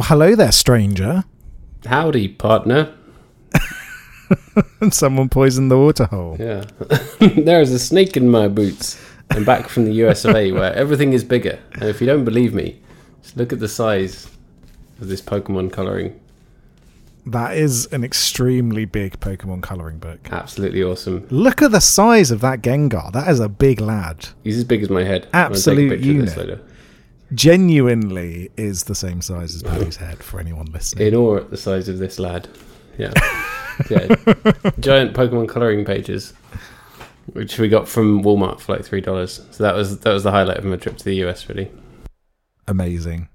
Well, 0.00 0.08
hello 0.08 0.34
there, 0.34 0.50
stranger. 0.50 1.24
Howdy, 1.84 2.28
partner. 2.28 2.94
Someone 4.90 5.28
poisoned 5.28 5.70
the 5.70 5.76
water 5.76 6.06
hole. 6.06 6.38
Yeah. 6.40 6.64
there 7.18 7.60
is 7.60 7.70
a 7.70 7.78
snake 7.78 8.16
in 8.16 8.30
my 8.30 8.48
boots. 8.48 8.98
I'm 9.30 9.44
back 9.44 9.68
from 9.68 9.84
the 9.84 9.92
US 10.06 10.24
of 10.24 10.34
A 10.34 10.52
where 10.52 10.72
everything 10.72 11.12
is 11.12 11.22
bigger. 11.22 11.58
And 11.74 11.82
if 11.82 12.00
you 12.00 12.06
don't 12.06 12.24
believe 12.24 12.54
me, 12.54 12.80
just 13.22 13.36
look 13.36 13.52
at 13.52 13.60
the 13.60 13.68
size 13.68 14.26
of 15.02 15.08
this 15.08 15.20
Pokemon 15.20 15.70
colouring. 15.70 16.18
That 17.26 17.58
is 17.58 17.84
an 17.92 18.02
extremely 18.02 18.86
big 18.86 19.20
Pokemon 19.20 19.62
coloring 19.62 19.98
book. 19.98 20.32
Absolutely 20.32 20.82
awesome. 20.82 21.26
Look 21.28 21.60
at 21.60 21.72
the 21.72 21.80
size 21.80 22.30
of 22.30 22.40
that 22.40 22.62
Gengar. 22.62 23.12
That 23.12 23.28
is 23.28 23.38
a 23.38 23.50
big 23.50 23.82
lad. 23.82 24.30
He's 24.44 24.56
as 24.56 24.64
big 24.64 24.82
as 24.82 24.88
my 24.88 25.04
head. 25.04 25.28
I'm 25.34 25.52
gonna 25.52 25.60
take 25.60 25.66
a 25.66 25.70
Absolute 25.70 25.90
picture 25.90 26.10
of 26.10 26.24
this 26.24 26.36
unit. 26.36 26.69
Genuinely 27.32 28.50
is 28.56 28.84
the 28.84 28.94
same 28.94 29.20
size 29.20 29.54
as 29.54 29.62
Paddy's 29.62 29.96
head 29.96 30.22
for 30.22 30.40
anyone 30.40 30.66
listening. 30.66 31.08
In 31.08 31.14
awe 31.14 31.36
at 31.36 31.50
the 31.50 31.56
size 31.56 31.88
of 31.88 31.98
this 31.98 32.18
lad. 32.18 32.48
Yeah. 32.98 33.12
yeah. 33.90 34.06
Giant 34.80 35.14
Pokemon 35.14 35.48
colouring 35.48 35.84
pages. 35.84 36.32
Which 37.32 37.58
we 37.58 37.68
got 37.68 37.88
from 37.88 38.24
Walmart 38.24 38.60
for 38.60 38.74
like 38.74 38.84
three 38.84 39.00
dollars. 39.00 39.40
So 39.52 39.62
that 39.62 39.74
was 39.74 40.00
that 40.00 40.12
was 40.12 40.24
the 40.24 40.32
highlight 40.32 40.58
of 40.58 40.64
my 40.64 40.76
trip 40.76 40.96
to 40.96 41.04
the 41.04 41.14
US 41.26 41.48
really. 41.48 41.70
Amazing. 42.66 43.28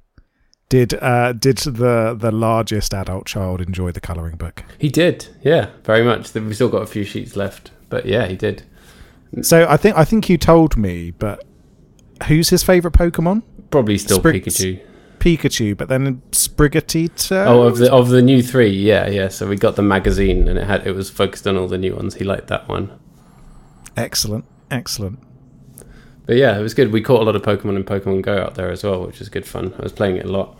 Did 0.67 0.95
uh, 0.95 1.31
did 1.33 1.59
the 1.59 2.17
the 2.19 2.31
largest 2.31 2.93
adult 2.93 3.27
child 3.27 3.61
enjoy 3.61 3.91
the 3.91 4.01
coloring 4.01 4.35
book? 4.35 4.63
He 4.79 4.89
did, 4.89 5.27
yeah, 5.41 5.69
very 5.83 6.03
much. 6.03 6.33
We've 6.33 6.55
still 6.55 6.69
got 6.69 6.81
a 6.81 6.87
few 6.87 7.03
sheets 7.03 7.35
left. 7.35 7.71
But 7.89 8.05
yeah, 8.05 8.25
he 8.25 8.35
did. 8.35 8.63
So 9.41 9.67
I 9.69 9.77
think 9.77 9.95
I 9.95 10.03
think 10.03 10.27
you 10.27 10.37
told 10.37 10.75
me, 10.75 11.11
but 11.11 11.45
who's 12.27 12.49
his 12.49 12.63
favorite 12.63 12.93
Pokemon? 12.93 13.43
Probably 13.75 13.97
still 13.97 14.17
Sprig- 14.19 14.45
Pikachu. 14.45 14.79
Pikachu, 15.19 15.75
but 15.75 15.89
then 15.89 16.21
Sprigatito. 16.31 17.45
Oh, 17.47 17.63
of 17.63 17.77
the 17.77 17.91
of 17.91 18.09
the 18.09 18.21
new 18.21 18.41
three, 18.43 18.69
yeah, 18.69 19.07
yeah. 19.09 19.27
So 19.27 19.47
we 19.47 19.55
got 19.57 19.75
the 19.75 19.81
magazine, 19.81 20.47
and 20.47 20.57
it 20.57 20.65
had 20.65 20.85
it 20.87 20.93
was 20.93 21.09
focused 21.09 21.45
on 21.47 21.57
all 21.57 21.67
the 21.67 21.77
new 21.77 21.95
ones. 21.95 22.15
He 22.15 22.23
liked 22.23 22.47
that 22.47 22.67
one, 22.69 22.91
excellent, 23.97 24.45
excellent. 24.71 25.19
but 26.25 26.35
yeah, 26.37 26.57
it 26.57 26.61
was 26.61 26.73
good. 26.73 26.91
We 26.91 27.01
caught 27.01 27.21
a 27.21 27.25
lot 27.25 27.35
of 27.35 27.41
Pokemon 27.41 27.75
in 27.75 27.83
Pokemon 27.83 28.21
Go 28.21 28.37
out 28.37 28.55
there 28.55 28.69
as 28.71 28.83
well, 28.83 29.05
which 29.05 29.19
was 29.19 29.29
good 29.29 29.45
fun. 29.45 29.73
I 29.79 29.83
was 29.83 29.91
playing 29.91 30.17
it 30.17 30.25
a 30.25 30.31
lot. 30.31 30.55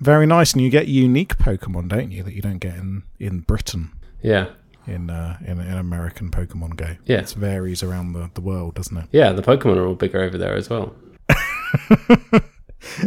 Very 0.00 0.26
nice, 0.26 0.52
and 0.52 0.60
you 0.62 0.68
get 0.70 0.88
unique 0.88 1.36
Pokemon, 1.38 1.88
don't 1.88 2.12
you? 2.12 2.22
That 2.22 2.34
you 2.34 2.42
don't 2.42 2.58
get 2.58 2.74
in 2.76 3.02
in 3.18 3.40
Britain. 3.40 3.92
Yeah, 4.22 4.48
In, 4.86 5.08
uh, 5.10 5.38
in 5.46 5.58
in 5.60 5.78
American 5.78 6.30
Pokemon 6.30 6.76
Go, 6.76 6.96
Yeah. 7.06 7.20
it 7.20 7.30
varies 7.30 7.82
around 7.82 8.12
the, 8.12 8.30
the 8.34 8.40
world, 8.42 8.74
doesn't 8.74 8.96
it? 8.96 9.06
yeah. 9.10 9.32
The 9.32 9.42
Pokemon 9.42 9.78
are 9.78 9.86
all 9.86 9.94
bigger 9.94 10.20
over 10.20 10.36
there 10.36 10.54
as 10.54 10.68
well. 10.68 10.94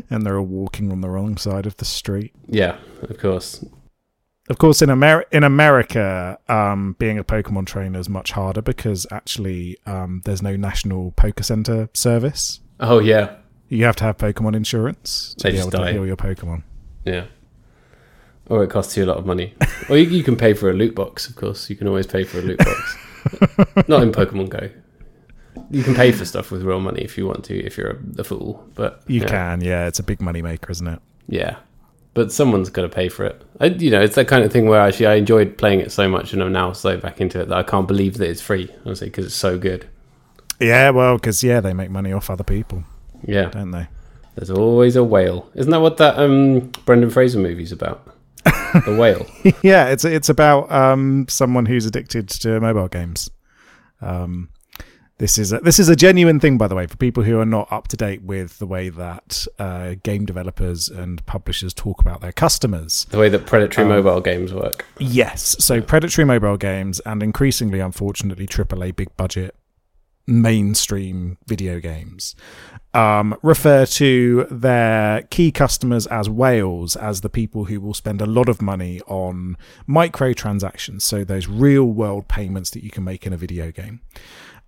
And 0.09 0.25
they're 0.25 0.37
all 0.37 0.45
walking 0.45 0.91
on 0.91 0.99
the 1.01 1.09
wrong 1.09 1.37
side 1.37 1.65
of 1.65 1.77
the 1.77 1.85
street. 1.85 2.33
Yeah, 2.47 2.77
of 3.03 3.17
course. 3.17 3.63
Of 4.49 4.57
course, 4.57 4.81
in 4.81 4.89
Amer- 4.89 5.25
in 5.31 5.43
America, 5.43 6.37
um, 6.49 6.95
being 6.99 7.17
a 7.17 7.23
Pokemon 7.23 7.65
trainer 7.67 7.97
is 7.99 8.09
much 8.09 8.31
harder 8.31 8.61
because 8.61 9.07
actually 9.11 9.77
um, 9.85 10.21
there's 10.25 10.41
no 10.41 10.55
national 10.57 11.11
Poke 11.11 11.41
Center 11.43 11.87
service. 11.93 12.59
Oh 12.81 12.99
yeah, 12.99 13.35
You 13.69 13.85
have 13.85 13.95
to 13.97 14.03
have 14.03 14.17
Pokemon 14.17 14.55
insurance 14.55 15.33
to 15.37 15.43
They 15.43 15.51
be 15.51 15.59
able 15.59 15.69
die. 15.69 15.85
to 15.87 15.91
heal 15.93 16.05
your 16.05 16.17
Pokemon. 16.17 16.63
yeah. 17.05 17.25
Or 18.47 18.63
it 18.63 18.69
costs 18.71 18.97
you 18.97 19.05
a 19.05 19.07
lot 19.07 19.17
of 19.17 19.25
money. 19.27 19.53
or 19.89 19.97
you, 19.97 20.09
you 20.09 20.23
can 20.23 20.35
pay 20.35 20.53
for 20.55 20.69
a 20.71 20.73
loot 20.73 20.95
box, 20.95 21.29
of 21.29 21.35
course. 21.35 21.69
You 21.69 21.75
can 21.75 21.87
always 21.87 22.07
pay 22.07 22.23
for 22.23 22.39
a 22.39 22.41
loot 22.41 22.57
box. 22.57 22.97
Not 23.87 24.01
in 24.01 24.11
Pokemon 24.11 24.49
Go. 24.49 24.69
You 25.71 25.83
can 25.83 25.95
pay 25.95 26.11
for 26.11 26.25
stuff 26.25 26.51
with 26.51 26.63
real 26.63 26.79
money 26.79 27.01
if 27.01 27.17
you 27.17 27.25
want 27.27 27.43
to, 27.45 27.57
if 27.57 27.77
you're 27.77 27.91
a, 27.91 27.97
a 28.19 28.23
fool. 28.23 28.65
But 28.75 29.01
You 29.07 29.21
yeah. 29.21 29.27
can, 29.27 29.61
yeah. 29.61 29.87
It's 29.87 29.99
a 29.99 30.03
big 30.03 30.21
money 30.21 30.41
maker, 30.41 30.71
isn't 30.71 30.87
it? 30.87 30.99
Yeah, 31.27 31.57
but 32.13 32.31
someone's 32.31 32.69
got 32.69 32.81
to 32.83 32.89
pay 32.89 33.07
for 33.09 33.25
it. 33.25 33.43
I, 33.59 33.65
you 33.67 33.91
know, 33.91 34.01
it's 34.01 34.15
that 34.15 34.27
kind 34.27 34.43
of 34.43 34.51
thing 34.51 34.67
where 34.67 34.79
actually 34.81 35.05
I 35.07 35.15
enjoyed 35.15 35.57
playing 35.57 35.79
it 35.79 35.91
so 35.91 36.07
much, 36.09 36.33
and 36.33 36.41
I'm 36.41 36.51
now 36.51 36.71
so 36.73 36.97
back 36.97 37.21
into 37.21 37.39
it 37.39 37.49
that 37.49 37.57
I 37.57 37.63
can't 37.63 37.87
believe 37.87 38.17
that 38.17 38.29
it's 38.29 38.41
free. 38.41 38.69
Honestly, 38.85 39.07
because 39.07 39.25
it's 39.25 39.35
so 39.35 39.57
good. 39.59 39.87
Yeah, 40.59 40.89
well, 40.89 41.15
because 41.15 41.43
yeah, 41.43 41.59
they 41.61 41.73
make 41.73 41.89
money 41.89 42.11
off 42.11 42.29
other 42.29 42.43
people, 42.43 42.83
Yeah, 43.23 43.45
don't 43.49 43.71
they? 43.71 43.87
there's 44.35 44.49
always 44.51 44.95
a 44.95 45.03
whale. 45.03 45.49
Isn't 45.53 45.71
that 45.71 45.81
what 45.81 45.97
that 45.97 46.17
um 46.17 46.71
Brendan 46.85 47.09
Fraser 47.09 47.39
movie's 47.39 47.71
about? 47.71 48.05
the 48.85 48.95
whale. 48.97 49.25
yeah, 49.63 49.87
it's 49.87 50.05
it's 50.05 50.29
about 50.29 50.71
um, 50.71 51.25
someone 51.29 51.65
who's 51.65 51.85
addicted 51.85 52.29
to 52.29 52.59
mobile 52.59 52.87
games. 52.87 53.29
Um, 54.01 54.49
this 55.19 55.38
is 55.38 55.53
a, 55.53 55.59
this 55.59 55.80
is 55.80 55.90
a 55.90 55.96
genuine 55.96 56.40
thing, 56.40 56.57
by 56.57 56.68
the 56.68 56.75
way, 56.75 56.88
for 56.88 56.97
people 56.97 57.24
who 57.24 57.40
are 57.40 57.46
not 57.46 57.72
up 57.72 57.88
to 57.90 57.97
date 57.97 58.24
with 58.24 58.57
the 58.57 58.66
way 58.66 58.90
that 58.90 59.46
uh, 59.59 59.96
game 60.02 60.25
developers 60.25 60.90
and 60.90 61.24
publishers 61.25 61.74
talk 61.74 62.02
about 62.02 62.22
their 62.22 62.31
customers. 62.31 63.06
The 63.12 63.19
way 63.19 63.30
that 63.30 63.46
predatory 63.46 63.85
Um, 63.85 63.90
mobile 63.90 64.22
games 64.22 64.53
work. 64.53 64.85
Yes, 64.97 65.57
so 65.59 65.81
predatory 65.81 66.25
mobile 66.25 66.57
games 66.57 67.02
and 67.02 67.22
increasingly, 67.22 67.80
unfortunately, 67.80 68.47
AAA 68.47 68.96
big 68.96 69.16
budget 69.18 69.56
mainstream 70.25 71.38
video 71.47 71.80
games 71.80 72.36
um, 72.94 73.36
refer 73.41 73.86
to 73.86 74.47
their 74.50 75.24
key 75.24 75.51
customers 75.51 76.07
as 76.07 76.30
whales, 76.30 76.96
as 76.96 77.22
the 77.22 77.30
people 77.30 77.66
who 77.66 77.80
will 77.80 77.94
spend 77.94 78.22
a 78.22 78.25
lot 78.25 78.50
of 78.50 78.62
money 78.62 79.01
on 79.07 79.57
microtransactions, 79.88 81.01
so 81.01 81.24
those 81.24 81.47
real 81.47 81.86
world 81.86 82.28
payments 82.28 82.72
that 82.72 82.84
you 82.84 82.90
can 82.90 83.03
make 83.03 83.28
in 83.28 83.34
a 83.34 83.38
video 83.38 83.72
game. 83.72 84.01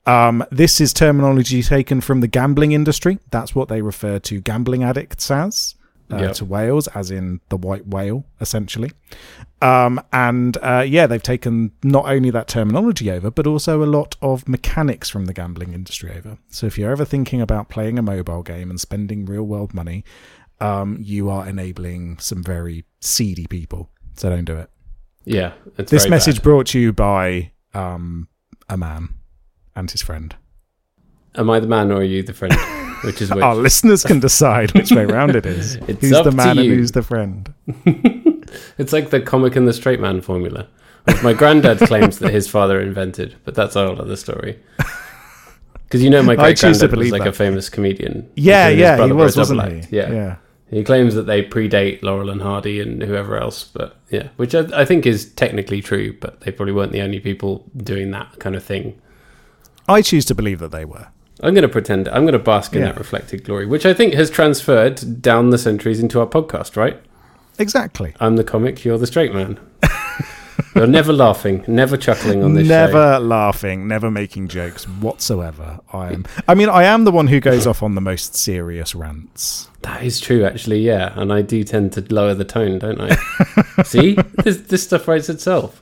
Um, 0.06 0.44
this 0.52 0.82
is 0.82 0.94
terminology 0.94 1.62
taken 1.62 2.02
from 2.02 2.22
the 2.22 2.28
gambling 2.28 2.72
industry. 2.72 3.20
That's 3.30 3.54
what 3.54 3.68
they 3.70 3.82
refer 3.82 4.20
to 4.20 4.42
gambling 4.42 4.84
addicts 4.84 5.30
as. 5.32 5.76
Uh, 6.10 6.18
Yep. 6.18 6.34
To 6.34 6.46
whales, 6.46 6.88
as 6.90 7.10
in 7.10 7.40
the 7.48 7.56
white 7.56 7.88
whale, 7.88 8.26
essentially. 8.42 8.92
Um, 9.62 10.02
and 10.12 10.58
uh, 10.62 10.84
yeah, 10.86 11.08
they've 11.08 11.24
taken 11.24 11.72
not 11.84 12.04
only 12.06 12.30
that 12.32 12.50
terminology 12.50 13.10
over, 13.10 13.32
but 13.32 13.48
also 13.48 13.82
a 13.82 13.86
lot 13.86 14.18
of 14.22 14.46
mechanics 14.46 15.10
from 15.10 15.24
the 15.26 15.34
gambling 15.34 15.74
industry 15.74 16.12
over. 16.12 16.38
So 16.50 16.68
if 16.68 16.78
you're 16.78 16.92
ever 16.92 17.06
thinking 17.06 17.40
about 17.40 17.70
playing 17.70 17.98
a 17.98 18.02
mobile 18.02 18.44
game 18.44 18.70
and 18.70 18.78
spending 18.78 19.26
real 19.26 19.44
world 19.44 19.74
money, 19.74 20.04
um, 20.60 20.98
you 21.00 21.30
are 21.30 21.48
enabling 21.48 22.18
some 22.20 22.44
very 22.44 22.84
seedy 23.00 23.48
people. 23.48 23.90
So 24.16 24.30
don't 24.30 24.44
do 24.44 24.58
it. 24.58 24.70
Yeah, 25.24 25.54
it's 25.78 25.92
This 25.92 26.10
message 26.10 26.38
bad. 26.38 26.44
brought 26.44 26.68
to 26.68 26.80
you 26.80 26.92
by 26.92 27.52
um, 27.74 28.28
a 28.68 28.76
man 28.76 29.14
and 29.76 29.90
his 29.90 30.02
friend. 30.02 30.36
Am 31.36 31.50
I 31.50 31.60
the 31.60 31.68
man 31.68 31.92
or 31.92 31.98
are 31.98 32.04
you 32.04 32.24
the 32.24 32.34
friend? 32.34 32.54
Which 33.04 33.20
is 33.20 33.32
which? 33.32 33.44
Our 33.44 33.56
listeners 33.56 34.04
can 34.04 34.20
decide 34.20 34.72
which 34.76 34.92
way 34.92 35.06
round 35.06 35.36
it 35.36 35.48
is. 35.48 35.76
It's 35.88 36.02
who's 36.02 36.22
the 36.22 36.32
man 36.32 36.60
and 36.60 36.68
who's 36.68 36.92
the 36.92 37.02
friend? 37.02 37.52
It's 38.78 38.92
like 38.92 39.12
the 39.12 39.22
comic 39.22 39.56
and 39.56 39.68
the 39.68 39.74
straight 39.74 40.00
man 40.00 40.22
formula, 40.22 40.68
which 41.06 41.24
my 41.24 41.34
granddad 41.34 41.80
claims 41.80 42.20
that 42.20 42.34
his 42.34 42.48
father 42.48 42.82
invented, 42.82 43.36
but 43.46 43.56
that's 43.56 43.76
a 43.76 43.88
whole 43.88 44.02
other 44.02 44.16
story. 44.16 44.60
Because 45.84 46.04
you 46.04 46.10
know, 46.10 46.24
my 46.24 46.36
great 46.36 46.60
granddad 46.60 46.94
was 46.96 47.12
like 47.12 47.24
that. 47.24 47.30
a 47.30 47.34
famous 47.34 47.70
comedian. 47.70 48.30
Yeah, 48.36 48.68
yeah, 48.70 48.96
he 48.96 49.12
was, 49.14 49.36
were 49.38 49.44
a 49.44 49.46
double 49.46 49.58
wasn't 49.58 49.78
act. 49.78 49.86
he? 49.86 49.98
Yeah. 49.98 50.12
yeah. 50.12 50.36
He 50.70 50.84
claims 50.86 51.16
that 51.16 51.24
they 51.24 51.44
predate 51.44 52.02
Laurel 52.02 52.30
and 52.30 52.42
Hardy 52.42 52.80
and 52.80 53.02
whoever 53.02 53.38
else, 53.38 53.66
but 53.66 53.98
yeah, 54.10 54.30
which 54.38 54.56
I, 54.56 54.68
I 54.74 54.86
think 54.86 55.06
is 55.06 55.32
technically 55.34 55.82
true, 55.82 56.18
but 56.20 56.42
they 56.42 56.52
probably 56.52 56.74
weren't 56.74 56.94
the 56.94 57.02
only 57.02 57.20
people 57.20 57.70
doing 57.76 58.12
that 58.12 58.40
kind 58.40 58.56
of 58.56 58.64
thing. 58.64 59.00
I 59.92 60.02
choose 60.02 60.26
to 60.26 60.36
believe 60.36 60.60
that 60.60 60.72
they 60.72 60.86
were. 60.86 61.08
I'm 61.44 61.54
going 61.54 61.64
to 61.64 61.70
pretend, 61.70 62.08
I'm 62.10 62.24
going 62.24 62.34
to 62.34 62.40
bask 62.40 62.74
in 62.74 62.80
Yeah. 62.82 62.88
that 62.88 62.98
reflected 63.00 63.44
glory, 63.44 63.66
which 63.66 63.86
I 63.86 63.94
think 63.94 64.14
has 64.14 64.30
transferred 64.30 65.22
down 65.22 65.50
the 65.50 65.58
centuries 65.58 66.00
into 66.00 66.20
our 66.20 66.28
podcast, 66.28 66.76
right? 66.76 67.02
Exactly. 67.58 68.14
I'm 68.20 68.36
the 68.36 68.44
comic, 68.44 68.86
you're 68.86 68.98
the 68.98 69.08
straight 69.08 69.34
man. 69.34 69.60
You're 70.76 70.88
never 70.88 71.12
laughing, 71.12 71.66
never 71.68 71.98
chuckling 71.98 72.44
on 72.44 72.54
this 72.54 72.68
never 72.68 73.16
show. 73.18 73.20
laughing, 73.24 73.88
never 73.90 74.10
making 74.10 74.48
jokes 74.48 74.88
whatsoever. 74.88 75.80
I 75.92 76.14
am. 76.14 76.26
I 76.48 76.56
mean, 76.56 76.70
I 76.70 76.84
am 76.84 77.04
the 77.04 77.12
one 77.12 77.28
who 77.28 77.40
goes 77.42 77.68
off 77.68 77.84
on 77.84 77.96
the 77.96 78.02
most 78.02 78.36
serious 78.36 78.96
rants. 78.96 79.70
That 79.82 80.04
is 80.04 80.20
true, 80.22 80.46
actually. 80.46 80.80
Yeah, 80.82 81.12
and 81.20 81.34
I 81.34 81.42
do 81.42 81.64
tend 81.66 81.92
to 81.94 82.02
lower 82.14 82.34
the 82.36 82.46
tone, 82.46 82.80
don't 82.80 83.02
I? 83.02 83.16
See, 83.84 84.14
this, 84.44 84.58
this 84.62 84.84
stuff 84.84 85.08
writes 85.10 85.28
itself. 85.30 85.82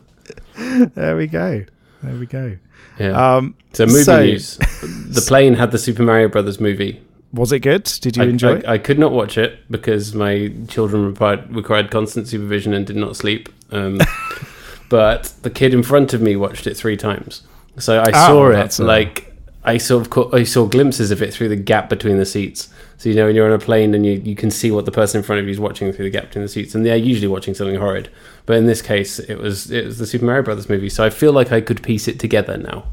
There 0.58 1.16
we 1.16 1.28
go. 1.28 1.66
There 2.02 2.16
we 2.16 2.26
go. 2.26 2.58
Yeah. 3.00 3.36
Um, 3.38 3.56
so 3.74 3.86
movie 3.86 4.04
so- 4.04 4.24
news. 4.24 4.58
The 4.58 5.24
plane 5.28 5.54
had 5.56 5.72
the 5.72 5.78
Super 5.78 6.04
Mario 6.04 6.28
Brothers 6.28 6.60
movie. 6.60 7.02
was 7.34 7.52
it 7.52 7.60
good? 7.60 7.84
Did 8.02 8.18
you 8.18 8.24
I, 8.24 8.26
enjoy 8.28 8.50
I, 8.54 8.58
it? 8.58 8.68
I 8.68 8.78
could 8.78 9.00
not 9.00 9.12
watch 9.12 9.38
it 9.38 9.60
because 9.72 10.14
my 10.14 10.52
children 10.68 11.06
required, 11.06 11.54
required 11.56 11.92
constant 11.92 12.28
supervision 12.28 12.74
and 12.74 12.86
did 12.86 12.96
not 12.98 13.16
sleep. 13.16 13.50
Um, 13.72 14.00
but 14.90 15.34
the 15.44 15.50
kid 15.50 15.74
in 15.74 15.84
front 15.84 16.14
of 16.14 16.22
me 16.22 16.36
watched 16.36 16.68
it 16.68 16.76
three 16.76 16.98
times, 16.98 17.44
so 17.78 18.00
I 18.02 18.10
Oh, 18.14 18.28
saw 18.28 18.50
it 18.50 18.80
like 18.80 19.34
I 19.64 19.78
sort 19.78 20.02
of 20.02 20.10
caught, 20.10 20.34
I 20.34 20.44
saw 20.44 20.66
glimpses 20.66 21.12
of 21.12 21.22
it 21.22 21.34
through 21.34 21.50
the 21.50 21.56
gap 21.56 21.90
between 21.90 22.18
the 22.18 22.26
seats. 22.26 22.70
So 23.00 23.10
you 23.10 23.16
know 23.16 23.26
when 23.26 23.36
you're 23.36 23.48
on 23.48 23.54
a 23.54 23.60
plane 23.60 23.96
and 23.96 24.06
you, 24.06 24.22
you 24.24 24.36
can 24.36 24.52
see 24.52 24.72
what 24.72 24.86
the 24.86 24.92
person 24.92 25.20
in 25.20 25.24
front 25.24 25.40
of 25.40 25.46
you 25.46 25.52
is 25.52 25.60
watching 25.60 25.92
through 25.92 26.04
the 26.06 26.12
gap 26.12 26.26
between 26.26 26.44
the 26.44 26.50
seats, 26.50 26.76
and 26.76 26.86
they're 26.86 26.96
usually 26.98 27.28
watching 27.30 27.54
something 27.56 27.78
horrid. 27.80 28.10
But 28.46 28.58
in 28.58 28.66
this 28.68 28.82
case, 28.82 29.20
it 29.20 29.38
was 29.40 29.72
it 29.72 29.86
was 29.86 29.98
the 29.98 30.06
Super 30.06 30.26
Mario 30.26 30.44
Brothers 30.44 30.70
movie, 30.70 30.90
so 30.90 31.04
I 31.06 31.10
feel 31.10 31.32
like 31.34 31.52
I 31.52 31.62
could 31.62 31.82
piece 31.82 32.08
it 32.08 32.20
together 32.20 32.58
now. 32.58 32.86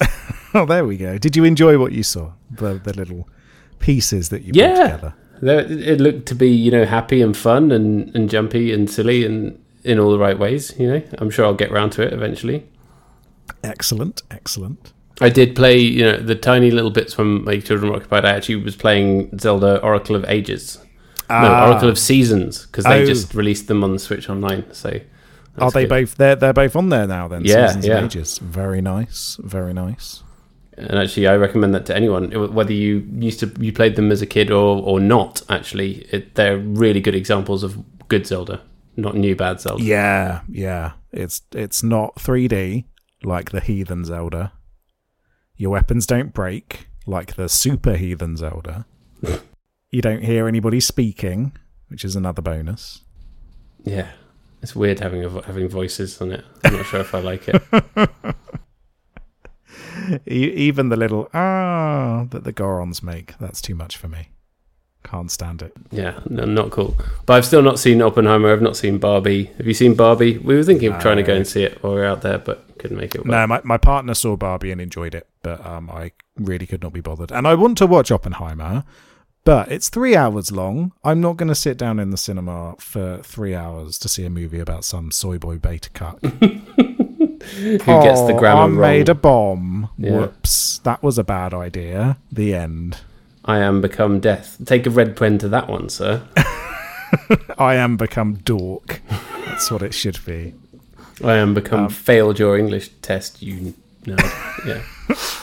Oh, 0.56 0.64
there 0.66 0.84
we 0.84 0.96
go. 0.96 1.18
Did 1.18 1.34
you 1.34 1.42
enjoy 1.42 1.78
what 1.80 1.90
you 1.90 2.04
saw? 2.04 2.32
The 2.50 2.74
the 2.82 2.92
little 2.96 3.28
pieces 3.80 4.28
that 4.28 4.42
you 4.42 4.52
put 4.52 4.56
Yeah. 4.60 4.82
together. 4.84 5.14
It 5.42 6.00
looked 6.00 6.26
to 6.26 6.34
be, 6.36 6.48
you 6.48 6.70
know, 6.70 6.84
happy 6.84 7.20
and 7.20 7.36
fun 7.36 7.72
and, 7.72 8.14
and 8.14 8.30
jumpy 8.30 8.72
and 8.72 8.88
silly 8.88 9.24
and 9.26 9.58
in 9.82 9.98
all 9.98 10.12
the 10.12 10.18
right 10.18 10.38
ways. 10.38 10.72
You 10.78 10.86
know, 10.92 11.02
I'm 11.18 11.28
sure 11.28 11.44
I'll 11.44 11.54
get 11.54 11.72
round 11.72 11.90
to 11.92 12.02
it 12.02 12.12
eventually. 12.12 12.66
Excellent, 13.64 14.22
excellent. 14.30 14.92
I 15.20 15.28
did 15.28 15.54
play, 15.54 15.78
you 15.78 16.02
know, 16.02 16.16
the 16.18 16.34
tiny 16.34 16.70
little 16.70 16.90
bits 16.90 17.16
when 17.16 17.44
my 17.44 17.60
children 17.60 17.90
were 17.90 17.96
occupied. 17.96 18.24
I 18.24 18.30
actually 18.30 18.56
was 18.56 18.74
playing 18.76 19.38
Zelda 19.38 19.80
Oracle 19.80 20.16
of 20.16 20.24
Ages, 20.28 20.78
no, 21.30 21.36
Ah. 21.36 21.68
Oracle 21.68 21.88
of 21.88 21.98
Seasons, 21.98 22.66
because 22.66 22.84
they 22.84 23.02
Oh. 23.02 23.06
just 23.06 23.34
released 23.34 23.68
them 23.68 23.84
on 23.84 23.92
the 23.92 23.98
Switch 24.00 24.28
Online. 24.28 24.64
So, 24.72 24.98
Are 25.58 25.70
they 25.70 25.82
good. 25.82 25.88
both? 25.90 26.16
They're 26.16 26.34
they're 26.36 26.52
both 26.52 26.74
on 26.76 26.88
there 26.88 27.06
now. 27.06 27.28
Then 27.28 27.42
Yeah, 27.44 27.66
Seasons 27.68 27.86
yeah. 27.86 27.96
and 27.98 28.06
ages. 28.06 28.38
Very 28.38 28.80
nice. 28.80 29.38
Very 29.42 29.72
nice. 29.72 30.22
And 30.76 30.98
actually, 30.98 31.28
I 31.28 31.36
recommend 31.36 31.72
that 31.76 31.86
to 31.86 31.94
anyone, 31.96 32.32
whether 32.52 32.72
you 32.72 33.06
used 33.20 33.38
to 33.38 33.52
you 33.60 33.72
played 33.72 33.94
them 33.94 34.10
as 34.10 34.20
a 34.20 34.26
kid 34.26 34.50
or 34.50 34.82
or 34.82 34.98
not. 34.98 35.42
Actually, 35.48 36.04
it, 36.10 36.34
they're 36.34 36.58
really 36.58 37.00
good 37.00 37.14
examples 37.14 37.62
of 37.62 37.78
good 38.08 38.26
Zelda, 38.26 38.60
not 38.96 39.14
new 39.16 39.36
bad 39.36 39.60
Zelda. 39.60 39.80
Yeah, 39.84 40.40
yeah. 40.50 40.92
It's 41.12 41.42
it's 41.54 41.84
not 41.84 42.16
3D 42.16 42.86
like 43.22 43.52
the 43.52 43.60
Heathen 43.60 44.04
Zelda. 44.04 44.50
Your 45.56 45.70
weapons 45.70 46.06
don't 46.06 46.32
break 46.34 46.88
like 47.06 47.36
the 47.36 47.48
Super 47.48 47.96
Heathen 47.96 48.36
Zelda. 48.36 48.86
you 49.90 50.02
don't 50.02 50.24
hear 50.24 50.48
anybody 50.48 50.80
speaking, 50.80 51.52
which 51.88 52.04
is 52.04 52.16
another 52.16 52.42
bonus. 52.42 53.02
Yeah, 53.84 54.10
it's 54.62 54.74
weird 54.74 55.00
having 55.00 55.24
a, 55.24 55.42
having 55.42 55.68
voices 55.68 56.20
on 56.20 56.32
it. 56.32 56.44
I'm 56.64 56.74
not 56.74 56.86
sure 56.86 57.00
if 57.00 57.14
I 57.14 57.20
like 57.20 57.48
it. 57.48 57.62
Even 60.26 60.88
the 60.88 60.96
little 60.96 61.28
ah 61.32 62.26
that 62.30 62.44
the 62.44 62.52
Gorons 62.52 63.02
make, 63.02 63.38
that's 63.38 63.62
too 63.62 63.74
much 63.74 63.96
for 63.96 64.08
me. 64.08 64.30
Can't 65.04 65.30
stand 65.30 65.62
it. 65.62 65.72
Yeah, 65.92 66.18
no, 66.28 66.44
not 66.44 66.70
cool. 66.70 66.96
But 67.26 67.34
I've 67.34 67.44
still 67.44 67.62
not 67.62 67.78
seen 67.78 68.00
Oppenheimer. 68.02 68.52
I've 68.52 68.62
not 68.62 68.76
seen 68.76 68.98
Barbie. 68.98 69.44
Have 69.58 69.66
you 69.66 69.74
seen 69.74 69.94
Barbie? 69.94 70.38
We 70.38 70.56
were 70.56 70.64
thinking 70.64 70.92
of 70.92 71.00
trying 71.00 71.18
to 71.18 71.22
go 71.22 71.34
and 71.34 71.46
see 71.46 71.62
it 71.62 71.82
while 71.82 71.92
we 71.94 72.00
were 72.00 72.06
out 72.06 72.22
there, 72.22 72.38
but 72.38 72.78
couldn't 72.78 72.96
make 72.96 73.14
it. 73.14 73.18
work. 73.18 73.26
No, 73.26 73.46
my, 73.46 73.60
my 73.64 73.76
partner 73.76 74.14
saw 74.14 74.34
Barbie 74.36 74.72
and 74.72 74.80
enjoyed 74.80 75.14
it, 75.14 75.26
but 75.42 75.64
um, 75.64 75.90
I 75.90 76.12
really 76.36 76.66
could 76.66 76.82
not 76.82 76.92
be 76.92 77.00
bothered. 77.00 77.30
And 77.30 77.46
I 77.46 77.54
want 77.54 77.78
to 77.78 77.86
watch 77.86 78.10
Oppenheimer, 78.10 78.84
but 79.44 79.70
it's 79.70 79.90
three 79.90 80.16
hours 80.16 80.50
long. 80.50 80.92
I'm 81.04 81.20
not 81.20 81.36
going 81.36 81.48
to 81.50 81.54
sit 81.54 81.76
down 81.76 82.00
in 82.00 82.10
the 82.10 82.16
cinema 82.16 82.74
for 82.78 83.18
three 83.22 83.54
hours 83.54 83.98
to 83.98 84.08
see 84.08 84.24
a 84.24 84.30
movie 84.30 84.58
about 84.58 84.84
some 84.84 85.10
soy 85.10 85.36
boy 85.38 85.58
beta 85.58 85.90
cuck. 85.90 86.18
Who 86.24 87.78
gets 87.78 88.22
the 88.22 88.34
grammar 88.38 88.60
I 88.62 88.64
wrong? 88.66 88.80
made 88.80 89.08
a 89.10 89.14
bomb. 89.14 89.90
Yeah. 89.98 90.12
Whoops. 90.12 90.78
That 90.78 91.02
was 91.02 91.18
a 91.18 91.24
bad 91.24 91.52
idea. 91.52 92.16
The 92.32 92.54
end. 92.54 92.98
I 93.44 93.58
am 93.58 93.80
become 93.80 94.20
death. 94.20 94.56
Take 94.64 94.86
a 94.86 94.90
red 94.90 95.16
pen 95.16 95.38
to 95.38 95.48
that 95.48 95.68
one, 95.68 95.88
sir. 95.88 96.22
I 97.58 97.74
am 97.76 97.96
become 97.96 98.34
dork. 98.36 99.00
That's 99.46 99.70
what 99.70 99.82
it 99.82 99.94
should 99.94 100.18
be. 100.24 100.54
I 101.22 101.34
am 101.34 101.54
become 101.54 101.84
Um, 101.84 101.88
failed 101.90 102.38
your 102.38 102.58
English 102.58 102.88
test. 103.02 103.42
You 103.42 103.74
nerd. 104.04 104.66
Yeah. 104.66 104.82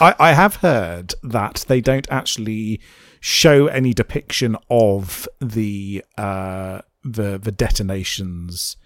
I, 0.00 0.14
I 0.18 0.32
have 0.32 0.56
heard 0.56 1.14
that 1.22 1.64
they 1.68 1.80
don't 1.80 2.06
actually 2.10 2.80
show 3.20 3.68
any 3.68 3.94
depiction 3.94 4.56
of 4.68 5.28
the 5.40 6.04
uh, 6.18 6.80
the 7.04 7.38
the 7.38 7.52
detonations 7.52 8.76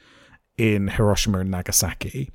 in 0.58 0.88
Hiroshima 0.88 1.40
and 1.40 1.50
Nagasaki, 1.50 2.30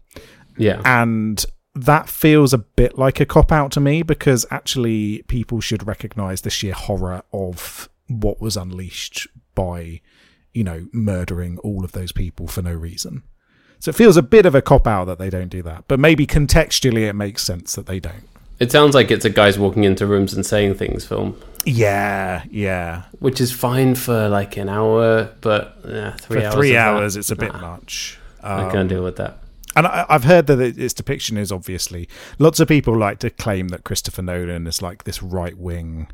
Yeah. 0.58 0.82
and 0.86 1.44
that 1.76 2.10
feels 2.10 2.54
a 2.54 2.58
bit 2.58 2.98
like 2.98 3.20
a 3.20 3.26
cop 3.26 3.52
out 3.52 3.72
to 3.72 3.80
me 3.80 4.04
because 4.04 4.46
actually 4.52 5.24
people 5.28 5.62
should 5.62 5.88
recognize 5.88 6.42
the 6.42 6.50
sheer 6.50 6.74
horror 6.74 7.24
of 7.34 7.90
what 8.08 8.42
was 8.42 8.58
unleashed 8.58 9.28
by 9.56 10.02
you 10.54 10.64
know 10.66 10.88
murdering 10.92 11.58
all 11.60 11.86
of 11.86 11.94
those 11.94 12.12
people 12.12 12.48
for 12.48 12.62
no 12.62 12.74
reason. 12.74 13.24
So 13.80 13.90
it 13.90 13.96
feels 13.96 14.18
a 14.18 14.22
bit 14.22 14.46
of 14.46 14.54
a 14.54 14.62
cop 14.62 14.86
out 14.86 15.06
that 15.06 15.18
they 15.18 15.30
don't 15.30 15.50
do 15.50 15.64
that, 15.64 15.86
but 15.88 16.00
maybe 16.00 16.28
contextually 16.28 17.08
it 17.10 17.14
makes 17.14 17.42
sense 17.42 17.74
that 17.76 17.86
they 17.88 18.00
don't. 18.00 18.28
It 18.60 18.72
sounds 18.72 18.94
like 18.94 19.10
it's 19.10 19.26
a 19.26 19.30
guys 19.32 19.58
walking 19.58 19.86
into 19.86 20.06
rooms 20.06 20.34
and 20.36 20.46
saying 20.46 20.76
things 20.76 21.04
film, 21.04 21.36
Yeah, 21.66 22.44
yeah. 22.52 23.04
which 23.18 23.42
is 23.42 23.52
fine 23.52 23.96
for 23.96 24.30
like 24.30 24.56
an 24.56 24.70
hour, 24.70 25.32
but 25.42 25.80
yeah, 25.88 26.12
three 26.18 26.42
For 26.42 26.46
hours. 26.46 26.54
three 26.54 26.72
that, 26.74 26.78
hours, 26.96 27.16
it's 27.16 27.32
a 27.32 27.36
bit 27.36 27.54
nah, 27.54 27.60
much. 27.60 28.20
I 28.44 28.66
Um, 28.66 28.72
can't 28.72 28.88
deal 28.90 29.04
with 29.04 29.16
that. 29.16 29.40
And 29.76 29.88
I, 29.88 30.06
I've 30.10 30.24
heard 30.26 30.48
that 30.48 30.60
it- 30.60 30.78
its 30.78 30.94
depiction 30.94 31.38
is 31.38 31.52
obviously 31.52 32.08
lots 32.40 32.60
of 32.60 32.68
people 32.68 32.98
like 32.98 33.20
to 33.20 33.30
claim 33.30 33.70
that 33.70 33.84
Christopher 33.84 34.22
Nolan 34.22 34.68
is 34.68 34.82
like 34.82 35.04
this 35.06 35.22
right 35.24 35.58
wing 35.58 36.08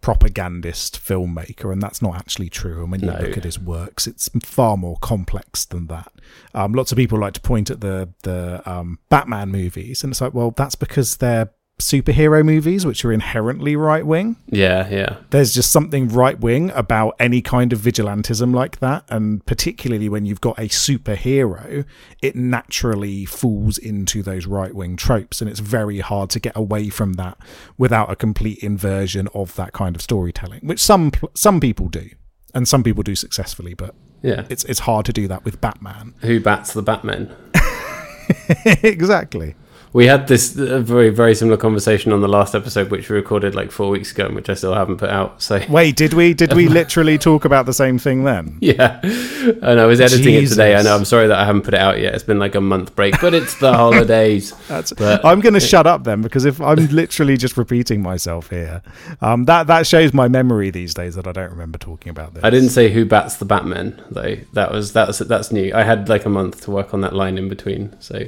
propagandist 0.00 1.00
filmmaker, 1.04 1.72
and 1.72 1.82
that's 1.82 2.00
not 2.00 2.14
actually 2.16 2.48
true. 2.48 2.82
And 2.82 2.90
when 2.92 3.00
you 3.00 3.08
No. 3.08 3.18
look 3.18 3.36
at 3.36 3.44
his 3.44 3.58
works, 3.58 4.06
it's 4.06 4.28
far 4.44 4.76
more 4.76 4.96
complex 4.98 5.64
than 5.64 5.86
that. 5.88 6.12
Um, 6.54 6.72
lots 6.72 6.92
of 6.92 6.96
people 6.96 7.18
like 7.18 7.34
to 7.34 7.40
point 7.40 7.68
at 7.70 7.80
the 7.80 8.08
the 8.22 8.62
um, 8.70 8.98
Batman 9.08 9.50
movies, 9.50 10.04
and 10.04 10.12
it's 10.12 10.20
like, 10.20 10.34
well, 10.34 10.52
that's 10.56 10.74
because 10.76 11.16
they're 11.16 11.50
superhero 11.78 12.44
movies, 12.44 12.84
which 12.84 13.04
are 13.04 13.12
inherently 13.12 13.76
right 13.76 14.04
wing. 14.04 14.36
Yeah, 14.46 14.88
yeah. 14.88 15.16
there's 15.30 15.54
just 15.54 15.70
something 15.70 16.08
right 16.08 16.38
wing 16.38 16.70
about 16.74 17.14
any 17.20 17.40
kind 17.40 17.72
of 17.72 17.78
vigilantism 17.80 18.52
like 18.54 18.80
that. 18.80 19.04
And 19.08 19.44
particularly 19.46 20.08
when 20.08 20.26
you've 20.26 20.40
got 20.40 20.58
a 20.58 20.68
superhero, 20.68 21.84
it 22.20 22.34
naturally 22.34 23.24
falls 23.24 23.78
into 23.78 24.22
those 24.22 24.44
right 24.46 24.74
wing 24.74 24.96
tropes. 24.96 25.40
And 25.40 25.48
it's 25.48 25.60
very 25.60 26.00
hard 26.00 26.30
to 26.30 26.40
get 26.40 26.56
away 26.56 26.88
from 26.88 27.12
that 27.14 27.38
without 27.76 28.10
a 28.10 28.16
complete 28.16 28.58
inversion 28.58 29.28
of 29.32 29.54
that 29.54 29.72
kind 29.72 29.94
of 29.94 30.02
storytelling, 30.02 30.60
which 30.62 30.80
some, 30.80 31.12
some 31.34 31.60
people 31.60 31.88
do. 31.88 32.10
And 32.54 32.66
some 32.66 32.82
people 32.82 33.02
do 33.02 33.14
successfully, 33.14 33.74
but 33.74 33.94
Yeah. 34.22 34.46
it's 34.48 34.64
it's 34.64 34.80
hard 34.80 35.04
to 35.06 35.12
do 35.12 35.28
that 35.28 35.44
with 35.44 35.60
Batman. 35.60 36.14
Who 36.22 36.40
bats 36.40 36.72
the 36.72 36.82
Batman? 36.82 37.30
exactly. 38.82 39.54
We 39.92 40.06
had 40.06 40.28
this 40.28 40.56
uh, 40.58 40.80
very, 40.80 41.08
very 41.10 41.34
similar 41.34 41.56
conversation 41.56 42.12
on 42.12 42.20
the 42.20 42.28
last 42.28 42.54
episode, 42.54 42.90
which 42.90 43.08
we 43.08 43.16
recorded 43.16 43.54
like 43.54 43.70
four 43.70 43.88
weeks 43.88 44.12
ago, 44.12 44.26
and 44.26 44.34
which 44.34 44.48
I 44.50 44.54
still 44.54 44.74
haven't 44.74 44.98
put 44.98 45.08
out. 45.08 45.40
So, 45.42 45.60
Wait, 45.68 45.96
did 45.96 46.12
we 46.12 46.34
did 46.34 46.52
we 46.52 46.68
literally 46.80 47.16
talk 47.16 47.44
about 47.44 47.64
the 47.66 47.72
same 47.72 47.98
thing 47.98 48.24
then? 48.24 48.58
yeah. 48.60 49.00
And 49.02 49.80
I 49.80 49.86
was 49.86 50.00
editing 50.00 50.34
it 50.34 50.48
today. 50.48 50.74
I 50.76 50.82
know. 50.82 50.94
I'm 50.94 51.04
sorry 51.06 51.26
that 51.28 51.38
I 51.38 51.44
haven't 51.46 51.62
put 51.62 51.74
it 51.74 51.80
out 51.80 51.98
yet. 52.00 52.14
It's 52.14 52.22
been 52.24 52.38
like 52.38 52.54
a 52.54 52.60
month 52.60 52.94
break, 52.94 53.18
but 53.20 53.32
it's 53.34 53.54
the 53.60 53.72
holidays. 53.72 54.52
That's, 54.68 54.92
But- 54.92 55.24
I'm 55.24 55.40
going 55.40 55.54
to 55.54 55.60
shut 55.60 55.86
up 55.86 56.04
then 56.04 56.20
because 56.22 56.44
if 56.44 56.60
I'm 56.60 56.86
literally 56.88 57.36
just 57.36 57.56
repeating 57.56 58.02
myself 58.02 58.50
here, 58.50 58.82
um, 59.20 59.44
that 59.46 59.66
that 59.68 59.86
shows 59.86 60.12
my 60.12 60.28
memory 60.28 60.70
these 60.70 60.92
days 60.94 61.14
that 61.14 61.26
I 61.26 61.32
don't 61.32 61.50
remember 61.50 61.78
talking 61.78 62.10
about 62.10 62.34
this. 62.34 62.44
I 62.44 62.50
didn't 62.50 62.70
say 62.70 62.90
who 62.90 63.04
bats 63.06 63.36
the 63.36 63.44
Batman 63.46 64.02
though. 64.10 64.36
That 64.52 64.70
was 64.70 64.92
that's 64.92 65.18
that's 65.20 65.50
new. 65.50 65.72
I 65.74 65.82
had 65.84 66.08
like 66.08 66.24
a 66.26 66.30
month 66.30 66.62
to 66.62 66.70
work 66.70 66.92
on 66.92 67.00
that 67.00 67.14
line 67.14 67.38
in 67.38 67.48
between. 67.48 67.96
So 68.00 68.24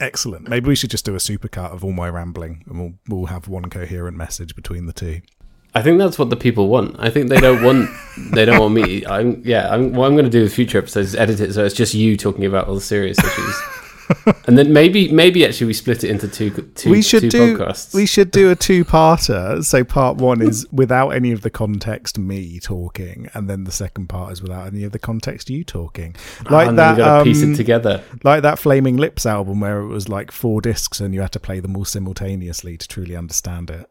Excellent. 0.00 0.48
Maybe 0.48 0.68
we 0.68 0.76
should 0.76 0.90
just 0.90 1.04
do 1.04 1.14
a 1.14 1.18
supercut 1.18 1.72
of 1.72 1.84
all 1.84 1.92
my 1.92 2.08
rambling, 2.08 2.64
and 2.68 2.78
we'll 2.78 2.92
we'll 3.08 3.26
have 3.26 3.48
one 3.48 3.68
coherent 3.68 4.16
message 4.16 4.54
between 4.54 4.86
the 4.86 4.92
two. 4.92 5.22
I 5.74 5.82
think 5.82 5.98
that's 5.98 6.18
what 6.18 6.30
the 6.30 6.36
people 6.36 6.68
want. 6.68 6.96
I 6.98 7.10
think 7.10 7.28
they 7.28 7.40
don't 7.40 7.62
want 7.62 7.90
they 8.32 8.44
don't 8.44 8.60
want 8.60 8.74
me. 8.74 9.04
I'm 9.06 9.42
yeah. 9.44 9.72
I'm, 9.72 9.92
what 9.92 10.06
I'm 10.06 10.14
going 10.14 10.24
to 10.24 10.30
do 10.30 10.42
with 10.42 10.54
future 10.54 10.78
episodes 10.78 11.08
is 11.08 11.14
edit 11.16 11.40
it 11.40 11.52
so 11.52 11.64
it's 11.64 11.74
just 11.74 11.94
you 11.94 12.16
talking 12.16 12.44
about 12.44 12.68
all 12.68 12.74
the 12.74 12.80
serious 12.80 13.18
issues. 13.18 13.62
and 14.46 14.56
then 14.56 14.72
maybe 14.72 15.10
maybe 15.12 15.44
actually 15.44 15.66
we 15.66 15.72
split 15.72 16.04
it 16.04 16.10
into 16.10 16.28
two 16.28 16.50
two, 16.74 16.90
we 16.90 17.02
should 17.02 17.22
two 17.22 17.30
do 17.30 17.58
podcasts. 17.58 17.94
we 17.94 18.06
should 18.06 18.30
do 18.30 18.50
a 18.50 18.56
two-parter. 18.56 19.64
So 19.64 19.84
part 19.84 20.16
one 20.16 20.40
is 20.40 20.66
without 20.72 21.10
any 21.10 21.32
of 21.32 21.42
the 21.42 21.50
context, 21.50 22.18
me 22.18 22.58
talking, 22.60 23.28
and 23.34 23.48
then 23.48 23.64
the 23.64 23.72
second 23.72 24.08
part 24.08 24.32
is 24.32 24.42
without 24.42 24.66
any 24.66 24.84
of 24.84 24.92
the 24.92 24.98
context, 24.98 25.50
you 25.50 25.64
talking. 25.64 26.16
Like 26.50 26.68
and 26.68 26.78
that, 26.78 26.96
we 26.96 27.02
gotta 27.02 27.24
piece 27.24 27.42
um, 27.42 27.52
it 27.52 27.56
together. 27.56 28.02
like 28.24 28.42
that 28.42 28.58
Flaming 28.58 28.96
Lips 28.96 29.26
album 29.26 29.60
where 29.60 29.80
it 29.80 29.88
was 29.88 30.08
like 30.08 30.30
four 30.30 30.60
discs 30.60 31.00
and 31.00 31.14
you 31.14 31.20
had 31.20 31.32
to 31.32 31.40
play 31.40 31.60
them 31.60 31.76
all 31.76 31.84
simultaneously 31.84 32.76
to 32.76 32.88
truly 32.88 33.16
understand 33.16 33.70
it. 33.70 33.88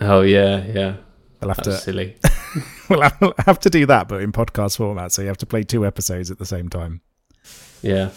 Oh 0.00 0.22
yeah, 0.22 0.64
yeah. 0.66 0.96
We'll 1.40 1.50
have 1.50 1.56
That's 1.58 1.78
to 1.78 1.84
silly. 1.84 2.16
we'll 2.88 3.02
have, 3.02 3.16
we'll 3.20 3.34
have 3.46 3.60
to 3.60 3.70
do 3.70 3.86
that, 3.86 4.08
but 4.08 4.22
in 4.22 4.32
podcast 4.32 4.76
format. 4.76 5.12
So 5.12 5.22
you 5.22 5.28
have 5.28 5.38
to 5.38 5.46
play 5.46 5.62
two 5.62 5.86
episodes 5.86 6.30
at 6.30 6.38
the 6.38 6.46
same 6.46 6.68
time. 6.68 7.00
Yeah. 7.82 8.10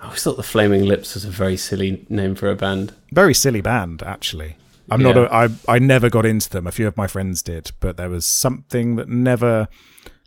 I 0.00 0.06
always 0.06 0.22
thought 0.22 0.36
the 0.36 0.42
Flaming 0.42 0.84
Lips 0.84 1.14
was 1.14 1.24
a 1.24 1.30
very 1.30 1.56
silly 1.56 2.06
name 2.08 2.34
for 2.34 2.50
a 2.50 2.56
band. 2.56 2.94
Very 3.12 3.34
silly 3.34 3.60
band, 3.60 4.02
actually. 4.02 4.56
I'm 4.90 5.02
not. 5.02 5.16
Yeah. 5.16 5.28
A, 5.30 5.48
I 5.68 5.76
I 5.76 5.78
never 5.78 6.08
got 6.08 6.26
into 6.26 6.48
them. 6.50 6.66
A 6.66 6.72
few 6.72 6.86
of 6.86 6.96
my 6.96 7.06
friends 7.06 7.42
did, 7.42 7.70
but 7.80 7.96
there 7.96 8.10
was 8.10 8.26
something 8.26 8.96
that 8.96 9.08
never 9.08 9.68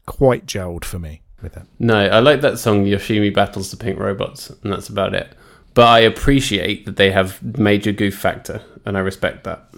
quite 0.05 0.45
gelled 0.45 0.85
for 0.85 0.99
me 0.99 1.21
with 1.41 1.57
it. 1.57 1.63
No, 1.79 1.97
I 1.97 2.19
like 2.19 2.41
that 2.41 2.59
song 2.59 2.85
Yoshimi 2.85 3.33
battles 3.33 3.71
the 3.71 3.77
pink 3.77 3.99
robots, 3.99 4.49
and 4.49 4.71
that's 4.71 4.89
about 4.89 5.13
it. 5.13 5.35
But 5.73 5.87
I 5.87 5.99
appreciate 5.99 6.85
that 6.85 6.97
they 6.97 7.11
have 7.11 7.41
major 7.57 7.91
goof 7.91 8.15
factor, 8.15 8.61
and 8.85 8.95
I 8.95 9.01
respect 9.01 9.43
that. 9.43 9.73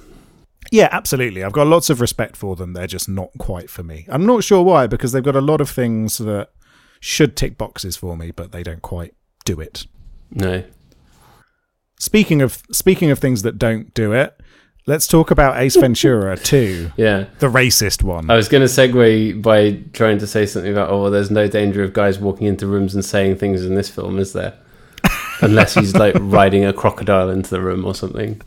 Yeah, 0.72 0.90
absolutely. 0.92 1.44
I've 1.44 1.54
got 1.54 1.68
lots 1.68 1.90
of 1.90 2.02
respect 2.02 2.36
for 2.36 2.56
them. 2.56 2.74
They're 2.74 2.88
just 2.88 3.08
not 3.08 3.30
quite 3.38 3.70
for 3.70 3.84
me. 3.84 4.06
I'm 4.10 4.26
not 4.26 4.44
sure 4.44 4.62
why, 4.62 4.88
because 4.88 5.14
they've 5.14 5.24
got 5.24 5.36
a 5.36 5.42
lot 5.42 5.62
of 5.62 5.70
things 5.70 6.18
that 6.18 6.50
should 7.00 7.38
tick 7.38 7.58
boxes 7.58 7.96
for 7.96 8.18
me, 8.18 8.32
but 8.32 8.52
they 8.52 8.64
don't 8.64 8.82
quite 8.82 9.14
do 9.46 9.60
it. 9.62 9.88
No. 10.32 10.64
Speaking 12.00 12.42
of 12.42 12.62
speaking 12.72 13.10
of 13.10 13.20
things 13.20 13.42
that 13.44 13.58
don't 13.58 13.94
do 13.94 14.12
it, 14.14 14.38
let's 14.86 15.08
talk 15.08 15.32
about 15.32 15.58
Ace 15.58 15.76
Ventura 15.78 16.38
2, 16.44 16.92
Yeah. 16.98 17.26
the 17.40 17.48
racist 17.48 18.04
one. 18.04 18.30
I 18.30 18.36
was 18.36 18.50
going 18.50 18.62
to 18.62 18.68
segue 18.68 19.42
by 19.42 19.80
trying 19.94 20.18
to 20.20 20.28
say 20.28 20.46
something 20.46 20.72
about, 20.72 20.90
oh, 20.90 21.04
well, 21.04 21.12
there's 21.12 21.32
no 21.32 21.48
danger 21.48 21.84
of 21.84 21.94
guys 21.94 22.20
walking 22.20 22.48
into 22.48 22.68
rooms 22.68 22.94
and 22.96 23.04
saying 23.06 23.38
things 23.38 23.66
in 23.66 23.76
this 23.76 23.90
film, 23.90 24.20
is 24.20 24.34
there? 24.34 24.54
Unless 25.42 25.76
he's 25.76 25.96
like 25.96 26.16
riding 26.20 26.66
a 26.66 26.74
crocodile 26.74 27.30
into 27.30 27.50
the 27.50 27.62
room 27.62 27.86
or 27.86 27.96
something. 27.96 28.42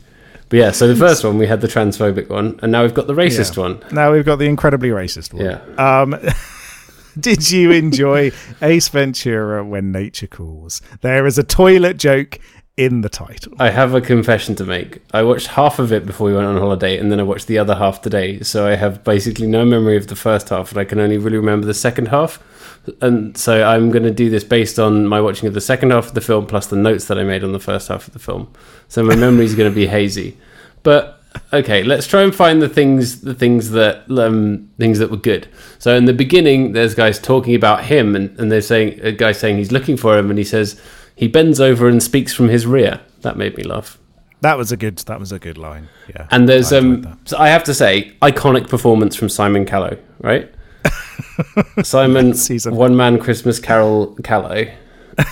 But 0.49 0.57
yeah, 0.57 0.71
so 0.71 0.87
the 0.87 0.95
first 0.95 1.23
one, 1.23 1.37
we 1.37 1.45
had 1.47 1.61
the 1.61 1.67
transphobic 1.67 2.29
one, 2.29 2.59
and 2.63 2.71
now 2.71 2.81
we've 2.83 2.93
got 2.93 3.07
the 3.07 3.13
racist 3.13 3.55
Yeah. 3.55 3.61
one. 3.63 3.83
Now 3.91 4.11
we've 4.11 4.25
got 4.25 4.37
the 4.37 4.45
incredibly 4.47 4.89
racist 4.89 5.33
one. 5.33 5.45
Yeah. 5.45 5.59
Um, 6.01 6.15
did 7.19 7.51
you 7.51 7.71
enjoy 7.71 8.31
Ace 8.61 8.89
Ventura 8.89 9.63
when 9.63 9.91
nature 9.91 10.27
calls? 10.27 10.81
There 11.01 11.25
is 11.25 11.37
a 11.37 11.43
toilet 11.43 11.97
joke 11.97 12.39
in 12.77 13.01
the 13.01 13.09
title. 13.09 13.53
I 13.59 13.71
have 13.71 13.93
a 13.93 14.01
confession 14.01 14.55
to 14.55 14.63
make. 14.63 15.01
I 15.13 15.23
watched 15.23 15.47
half 15.47 15.79
of 15.79 15.91
it 15.91 16.05
before 16.05 16.27
we 16.27 16.33
went 16.33 16.47
on 16.47 16.57
holiday, 16.57 16.97
and 16.97 17.11
then 17.11 17.19
I 17.19 17.23
watched 17.23 17.47
the 17.47 17.57
other 17.57 17.75
half 17.75 18.01
today. 18.01 18.39
So 18.41 18.65
I 18.65 18.75
have 18.75 19.03
basically 19.03 19.47
no 19.47 19.65
memory 19.65 19.97
of 19.97 20.07
the 20.07 20.15
first 20.15 20.49
half, 20.49 20.71
and 20.71 20.79
I 20.79 20.85
can 20.85 20.99
only 20.99 21.17
really 21.17 21.37
remember 21.37 21.67
the 21.67 21.73
second 21.73 22.07
half. 22.07 22.41
And 23.01 23.37
so 23.37 23.67
I'm 23.67 23.91
going 23.91 24.03
to 24.03 24.11
do 24.11 24.29
this 24.29 24.45
based 24.45 24.79
on 24.79 25.05
my 25.07 25.19
watching 25.19 25.47
of 25.47 25.53
the 25.53 25.61
second 25.61 25.91
half 25.91 26.07
of 26.07 26.13
the 26.13 26.21
film 26.21 26.45
plus 26.45 26.67
the 26.67 26.77
notes 26.77 27.05
that 27.05 27.19
I 27.19 27.23
made 27.23 27.43
on 27.43 27.51
the 27.51 27.59
first 27.59 27.89
half 27.89 28.07
of 28.07 28.13
the 28.13 28.19
film. 28.19 28.51
So 28.87 29.03
my 29.03 29.15
memory 29.15 29.45
is 29.45 29.55
going 29.55 29.69
to 29.69 29.75
be 29.75 29.87
hazy. 29.87 30.37
But 30.81 31.18
okay, 31.53 31.83
let's 31.83 32.07
try 32.07 32.21
and 32.21 32.33
find 32.33 32.61
the 32.61 32.69
things, 32.69 33.21
the 33.21 33.33
things 33.33 33.71
that, 33.71 34.09
um, 34.11 34.69
things 34.77 34.99
that 34.99 35.11
were 35.11 35.17
good. 35.17 35.47
So 35.77 35.95
in 35.95 36.05
the 36.05 36.13
beginning, 36.13 36.73
there's 36.73 36.95
guys 36.95 37.19
talking 37.19 37.55
about 37.55 37.85
him, 37.85 38.15
and, 38.15 38.37
and 38.39 38.51
they're 38.51 38.61
saying 38.61 38.99
a 39.01 39.11
guy 39.11 39.31
saying 39.31 39.57
he's 39.57 39.71
looking 39.71 39.97
for 39.97 40.17
him, 40.17 40.29
and 40.29 40.37
he 40.37 40.45
says 40.45 40.81
he 41.15 41.27
bends 41.27 41.59
over 41.59 41.87
and 41.87 42.01
speaks 42.01 42.33
from 42.33 42.49
his 42.49 42.65
rear. 42.65 43.01
That 43.21 43.37
made 43.37 43.57
me 43.57 43.63
laugh. 43.63 43.97
That 44.41 44.57
was 44.57 44.71
a 44.71 44.77
good. 44.77 44.97
That 44.99 45.19
was 45.19 45.31
a 45.31 45.39
good 45.39 45.57
line. 45.57 45.89
Yeah. 46.07 46.27
And 46.31 46.47
there's 46.47 46.71
I 46.71 46.77
um, 46.77 47.19
so 47.25 47.37
I 47.37 47.49
have 47.49 47.63
to 47.65 47.73
say, 47.73 48.13
iconic 48.21 48.69
performance 48.69 49.15
from 49.15 49.27
Simon 49.27 49.65
Callow, 49.65 49.97
right? 50.19 50.49
Simon, 51.83 52.33
one 52.65 52.95
man 52.95 53.19
Christmas 53.19 53.59
Carol 53.59 54.15
Callow. 54.23 54.65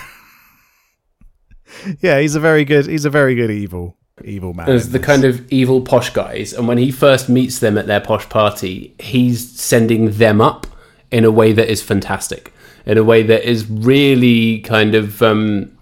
Yeah, 2.01 2.19
he's 2.19 2.35
a 2.35 2.39
very 2.39 2.65
good. 2.65 2.87
He's 2.87 3.05
a 3.05 3.09
very 3.09 3.35
good 3.35 3.51
evil, 3.51 3.97
evil 4.23 4.53
man. 4.53 4.65
There's 4.65 4.89
the 4.89 4.99
kind 4.99 5.23
of 5.23 5.51
evil 5.51 5.81
posh 5.81 6.11
guys, 6.11 6.53
and 6.53 6.67
when 6.67 6.77
he 6.77 6.91
first 6.91 7.29
meets 7.29 7.59
them 7.59 7.77
at 7.77 7.87
their 7.87 8.01
posh 8.01 8.27
party, 8.29 8.93
he's 8.99 9.49
sending 9.59 10.11
them 10.11 10.41
up 10.41 10.67
in 11.11 11.23
a 11.23 11.31
way 11.31 11.53
that 11.53 11.69
is 11.69 11.81
fantastic, 11.81 12.53
in 12.85 12.97
a 12.97 13.03
way 13.03 13.23
that 13.23 13.47
is 13.47 13.69
really 13.69 14.59
kind 14.61 14.95
of. 14.95 15.21
Um, 15.21 15.73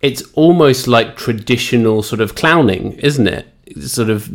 it's 0.00 0.22
almost 0.34 0.86
like 0.86 1.16
traditional 1.16 2.02
sort 2.02 2.20
of 2.20 2.34
clowning, 2.34 2.92
isn't 2.98 3.26
it? 3.26 3.46
It's 3.64 3.92
sort 3.92 4.10
of 4.10 4.28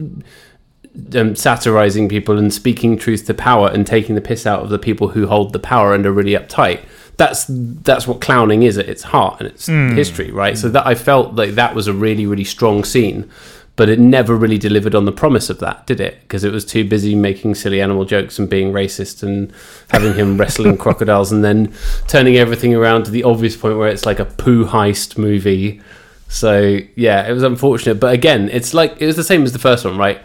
um, 1.14 1.36
satirizing 1.36 2.10
people 2.10 2.40
and 2.40 2.52
speaking 2.52 2.98
truth 2.98 3.28
to 3.28 3.36
power 3.36 3.70
and 3.70 3.86
taking 3.86 4.16
the 4.16 4.22
piss 4.22 4.48
out 4.48 4.64
of 4.64 4.70
the 4.70 4.80
people 4.80 5.10
who 5.10 5.28
hold 5.28 5.54
the 5.54 5.60
power 5.60 5.94
and 5.94 6.06
are 6.06 6.12
really 6.12 6.34
uptight. 6.34 6.82
That's 7.20 7.46
that's 7.48 8.08
what 8.08 8.22
clowning 8.22 8.64
is 8.64 8.78
at 8.78 8.88
its 8.88 9.04
heart 9.04 9.40
and 9.40 9.50
its 9.50 9.68
hmm. 9.68 9.96
history, 9.96 10.32
right? 10.32 10.58
So 10.58 10.68
hmm. 10.68 10.74
that 10.74 10.88
I 10.88 10.96
felt 10.96 11.36
like 11.36 11.52
that 11.52 11.76
was 11.76 11.88
a 11.88 11.94
really 11.94 12.26
really 12.26 12.44
strong 12.44 12.84
scene, 12.84 13.30
but 13.76 13.90
it 13.90 14.00
never 14.00 14.36
really 14.36 14.58
delivered 14.58 14.96
on 14.96 15.06
the 15.06 15.12
promise 15.12 15.50
of 15.50 15.60
that, 15.60 15.86
did 15.86 16.00
it? 16.00 16.22
Because 16.22 16.44
it 16.44 16.52
was 16.52 16.66
too 16.66 16.84
busy 16.88 17.16
making 17.16 17.56
silly 17.56 17.82
animal 17.82 18.06
jokes 18.06 18.40
and 18.40 18.50
being 18.50 18.72
racist 18.72 19.22
and 19.22 19.54
having 19.90 20.14
him 20.14 20.38
wrestling 20.38 20.78
crocodiles 20.84 21.32
and 21.32 21.44
then 21.44 21.74
turning 22.08 22.38
everything 22.38 22.74
around 22.74 23.04
to 23.04 23.12
the 23.12 23.24
obvious 23.24 23.56
point 23.56 23.78
where 23.78 23.90
it's 23.90 24.06
like 24.06 24.20
a 24.20 24.26
poo 24.26 24.66
heist 24.66 25.18
movie. 25.18 25.82
So 26.30 26.80
yeah, 26.96 27.28
it 27.28 27.34
was 27.34 27.44
unfortunate, 27.44 28.00
but 28.00 28.14
again, 28.14 28.50
it's 28.50 28.74
like 28.74 29.00
it 29.02 29.06
was 29.06 29.16
the 29.16 29.24
same 29.24 29.44
as 29.44 29.54
the 29.54 29.60
first 29.60 29.86
one, 29.86 29.98
right? 29.98 30.20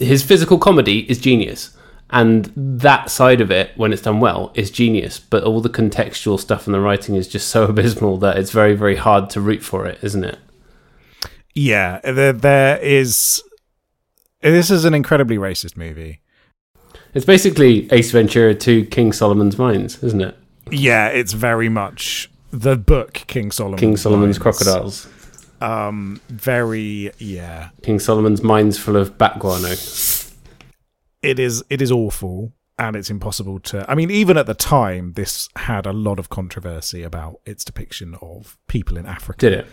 his 0.00 0.22
physical 0.22 0.58
comedy 0.58 1.08
is 1.10 1.18
genius 1.18 1.76
and 2.10 2.46
that 2.56 3.10
side 3.10 3.40
of 3.40 3.50
it 3.50 3.70
when 3.76 3.92
it's 3.92 4.02
done 4.02 4.18
well 4.20 4.50
is 4.54 4.70
genius 4.70 5.18
but 5.20 5.44
all 5.44 5.60
the 5.60 5.68
contextual 5.68 6.38
stuff 6.40 6.66
and 6.66 6.74
the 6.74 6.80
writing 6.80 7.14
is 7.14 7.28
just 7.28 7.48
so 7.48 7.64
abysmal 7.72 8.16
that 8.16 8.38
it's 8.38 8.50
very 8.50 8.74
very 8.74 8.96
hard 8.96 9.28
to 9.30 9.40
root 9.40 9.62
for 9.62 9.86
it 9.86 9.98
isn't 10.02 10.24
it 10.24 10.38
Yeah, 11.54 12.00
there, 12.04 12.32
there 12.32 12.78
is. 12.78 13.42
This 14.40 14.70
is 14.70 14.84
an 14.84 14.94
incredibly 14.94 15.36
racist 15.36 15.76
movie. 15.76 16.20
it's 17.14 17.24
basically 17.26 17.88
ace 17.92 18.10
ventura 18.12 18.54
to 18.54 18.84
king 18.86 19.12
solomon's 19.12 19.58
mines 19.58 20.02
isn't 20.02 20.20
it 20.20 20.36
Yeah, 20.70 21.08
it's 21.08 21.32
very 21.32 21.68
much 21.68 22.30
the 22.52 22.76
book 22.76 23.12
King 23.26 23.50
Solomon. 23.50 23.78
king 23.78 23.96
solomon's 23.96 24.38
Mines. 24.38 24.42
crocodiles 24.42 25.06
Um, 25.60 26.20
very 26.30 27.10
yeah. 27.18 27.70
king 27.82 27.98
solomon's 27.98 28.42
mines 28.42 28.78
full 28.78 28.96
of 28.96 29.18
bat 29.18 29.38
guano 29.40 29.74
It 31.28 31.38
is. 31.38 31.62
It 31.70 31.80
is 31.82 31.90
awful, 31.92 32.52
and 32.78 32.96
it's 32.96 33.10
impossible 33.10 33.60
to. 33.60 33.84
I 33.90 33.94
mean, 33.94 34.10
even 34.10 34.36
at 34.36 34.46
the 34.46 34.54
time, 34.54 35.12
this 35.14 35.48
had 35.56 35.86
a 35.86 35.92
lot 35.92 36.18
of 36.18 36.28
controversy 36.28 37.02
about 37.02 37.40
its 37.46 37.64
depiction 37.64 38.16
of 38.22 38.56
people 38.66 38.96
in 38.96 39.06
Africa. 39.06 39.38
did 39.38 39.52
it 39.60 39.66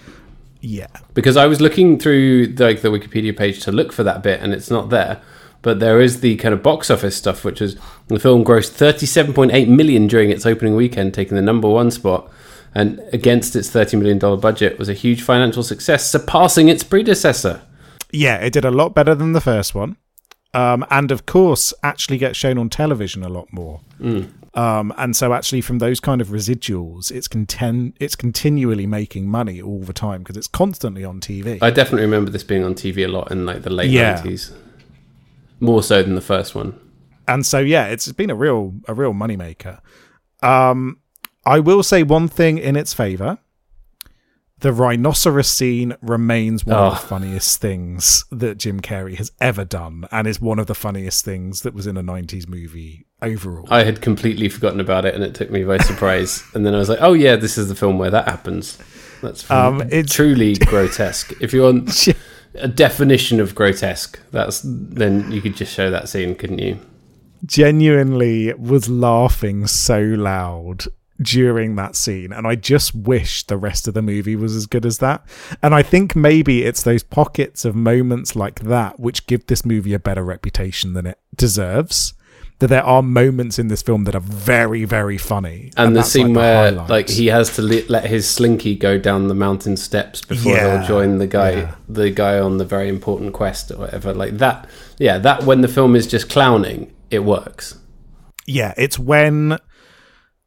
Yeah. 0.62 0.88
because 1.14 1.38
I 1.38 1.46
was 1.48 1.62
looking 1.62 2.00
through 2.00 2.48
the, 2.56 2.64
like 2.66 2.82
the 2.82 2.90
Wikipedia 2.90 3.36
page 3.36 3.62
to 3.64 3.72
look 3.72 3.92
for 3.92 4.04
that 4.04 4.22
bit, 4.24 4.40
and 4.42 4.54
it's 4.54 4.70
not 4.72 4.90
there. 4.90 5.22
But 5.62 5.80
there 5.80 6.00
is 6.00 6.20
the 6.22 6.36
kind 6.38 6.54
of 6.54 6.62
box 6.62 6.92
office 6.92 7.16
stuff, 7.16 7.44
which 7.44 7.60
is 7.62 7.76
the 8.08 8.20
film 8.20 8.44
grossed 8.46 8.74
37.8 8.78 9.68
million 9.68 10.06
during 10.08 10.30
its 10.30 10.46
opening 10.46 10.76
weekend, 10.76 11.14
taking 11.16 11.36
the 11.36 11.42
number 11.42 11.68
one 11.68 11.90
spot, 11.90 12.30
and 12.76 13.00
against 13.14 13.56
its 13.56 13.70
30 13.72 13.98
million 13.98 14.20
dollar 14.20 14.38
budget, 14.38 14.78
was 14.78 14.90
a 14.90 14.94
huge 14.94 15.22
financial 15.24 15.64
success, 15.64 16.08
surpassing 16.10 16.68
its 16.70 16.84
predecessor. 16.84 17.62
Yeah, 18.12 18.36
it 18.38 18.54
did 18.54 18.64
a 18.66 18.70
lot 18.72 18.94
better 18.94 19.16
than 19.16 19.32
the 19.34 19.42
first 19.42 19.74
one. 19.74 19.98
Um, 20.56 20.86
and 20.90 21.12
of 21.12 21.26
course, 21.26 21.74
actually 21.84 22.18
gets 22.18 22.38
shown 22.38 22.58
on 22.58 22.70
television 22.70 23.24
a 23.24 23.30
lot 23.30 23.52
more. 23.52 23.82
Um, 24.54 24.94
and 24.98 25.14
so, 25.16 25.34
actually, 25.34 25.60
from 25.62 25.80
those 25.80 26.00
kind 26.00 26.22
of 26.22 26.30
residuals, 26.30 27.12
it's 27.12 27.28
conten- 27.28 27.94
it's 28.00 28.16
continually 28.16 28.88
making 28.88 29.28
money 29.28 29.62
all 29.62 29.82
the 29.82 29.92
time 29.94 30.20
because 30.24 30.38
it's 30.38 30.48
constantly 30.48 31.04
on 31.04 31.20
TV. 31.20 31.58
I 31.62 31.72
definitely 31.72 32.04
remember 32.04 32.32
this 32.32 32.44
being 32.44 32.64
on 32.64 32.74
TV 32.74 33.04
a 33.04 33.10
lot 33.10 33.32
in 33.32 33.46
like 33.46 33.64
the 33.64 33.70
late 33.70 33.90
Yeah. 33.92 34.22
90s, 34.22 34.54
more 35.60 35.84
so 35.84 36.02
than 36.02 36.16
the 36.16 36.22
first 36.22 36.56
one. 36.56 36.80
and 37.28 37.46
so, 37.46 37.60
yeah, 37.60 37.88
it's 37.88 38.10
been 38.14 38.30
a 38.30 38.36
real 38.36 38.74
a 38.88 38.94
real 38.94 39.14
moneymaker. 39.14 39.80
Um, 40.42 41.00
I 41.46 41.60
will 41.60 41.84
say 41.84 42.04
one 42.04 42.28
thing 42.30 42.58
in 42.58 42.76
its 42.78 42.94
favor: 42.94 43.40
the 44.60 44.72
rhinoceros 44.72 45.48
scene 45.48 45.96
remains 46.02 46.66
one 46.66 46.78
of 46.78 46.94
Oh. 46.94 46.96
the 46.96 47.02
funniest 47.08 47.60
things 47.62 48.24
that 48.32 48.58
Jim 48.58 48.80
Carrey 48.80 49.16
has 49.18 49.32
ever 49.42 49.66
done, 49.66 50.06
and 50.12 50.28
is 50.28 50.40
one 50.40 50.60
of 50.60 50.68
the 50.68 50.76
funniest 50.76 51.26
things 51.26 51.62
that 51.62 51.74
was 51.74 51.86
in 51.88 51.98
a 51.98 52.04
'90s 52.04 52.48
movie 52.48 53.06
overall. 53.22 53.68
I 53.70 53.84
had 53.84 54.02
completely 54.02 54.48
forgotten 54.50 54.80
about 54.80 55.06
it, 55.06 55.14
and 55.14 55.24
it 55.24 55.36
took 55.36 55.52
me 55.52 55.64
by 55.64 55.78
surprise. 55.80 56.44
and 56.54 56.66
then 56.66 56.74
I 56.74 56.78
was 56.78 56.90
like, 56.90 57.00
"Oh 57.02 57.14
yeah, 57.14 57.36
this 57.36 57.58
is 57.58 57.68
the 57.68 57.76
film 57.76 57.98
where 57.98 58.10
that 58.12 58.28
happens." 58.28 58.78
That's 59.22 59.50
Um, 59.52 59.82
it's- 59.82 60.12
truly 60.12 60.54
grotesque. 60.66 61.34
If 61.42 61.54
you 61.54 61.64
want 61.64 62.08
a 62.56 62.68
definition 62.68 63.40
of 63.42 63.56
grotesque, 63.56 64.20
that's 64.32 64.62
then 64.64 65.32
you 65.32 65.42
could 65.42 65.56
just 65.56 65.74
show 65.74 65.90
that 65.92 66.08
scene, 66.10 66.36
couldn't 66.36 66.60
you? 66.60 66.80
genuinely 67.46 68.52
was 68.56 68.90
laughing 68.90 69.68
so 69.68 70.00
loud 70.02 70.86
during 71.22 71.76
that 71.76 71.96
scene 71.96 72.34
and 72.34 72.46
i 72.46 72.56
just 72.56 72.94
wish 72.94 73.44
the 73.44 73.56
rest 73.58 73.88
of 73.88 73.94
the 73.94 74.02
movie 74.02 74.36
was 74.36 74.56
as 74.56 74.66
good 74.66 74.86
as 74.86 74.98
that 74.98 75.24
and 75.62 75.74
i 75.74 75.82
think 75.82 76.16
maybe 76.16 76.64
it's 76.64 76.84
those 76.84 77.04
pockets 77.04 77.64
of 77.64 77.74
moments 77.76 78.36
like 78.36 78.60
that 78.62 79.00
which 79.00 79.26
give 79.28 79.46
this 79.48 79.64
movie 79.66 79.94
a 79.94 80.00
better 80.00 80.24
reputation 80.24 80.94
than 80.94 81.06
it 81.06 81.18
deserves 81.36 82.14
that 82.60 82.68
there 82.68 82.84
are 82.84 83.02
moments 83.02 83.60
in 83.60 83.68
this 83.70 83.82
film 83.82 84.04
that 84.06 84.16
are 84.16 84.20
very 84.22 84.84
very 84.86 85.18
funny 85.18 85.72
And, 85.78 85.96
the 85.96 86.00
that's, 86.00 86.12
scene 86.12 86.28
like, 86.28 86.36
where 86.36 86.64
highlights. 86.72 86.90
like 86.90 87.10
he 87.10 87.28
has 87.28 87.56
to 87.56 87.62
li- 87.62 87.86
let 87.88 88.06
his 88.06 88.30
slinky 88.30 88.76
go 88.76 88.98
down 88.98 89.28
the 89.30 89.36
mountain 89.36 89.76
steps 89.78 90.22
before 90.22 90.52
Yeah, 90.54 90.80
he'll 90.80 90.88
join 90.88 91.18
the 91.18 91.28
guy, 91.28 91.52
yeah. 91.52 91.76
the 91.88 92.10
guy 92.12 92.40
on 92.40 92.58
the 92.58 92.66
very 92.66 92.88
important 92.90 93.34
quest 93.34 93.72
or 93.72 93.78
whatever. 93.78 94.14
Like 94.14 94.38
that, 94.38 94.70
yeah. 94.98 95.18
That 95.18 95.44
when 95.44 95.62
the 95.62 95.68
film 95.68 95.98
is 95.98 96.08
just 96.08 96.30
clowning, 96.30 96.94
it 97.12 97.26
works. 97.26 97.78
yeah, 98.48 98.74
it's 98.78 98.98
when 98.98 99.58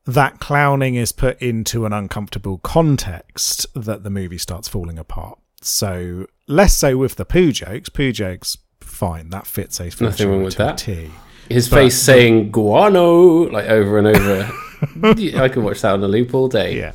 that 0.09 0.41
clowning 0.41 0.95
is 0.95 1.13
put 1.13 1.41
into 1.41 1.85
an 1.85 1.93
uncomfortable 1.93 2.57
context 2.59 3.67
that 3.75 4.05
the 4.05 4.11
movie 4.11 4.39
starts 4.39 4.67
falling 4.67 4.99
apart. 4.99 5.39
So 5.61 6.27
less 6.47 6.75
so 6.75 6.97
with 6.97 7.17
the 7.17 7.27
poo 7.27 7.53
jokes. 7.53 7.91
Poo 7.91 8.11
jokes, 8.11 8.57
fine, 8.81 9.29
that 9.31 9.47
fits 9.47 9.79
Ace 9.83 10.01
Nothing 10.01 10.31
wrong 10.31 10.45
with 10.45 10.57
that. 10.57 10.81
His 11.51 11.69
face 11.69 11.97
saying 11.97 12.51
"guano" 12.51 13.51
like 13.51 13.67
over 13.67 13.99
and 13.99 14.07
over. 14.07 14.51
I 15.43 15.49
could 15.49 15.63
watch 15.63 15.83
that 15.83 15.93
on 15.93 16.03
a 16.03 16.09
loop 16.09 16.35
all 16.35 16.49
day. 16.49 16.79
Yeah, 16.79 16.93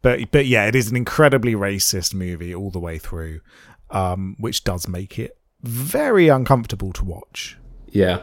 but 0.00 0.30
but 0.30 0.46
yeah, 0.46 0.66
it 0.66 0.74
is 0.74 0.90
an 0.90 0.96
incredibly 0.96 1.54
racist 1.54 2.14
movie 2.14 2.54
all 2.54 2.70
the 2.70 2.78
way 2.78 2.98
through, 2.98 3.40
um, 3.90 4.34
which 4.38 4.64
does 4.64 4.88
make 4.88 5.18
it 5.18 5.36
very 5.62 6.28
uncomfortable 6.28 6.92
to 6.94 7.04
watch. 7.04 7.58
Yeah. 7.90 8.22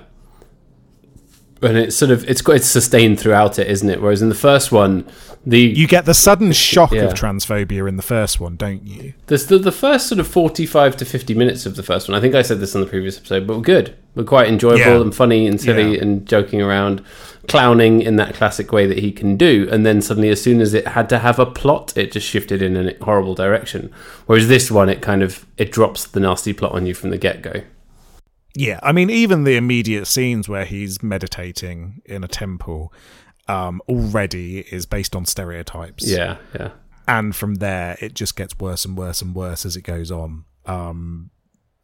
And 1.63 1.77
it's 1.77 1.95
sort 1.95 2.11
of 2.11 2.29
it's 2.29 2.41
it's 2.47 2.67
sustained 2.67 3.19
throughout 3.19 3.57
it, 3.59 3.67
isn't 3.67 3.89
it? 3.89 4.01
Whereas 4.01 4.21
in 4.21 4.29
the 4.29 4.35
first 4.35 4.71
one, 4.71 5.05
the 5.45 5.59
You 5.59 5.87
get 5.87 6.05
the 6.05 6.13
sudden 6.13 6.51
shock 6.51 6.91
Yeah. 6.91 7.03
of 7.03 7.13
transphobia 7.13 7.87
in 7.87 7.95
the 7.97 8.03
first 8.03 8.39
one, 8.39 8.55
don't 8.55 8.85
you? 8.85 9.13
the, 9.27 9.37
the 9.37 9.57
the 9.57 9.71
first 9.71 10.07
sort 10.07 10.19
of 10.19 10.27
forty 10.27 10.65
five 10.65 10.95
to 10.97 11.05
fifty 11.05 11.33
minutes 11.33 11.65
of 11.65 11.75
the 11.75 11.83
first 11.83 12.07
one. 12.09 12.17
I 12.17 12.21
think 12.21 12.35
I 12.35 12.41
said 12.41 12.59
this 12.59 12.75
on 12.75 12.81
the 12.81 12.87
previous 12.87 13.17
episode, 13.17 13.47
but 13.47 13.55
we're 13.57 13.63
good. 13.63 13.95
We're 14.15 14.23
quite 14.25 14.47
enjoyable 14.47 14.77
Yeah. 14.79 15.01
and 15.01 15.15
funny 15.15 15.47
and 15.47 15.59
silly 15.59 15.95
Yeah. 15.95 16.01
and 16.01 16.25
joking 16.25 16.61
around, 16.61 17.01
clowning 17.47 18.01
in 18.01 18.15
that 18.17 18.35
classic 18.35 18.71
way 18.71 18.85
that 18.85 18.99
he 18.99 19.11
can 19.11 19.37
do. 19.37 19.67
And 19.71 19.85
then 19.85 20.01
suddenly, 20.01 20.29
as 20.29 20.41
soon 20.41 20.61
as 20.61 20.73
it 20.73 20.87
had 20.89 21.09
to 21.09 21.19
have 21.19 21.39
a 21.39 21.45
plot, 21.45 21.93
it 21.97 22.11
just 22.11 22.27
shifted 22.27 22.61
in 22.61 22.75
a 22.77 22.93
horrible 23.03 23.33
direction. 23.35 23.89
Whereas 24.27 24.47
this 24.47 24.69
one, 24.69 24.87
it 24.89 25.01
kind 25.01 25.23
of 25.23 25.45
it 25.57 25.71
drops 25.71 26.05
the 26.05 26.19
nasty 26.19 26.53
plot 26.53 26.73
on 26.73 26.85
you 26.85 26.93
from 26.93 27.09
the 27.09 27.17
get 27.17 27.41
go. 27.41 27.61
Yeah, 28.55 28.79
I 28.83 28.91
mean, 28.91 29.09
even 29.09 29.43
the 29.43 29.55
immediate 29.55 30.05
scenes 30.05 30.47
where 30.47 30.65
he's 30.65 31.01
meditating 31.01 32.01
in 32.05 32.23
a 32.23 32.27
temple 32.27 32.93
um, 33.47 33.81
already 33.89 34.59
is 34.59 34.85
based 34.85 35.15
on 35.15 35.25
stereotypes. 35.25 36.07
Yeah, 36.07 36.37
yeah. 36.55 36.71
and 37.07 37.35
from 37.35 37.55
there 37.55 37.97
it 37.99 38.13
just 38.13 38.35
gets 38.35 38.57
worse 38.59 38.85
and 38.85 38.97
worse 38.97 39.21
and 39.21 39.35
worse 39.35 39.65
as 39.65 39.75
it 39.75 39.81
goes 39.81 40.11
on. 40.11 40.45
Um, 40.65 41.31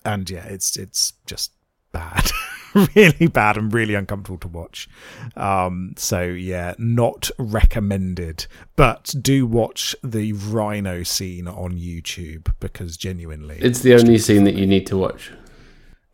and 0.06 0.30
yeah, 0.30 0.46
it's 0.46 0.78
it's 0.78 1.14
just 1.26 1.52
bad, 1.92 2.32
really 2.96 3.28
bad, 3.28 3.58
and 3.58 3.74
really 3.74 3.96
uncomfortable 3.96 4.38
to 4.40 4.48
watch. 4.48 4.88
Um, 5.36 5.94
so 5.98 6.22
yeah, 6.22 6.76
not 6.78 7.30
recommended. 7.38 8.46
But 8.76 9.14
do 9.22 9.46
watch 9.46 9.96
the 10.04 10.34
rhino 10.34 11.04
scene 11.04 11.48
on 11.48 11.74
YouTube 11.74 12.54
because 12.60 12.96
genuinely, 12.96 13.58
It's 13.60 13.82
the 13.82 13.96
only 13.96 14.18
scene 14.20 14.44
that 14.46 14.56
you 14.56 14.66
need 14.66 14.86
to 14.88 14.98
watch. 14.98 15.32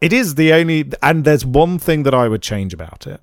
It 0.05 0.13
is 0.13 0.35
the 0.35 0.53
only, 0.53 0.91
and 1.01 1.25
there's 1.25 1.43
one 1.43 1.79
thing 1.79 2.03
that 2.03 2.13
I 2.13 2.27
would 2.27 2.43
change 2.43 2.75
about 2.75 3.07
it. 3.07 3.21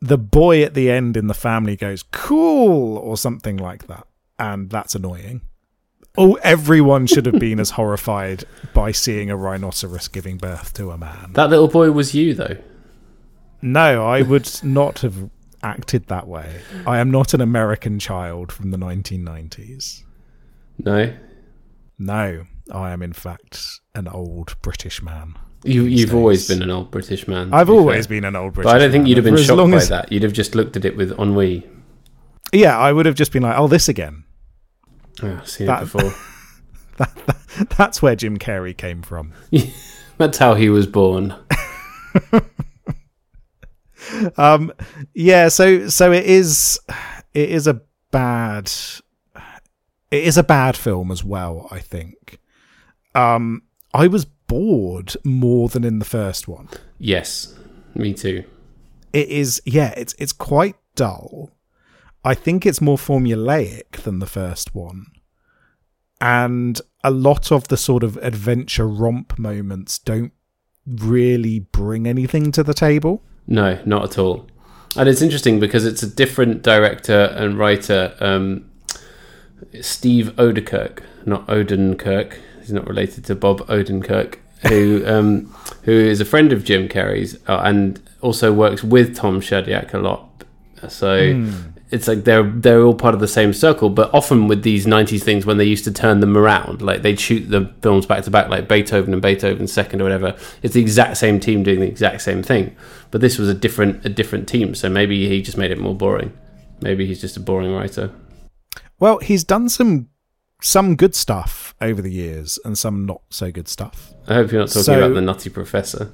The 0.00 0.16
boy 0.16 0.62
at 0.62 0.74
the 0.74 0.88
end 0.88 1.16
in 1.16 1.26
the 1.26 1.34
family 1.34 1.74
goes 1.74 2.04
cool 2.04 2.96
or 2.98 3.16
something 3.16 3.56
like 3.56 3.88
that, 3.88 4.06
and 4.38 4.70
that's 4.70 4.94
annoying. 4.94 5.40
Oh, 6.16 6.34
everyone 6.44 7.08
should 7.08 7.26
have 7.26 7.40
been 7.40 7.58
as 7.58 7.70
horrified 7.78 8.44
by 8.74 8.92
seeing 8.92 9.28
a 9.28 9.36
rhinoceros 9.36 10.06
giving 10.06 10.36
birth 10.36 10.72
to 10.74 10.92
a 10.92 10.96
man. 10.98 11.32
That 11.32 11.50
little 11.50 11.66
boy 11.66 11.90
was 11.90 12.14
you, 12.14 12.32
though. 12.32 12.58
No, 13.60 14.06
I 14.06 14.22
would 14.22 14.48
not 14.62 15.00
have 15.00 15.30
acted 15.64 16.06
that 16.06 16.28
way. 16.28 16.60
I 16.86 16.98
am 16.98 17.10
not 17.10 17.34
an 17.34 17.40
American 17.40 17.98
child 17.98 18.52
from 18.52 18.70
the 18.70 18.78
1990s. 18.78 20.04
No, 20.78 21.12
No, 21.98 22.44
I 22.72 22.92
am 22.92 23.02
in 23.02 23.14
fact 23.14 23.66
an 23.96 24.06
old 24.06 24.54
British 24.62 25.02
man. 25.02 25.34
You, 25.64 25.84
you've 25.84 26.14
always 26.14 26.46
been 26.48 26.62
an 26.62 26.70
old 26.70 26.90
British 26.90 27.26
man. 27.26 27.52
I've 27.52 27.66
be 27.66 27.72
always 27.72 28.06
fair. 28.06 28.16
been 28.16 28.24
an 28.24 28.36
old 28.36 28.54
British 28.54 28.70
But 28.70 28.76
I 28.76 28.78
don't 28.78 28.90
think 28.92 29.02
man, 29.02 29.08
you'd 29.08 29.16
have 29.18 29.24
been 29.24 29.36
for 29.36 29.42
shocked 29.42 29.70
by 29.70 29.76
as- 29.76 29.88
that. 29.88 30.12
You'd 30.12 30.22
have 30.22 30.32
just 30.32 30.54
looked 30.54 30.76
at 30.76 30.84
it 30.84 30.96
with 30.96 31.12
ennui. 31.18 31.66
Yeah, 32.52 32.78
I 32.78 32.92
would 32.92 33.06
have 33.06 33.16
just 33.16 33.32
been 33.32 33.42
like, 33.42 33.58
"Oh, 33.58 33.66
this 33.68 33.88
again." 33.88 34.24
Oh, 35.22 35.38
I've 35.40 35.48
seen 35.48 35.66
That- 35.66 35.82
it 35.82 35.92
before. 35.92 36.12
That's 37.76 38.00
where 38.00 38.14
Jim 38.16 38.38
Carrey 38.38 38.76
came 38.76 39.02
from. 39.02 39.32
That's 40.18 40.38
how 40.38 40.54
he 40.54 40.68
was 40.68 40.86
born. 40.86 41.34
Um, 44.36 44.72
yeah, 45.14 45.48
so 45.48 45.88
so 45.88 46.12
it 46.12 46.26
is 46.26 46.78
it 47.34 47.50
is 47.50 47.66
a 47.66 47.80
bad 48.12 48.70
it 50.10 50.22
is 50.24 50.38
a 50.38 50.44
bad 50.44 50.76
film 50.76 51.10
as 51.10 51.24
well. 51.24 51.66
I 51.70 51.80
think. 51.80 52.38
Um, 53.14 53.62
I 53.92 54.06
was 54.06 54.26
bored 54.46 55.16
more 55.24 55.68
than 55.68 55.84
in 55.84 55.98
the 55.98 56.04
first 56.04 56.48
one. 56.48 56.68
Yes, 56.98 57.54
me 57.94 58.14
too. 58.14 58.44
It 59.12 59.28
is 59.28 59.62
yeah, 59.64 59.94
it's 59.96 60.14
it's 60.18 60.32
quite 60.32 60.76
dull. 60.94 61.50
I 62.24 62.34
think 62.34 62.66
it's 62.66 62.80
more 62.80 62.96
formulaic 62.96 64.02
than 64.02 64.18
the 64.18 64.26
first 64.26 64.74
one. 64.74 65.06
And 66.20 66.80
a 67.04 67.10
lot 67.10 67.52
of 67.52 67.68
the 67.68 67.76
sort 67.76 68.02
of 68.02 68.16
adventure 68.18 68.88
romp 68.88 69.38
moments 69.38 69.98
don't 69.98 70.32
really 70.86 71.60
bring 71.60 72.06
anything 72.06 72.50
to 72.52 72.62
the 72.62 72.74
table. 72.74 73.22
No, 73.46 73.78
not 73.84 74.04
at 74.04 74.18
all. 74.18 74.46
And 74.96 75.08
it's 75.08 75.20
interesting 75.20 75.60
because 75.60 75.84
it's 75.84 76.02
a 76.02 76.08
different 76.08 76.62
director 76.62 77.34
and 77.36 77.58
writer, 77.58 78.16
um, 78.20 78.70
Steve 79.80 80.32
Oedekerk, 80.36 81.00
not 81.26 81.46
Odenkirk. 81.48 82.38
He's 82.66 82.72
not 82.72 82.88
related 82.88 83.24
to 83.26 83.34
Bob 83.36 83.60
Odenkirk, 83.68 84.36
who 84.68 85.04
um, 85.06 85.54
who 85.82 85.92
is 85.92 86.20
a 86.20 86.24
friend 86.24 86.52
of 86.52 86.64
Jim 86.64 86.88
Carrey's 86.88 87.36
uh, 87.48 87.60
and 87.64 88.00
also 88.20 88.52
works 88.52 88.82
with 88.82 89.14
Tom 89.14 89.40
Shadyac 89.40 89.94
a 89.94 89.98
lot. 89.98 90.44
So 90.88 91.14
it's 91.90 92.08
like 92.08 92.24
they're 92.24 92.42
they're 92.42 92.82
all 92.82 92.94
part 92.94 93.14
of 93.14 93.20
the 93.20 93.28
same 93.28 93.52
circle. 93.52 93.88
But 93.88 94.12
often 94.12 94.48
with 94.48 94.62
these 94.62 94.84
'90s 94.84 95.22
things, 95.22 95.46
when 95.46 95.58
they 95.58 95.64
used 95.64 95.84
to 95.84 95.92
turn 95.92 96.18
them 96.20 96.36
around, 96.36 96.82
like 96.82 97.02
they'd 97.02 97.20
shoot 97.20 97.48
the 97.48 97.72
films 97.82 98.06
back 98.06 98.24
to 98.24 98.30
back, 98.30 98.48
like 98.48 98.68
Beethoven 98.68 99.12
and 99.12 99.22
Beethoven 99.22 99.68
Second 99.68 100.00
or 100.00 100.04
whatever. 100.04 100.36
It's 100.62 100.74
the 100.74 100.80
exact 100.80 101.16
same 101.18 101.38
team 101.38 101.62
doing 101.62 101.80
the 101.80 101.86
exact 101.86 102.22
same 102.22 102.42
thing. 102.42 102.74
But 103.12 103.20
this 103.20 103.38
was 103.38 103.48
a 103.48 103.54
different 103.54 104.04
a 104.04 104.08
different 104.08 104.48
team, 104.48 104.74
so 104.74 104.88
maybe 104.88 105.28
he 105.28 105.40
just 105.40 105.56
made 105.56 105.70
it 105.70 105.78
more 105.78 105.94
boring. 105.94 106.36
Maybe 106.80 107.06
he's 107.06 107.20
just 107.20 107.36
a 107.36 107.40
boring 107.40 107.72
writer. 107.72 108.10
Well, 108.98 109.18
he's 109.18 109.44
done 109.44 109.68
some 109.68 110.08
some 110.60 110.96
good 110.96 111.14
stuff 111.14 111.65
over 111.80 112.00
the 112.02 112.10
years 112.12 112.58
and 112.64 112.76
some 112.78 113.04
not 113.06 113.22
so 113.30 113.50
good 113.52 113.68
stuff. 113.68 114.12
I 114.28 114.34
hope 114.34 114.50
you're 114.52 114.60
not 114.60 114.68
talking 114.68 114.82
So- 114.84 114.98
about 114.98 115.14
the 115.14 115.20
Nutty 115.20 115.50
Professor 115.50 116.12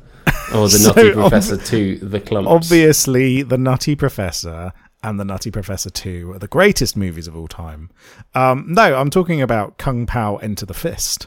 or 0.55 0.69
the 0.69 0.71
So 0.79 0.89
Nutty 0.93 1.09
ob- 1.11 1.15
Professor 1.15 1.57
Two, 1.57 1.97
the 1.99 2.21
Clumps. 2.21 2.49
Obviously, 2.51 3.43
The 3.43 3.59
Nutty 3.59 3.95
Professor 3.97 4.73
and 5.05 5.19
The 5.19 5.25
Nutty 5.25 5.51
Professor 5.51 5.91
2 5.91 6.33
are 6.33 6.39
the 6.39 6.47
greatest 6.47 6.97
movies 6.97 7.27
of 7.27 7.37
all 7.37 7.49
time. 7.49 7.91
Um, 8.37 8.67
no, 8.69 8.95
I'm 8.97 9.11
talking 9.11 9.43
about 9.43 9.77
Kung 9.77 10.07
Pao 10.07 10.37
Enter 10.37 10.65
the 10.67 10.75
Fist. 10.75 11.27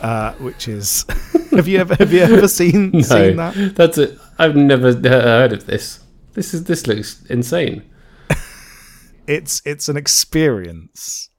Uh, 0.00 0.32
which 0.34 0.66
is 0.68 1.04
have 1.50 1.68
you 1.68 1.78
ever 1.78 1.94
have 1.96 2.10
you 2.10 2.20
ever 2.20 2.48
seen 2.48 2.90
no, 2.94 3.00
seen 3.02 3.36
that? 3.36 3.74
that's 3.76 3.98
it. 3.98 4.18
I've 4.38 4.56
never 4.56 4.94
heard 4.94 5.52
of 5.52 5.66
this. 5.66 6.00
This 6.32 6.54
is 6.54 6.64
this 6.64 6.86
looks 6.86 7.22
insane. 7.28 7.82
It's 9.26 9.60
it's 9.64 9.88
an 9.88 9.96
experience. 9.96 11.30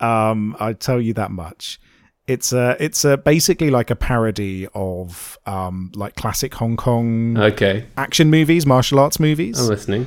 Um, 0.00 0.56
I 0.60 0.72
tell 0.74 1.00
you 1.00 1.12
that 1.14 1.30
much. 1.30 1.80
It's 2.26 2.52
a 2.52 2.76
it's 2.78 3.04
a 3.04 3.16
basically 3.16 3.70
like 3.70 3.90
a 3.90 3.96
parody 3.96 4.68
of 4.74 5.38
um 5.46 5.90
like 5.94 6.14
classic 6.14 6.54
Hong 6.54 6.76
Kong 6.76 7.38
Okay, 7.38 7.86
action 7.96 8.30
movies, 8.30 8.66
martial 8.66 8.98
arts 8.98 9.18
movies. 9.18 9.58
I'm 9.60 9.66
listening. 9.68 10.06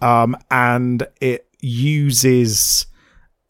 um, 0.00 0.36
and 0.50 1.06
it 1.20 1.46
uses 1.60 2.86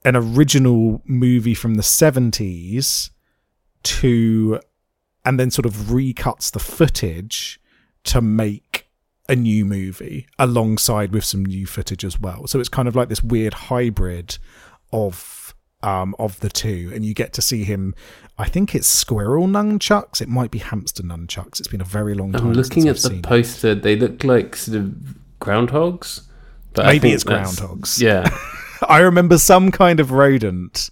an 0.04 0.16
original 0.16 1.02
movie 1.04 1.54
from 1.54 1.74
the 1.74 1.83
70s 1.83 3.11
to 3.83 4.61
and 5.24 5.38
then 5.38 5.50
sort 5.50 5.66
of 5.66 5.72
recuts 5.74 6.50
the 6.50 6.59
footage 6.59 7.61
to 8.04 8.20
make 8.20 8.87
a 9.28 9.37
new 9.37 9.64
movie 9.64 10.26
alongside 10.38 11.12
with 11.12 11.24
some 11.24 11.44
new 11.44 11.66
footage 11.66 12.04
as 12.04 12.18
well 12.18 12.46
so 12.46 12.59
it's 12.59 12.68
kind 12.68 12.88
of 12.88 12.96
like 12.96 13.09
this 13.09 13.22
weird 13.22 13.54
hybrid 13.54 14.38
of 14.92 15.12
um 15.82 16.14
of 16.18 16.38
the 16.40 16.48
two 16.48 16.90
and 16.94 17.04
you 17.04 17.14
get 17.14 17.32
to 17.32 17.40
see 17.40 17.64
him 17.64 17.94
i 18.38 18.46
think 18.46 18.74
it's 18.74 18.86
squirrel 18.86 19.46
nunchucks 19.46 20.20
it 20.20 20.28
might 20.28 20.50
be 20.50 20.58
hamster 20.58 21.02
nunchucks 21.02 21.58
it's 21.58 21.68
been 21.68 21.80
a 21.80 21.84
very 21.84 22.14
long 22.14 22.32
time 22.32 22.48
I'm 22.48 22.52
looking 22.52 22.82
I've 22.84 22.96
at 22.96 23.02
the 23.02 23.08
seen 23.08 23.18
it. 23.18 23.22
poster. 23.24 23.74
They 23.74 23.96
look 23.96 24.22
like 24.24 24.56
sort 24.56 24.76
of 24.78 24.94
groundhogs. 25.40 26.22
But 26.74 26.86
Maybe 26.86 27.10
it's 27.12 27.24
groundhogs. 27.24 28.00
Yeah, 28.00 28.30
I 28.88 28.98
remember 29.00 29.38
some 29.38 29.70
kind 29.72 29.98
of 30.00 30.12
rodent 30.12 30.90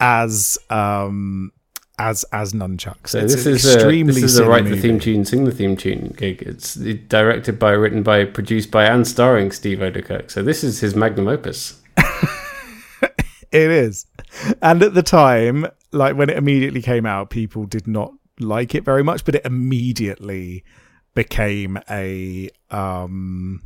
as 0.00 0.58
um 0.70 1.52
as 1.98 2.24
as 2.32 2.52
nunchucks. 2.52 3.08
so 3.10 3.18
It's 3.20 3.34
this 3.34 3.46
is 3.46 3.64
a, 3.66 3.74
extremely 3.74 4.14
this 4.14 4.22
is 4.24 4.38
a 4.38 4.46
write 4.48 4.64
the 4.64 4.80
theme 4.80 4.98
tune, 4.98 5.24
sing 5.24 5.44
the 5.44 5.52
theme 5.52 5.76
tune 5.76 6.14
gig. 6.16 6.42
It's 6.42 6.74
directed 6.74 7.58
by, 7.60 7.70
written 7.72 8.02
by, 8.02 8.24
produced 8.24 8.70
by, 8.72 8.86
and 8.86 9.06
starring 9.06 9.52
Steve 9.52 9.78
Oedekerk. 9.78 10.30
So 10.30 10.42
this 10.42 10.64
is 10.64 10.80
his 10.80 10.96
magnum 10.96 11.28
opus. 11.28 11.80
It 13.54 13.70
is. 13.70 14.06
And 14.60 14.82
at 14.82 14.94
the 14.94 15.02
time, 15.02 15.66
like 15.92 16.16
when 16.16 16.28
it 16.28 16.36
immediately 16.36 16.82
came 16.82 17.06
out, 17.06 17.30
people 17.30 17.66
did 17.66 17.86
not 17.86 18.12
like 18.40 18.74
it 18.74 18.84
very 18.84 19.04
much, 19.04 19.24
but 19.24 19.36
it 19.36 19.46
immediately 19.46 20.64
became 21.14 21.78
a 21.88 22.50
um 22.72 23.62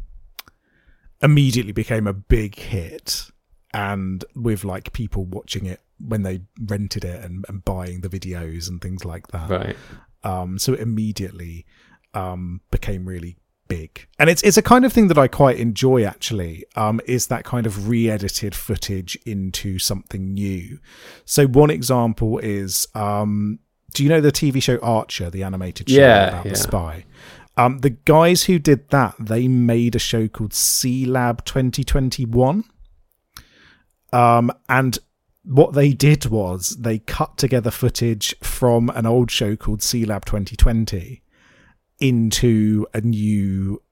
immediately 1.23 1.73
became 1.73 2.07
a 2.07 2.13
big 2.13 2.57
hit 2.57 3.31
and 3.73 4.25
with 4.35 4.63
like 4.63 4.93
people 4.93 5.25
watching 5.25 5.65
it 5.65 5.81
when 5.99 6.23
they 6.23 6.43
rented 6.61 7.05
it 7.05 7.25
and, 7.25 7.45
and 7.49 7.65
buying 7.65 8.03
the 8.03 8.09
videos 8.09 8.69
and 8.69 8.83
things 8.83 9.07
like 9.07 9.27
that. 9.29 9.49
Right. 9.49 9.77
Um, 10.23 10.59
so 10.59 10.75
it 10.75 10.81
immediately 10.81 11.65
um, 12.15 12.61
became 12.71 13.07
really 13.07 13.37
big, 13.69 14.07
and 14.19 14.29
it's 14.31 14.43
it's 14.43 14.57
a 14.57 14.63
kind 14.63 14.85
of 14.85 14.93
thing 14.93 15.09
that 15.09 15.19
I 15.19 15.29
quite 15.29 15.59
enjoy. 15.59 16.05
Actually, 16.05 16.65
um, 16.77 17.01
is 17.07 17.27
that 17.29 17.45
kind 17.45 17.67
of 17.67 17.89
re-edited 17.89 18.55
footage 18.55 19.17
into 19.27 19.79
something 19.79 20.35
new. 20.35 20.79
So 21.25 21.47
one 21.47 21.71
example 21.71 22.39
is, 22.39 22.89
um, 22.95 23.59
do 23.95 24.03
you 24.03 24.09
know 24.09 24.21
the 24.21 24.33
TV 24.33 24.63
show 24.63 24.79
Archer, 24.79 25.31
the 25.31 25.43
animated 25.43 25.89
show 25.91 26.01
Yeah, 26.01 26.29
about 26.29 26.47
yeah. 26.47 26.53
the 26.53 26.59
spy? 26.59 27.05
Um, 27.57 27.79
the 27.79 27.91
guys 27.91 28.45
who 28.45 28.59
did 28.61 28.89
that, 28.91 29.17
they 29.19 29.49
made 29.49 29.97
a 29.97 29.99
show 29.99 30.29
called 30.29 30.53
Sealab 30.53 31.45
2021. 31.45 32.63
Um, 34.13 34.53
and 34.69 34.99
what 35.43 35.73
they 35.73 35.93
did 35.93 36.27
was 36.27 36.77
they 36.79 37.01
cut 37.01 37.37
together 37.37 37.73
footage 37.73 38.37
from 38.41 38.91
an 38.91 39.07
old 39.07 39.31
show 39.31 39.57
called 39.57 39.81
Sealab 39.81 40.25
2020 40.25 41.23
into 41.99 42.87
a 42.95 43.01
new 43.01 43.83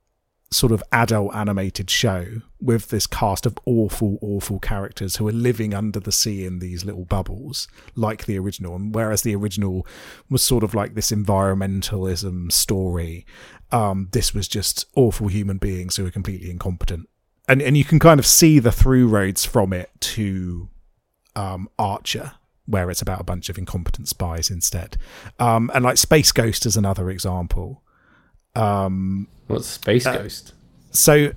sort 0.51 0.71
of 0.71 0.83
adult 0.92 1.35
animated 1.35 1.90
show 1.90 2.25
with 2.61 2.88
this 2.88 3.07
cast 3.07 3.47
of 3.47 3.59
awful, 3.66 4.19
awful 4.23 4.59
characters 4.61 5.16
who 5.16 5.27
are 5.27 5.33
living 5.33 5.75
under 5.75 5.99
the 5.99 6.12
sea 6.12 6.47
in 6.47 6.61
these 6.61 6.85
little 6.85 7.05
bubbles, 7.05 7.66
like 7.95 8.27
the 8.27 8.38
original. 8.38 8.77
And 8.77 8.95
whereas 8.95 9.23
the 9.23 9.35
original 9.35 9.87
was 10.31 10.42
sort 10.42 10.62
of 10.62 10.75
like 10.75 10.95
this 10.95 11.11
environmentalism 11.11 12.53
story, 12.53 13.27
um, 13.73 14.09
this 14.12 14.33
was 14.33 14.47
just 14.47 14.87
awful 14.95 15.29
human 15.29 15.59
beings 15.59 15.97
who 15.97 16.07
are 16.07 16.11
completely 16.11 16.51
incompetent. 16.51 17.09
And 17.49 17.62
and 17.62 17.77
you 17.77 17.85
can 17.85 17.99
kind 17.99 18.19
of 18.19 18.27
see 18.27 18.59
the 18.59 18.73
through 18.73 19.07
roads 19.09 19.45
from 19.45 19.73
it 19.73 19.90
to 20.01 20.69
um, 21.37 21.69
Archer, 21.79 22.33
where 22.66 22.90
it's 22.90 23.03
about 23.03 23.21
a 23.21 23.25
bunch 23.25 23.49
of 23.49 23.59
incompetent 23.59 24.09
spies 24.09 24.51
instead. 24.51 24.97
Um, 25.38 25.71
and 25.75 25.85
like 25.85 25.97
Space 25.97 26.33
Ghost 26.33 26.66
is 26.66 26.77
another 26.77 27.09
example. 27.11 27.83
Um, 28.57 29.29
What's 29.47 29.66
Space 29.69 30.07
Uh, 30.07 30.16
Ghost? 30.19 30.53
so 30.90 31.33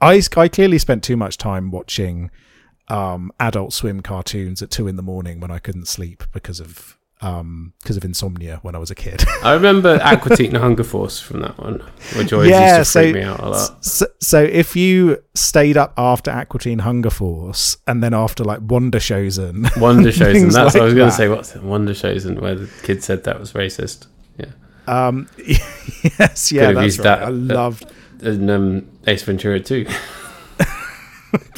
I, 0.00 0.20
I 0.36 0.48
clearly 0.48 0.78
spent 0.78 1.02
too 1.02 1.16
much 1.16 1.38
time 1.38 1.70
watching 1.70 2.30
um, 2.88 3.32
Adult 3.40 3.72
Swim 3.72 4.00
cartoons 4.00 4.62
at 4.62 4.70
two 4.70 4.86
in 4.86 4.96
the 4.96 5.02
morning 5.02 5.40
when 5.40 5.50
I 5.50 5.58
couldn't 5.58 5.88
sleep 5.88 6.22
because 6.32 6.60
of 6.60 6.96
um, 7.22 7.72
because 7.82 7.96
of 7.96 8.04
insomnia 8.04 8.58
when 8.60 8.74
I 8.74 8.78
was 8.78 8.90
a 8.90 8.94
kid. 8.94 9.24
I 9.42 9.54
remember 9.54 9.98
Aqua 10.02 10.36
Teen 10.36 10.54
Hunger 10.54 10.84
Force 10.84 11.18
from 11.18 11.40
that 11.40 11.56
one, 11.58 11.82
which 12.14 12.30
always 12.34 12.50
Yeah, 12.50 12.76
used 12.78 12.92
to 12.92 12.98
freak 13.00 13.14
so- 13.14 13.18
me 13.18 13.24
out 13.24 13.40
a 13.40 13.48
lot. 13.48 13.84
so, 13.84 14.06
so 14.20 14.42
if 14.42 14.76
you 14.76 15.22
stayed 15.34 15.78
up 15.78 15.94
after 15.96 16.30
Aqua 16.30 16.60
Teen 16.60 16.80
Hunger 16.80 17.08
Force 17.08 17.78
and 17.86 18.02
then 18.02 18.12
after 18.12 18.44
like 18.44 18.60
Wonder 18.60 18.98
Showzen, 18.98 19.74
Wonder 19.80 20.10
Showzen, 20.10 20.42
and 20.42 20.52
that's 20.52 20.74
what 20.74 20.82
I 20.82 20.84
was 20.84 20.92
like 20.92 20.96
going 20.98 21.10
to 21.10 21.16
say. 21.16 21.28
What's 21.28 21.54
Wonder 21.56 21.94
Showzen, 21.94 22.26
and 22.32 22.40
where 22.40 22.54
the 22.54 22.70
kid 22.82 23.02
said 23.02 23.24
that 23.24 23.40
was 23.40 23.54
racist. 23.54 24.06
Um, 24.86 25.28
yes, 25.46 26.52
yeah, 26.52 26.66
have 26.66 26.74
that's 26.76 26.98
right. 26.98 27.04
that- 27.04 27.22
I 27.22 27.28
loved. 27.28 27.92
and 28.22 28.50
um, 28.50 28.88
Ace 29.06 29.22
Ventura 29.22 29.60
too. 29.60 29.86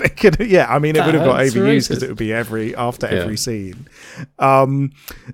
It 0.01 0.17
could, 0.17 0.41
yeah, 0.41 0.67
I 0.69 0.79
mean, 0.79 0.97
it 0.97 1.05
would 1.05 1.15
have 1.15 1.25
got 1.25 1.41
overused 1.41 1.89
because 1.89 2.03
it 2.03 2.09
would 2.09 2.19
be 2.19 2.33
every 2.33 2.75
after 2.75 3.07
Yeah. 3.07 3.21
every 3.23 3.37
scene. 3.37 3.87
Um, 4.39 4.93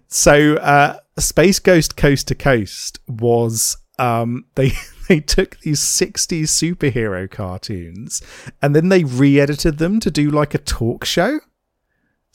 so 0.09 0.55
uh, 0.57 0.99
Space 1.19 1.59
Ghost 1.59 1.97
Coast 1.97 2.29
to 2.29 2.35
Coast 2.35 2.99
was 3.09 3.77
um, 3.99 4.45
they 4.55 4.73
they 5.09 5.21
took 5.21 5.59
these 5.61 5.81
'60s 5.81 6.45
superhero 6.49 7.31
cartoons 7.31 8.23
and 8.61 8.75
then 8.75 8.89
they 8.89 9.05
re-edited 9.05 9.79
them 9.79 10.01
to 10.01 10.11
do 10.11 10.31
like 10.31 10.55
a 10.55 10.59
talk 10.59 11.05
show. 11.05 11.41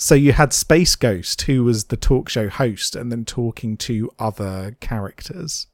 So 0.02 0.16
you 0.16 0.32
had 0.32 0.54
Space 0.54 0.96
Ghost, 0.96 1.42
who 1.42 1.66
was 1.66 1.86
the 1.86 1.98
talk 1.98 2.30
show 2.30 2.48
host, 2.48 2.96
and 2.96 3.12
then 3.12 3.26
talking 3.26 3.76
to 3.78 4.10
other 4.18 4.78
characters. 4.80 5.68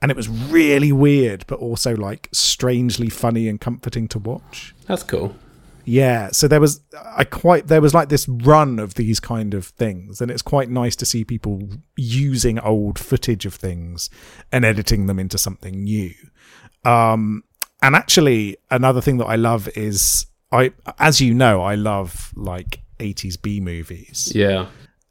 And 0.00 0.12
it 0.12 0.16
was 0.16 0.28
really 0.28 0.92
weird, 0.92 1.44
but 1.48 1.58
also 1.58 1.96
like 1.96 2.28
strangely 2.32 3.10
funny 3.10 3.48
and 3.48 3.60
comforting 3.60 4.06
to 4.08 4.20
watch. 4.20 4.76
That's 4.86 5.02
cool. 5.02 5.34
Yeah, 5.84 6.30
so 6.30 6.46
there 6.46 6.60
was 6.60 6.82
I 7.16 7.24
quite 7.24 7.66
there 7.66 7.80
was 7.80 7.94
like 7.94 8.10
this 8.10 8.28
run 8.28 8.78
of 8.78 8.94
these 8.94 9.18
kind 9.18 9.52
of 9.54 9.66
things, 9.66 10.20
and 10.20 10.30
it's 10.30 10.42
quite 10.42 10.70
nice 10.70 10.94
to 10.94 11.04
see 11.04 11.24
people 11.24 11.68
using 11.96 12.60
old 12.60 12.96
footage 12.96 13.44
of 13.44 13.54
things 13.54 14.08
and 14.52 14.64
editing 14.64 15.06
them 15.06 15.18
into 15.18 15.36
something 15.36 15.82
new. 15.82 16.14
Um, 16.84 17.42
and 17.82 17.96
actually, 17.96 18.56
another 18.70 19.00
thing 19.00 19.16
that 19.16 19.26
I 19.26 19.34
love 19.34 19.68
is 19.76 20.26
I, 20.52 20.74
as 21.00 21.20
you 21.20 21.34
know, 21.34 21.60
I 21.60 21.74
love 21.74 22.32
like 22.36 22.82
80s 22.98 23.40
B 23.40 23.60
movies. 23.60 24.32
Yeah, 24.34 24.66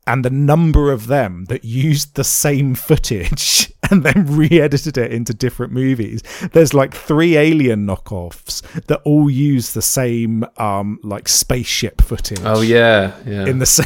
and 0.07 0.23
the 0.23 0.29
number 0.29 0.91
of 0.91 1.07
them 1.07 1.45
that 1.45 1.65
used 1.65 2.15
the 2.15 2.23
same 2.23 2.73
footage 2.73 3.71
and 3.91 4.03
then 4.03 4.25
re-edited 4.25 4.97
it 4.97 5.11
into 5.11 5.33
different 5.33 5.73
movies. 5.73 6.23
There's 6.53 6.73
like 6.73 6.95
three 6.95 7.35
alien 7.35 7.85
knockoffs 7.85 8.61
that 8.85 9.01
all 9.03 9.29
use 9.29 9.73
the 9.73 9.81
same 9.81 10.45
um 10.57 10.99
like 11.03 11.27
spaceship 11.27 12.01
footage. 12.01 12.39
Oh 12.43 12.61
yeah, 12.61 13.15
yeah. 13.25 13.45
in 13.45 13.59
the 13.59 13.65
same 13.65 13.85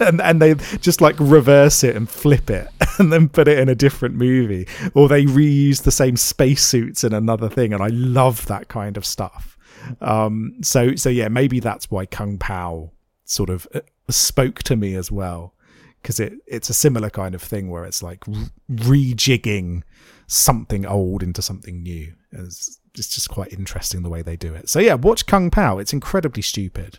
and, 0.00 0.20
and 0.22 0.40
they 0.40 0.54
just 0.80 1.00
like 1.02 1.16
reverse 1.20 1.84
it 1.84 1.94
and 1.94 2.08
flip 2.08 2.48
it 2.50 2.68
and 2.98 3.12
then 3.12 3.28
put 3.28 3.48
it 3.48 3.58
in 3.58 3.68
a 3.68 3.74
different 3.74 4.14
movie. 4.14 4.66
Or 4.94 5.08
they 5.08 5.26
reuse 5.26 5.82
the 5.82 5.92
same 5.92 6.16
spacesuits 6.16 7.04
in 7.04 7.12
another 7.12 7.50
thing 7.50 7.74
and 7.74 7.82
i 7.82 7.88
love 7.88 8.46
that 8.46 8.68
kind 8.68 8.96
of 8.96 9.04
stuff. 9.04 9.58
Um 10.00 10.54
so 10.62 10.96
so 10.96 11.10
yeah 11.10 11.28
maybe 11.28 11.60
that's 11.60 11.90
why 11.90 12.06
kung 12.06 12.38
pao 12.38 12.92
sort 13.28 13.50
of 13.50 13.66
uh, 13.74 13.80
spoke 14.08 14.62
to 14.64 14.74
me 14.74 14.94
as 14.94 15.12
well 15.12 15.54
because 16.02 16.18
it 16.18 16.32
it's 16.46 16.70
a 16.70 16.74
similar 16.74 17.10
kind 17.10 17.34
of 17.34 17.42
thing 17.42 17.68
where 17.70 17.84
it's 17.84 18.02
like 18.02 18.24
rejigging 18.70 19.82
something 20.26 20.86
old 20.86 21.22
into 21.22 21.42
something 21.42 21.82
new 21.82 22.12
it's, 22.32 22.78
it's 22.94 23.08
just 23.08 23.28
quite 23.28 23.52
interesting 23.52 24.02
the 24.02 24.08
way 24.08 24.22
they 24.22 24.36
do 24.36 24.54
it 24.54 24.68
so 24.68 24.78
yeah 24.78 24.94
watch 24.94 25.26
kung 25.26 25.50
pao 25.50 25.78
it's 25.78 25.92
incredibly 25.92 26.42
stupid 26.42 26.98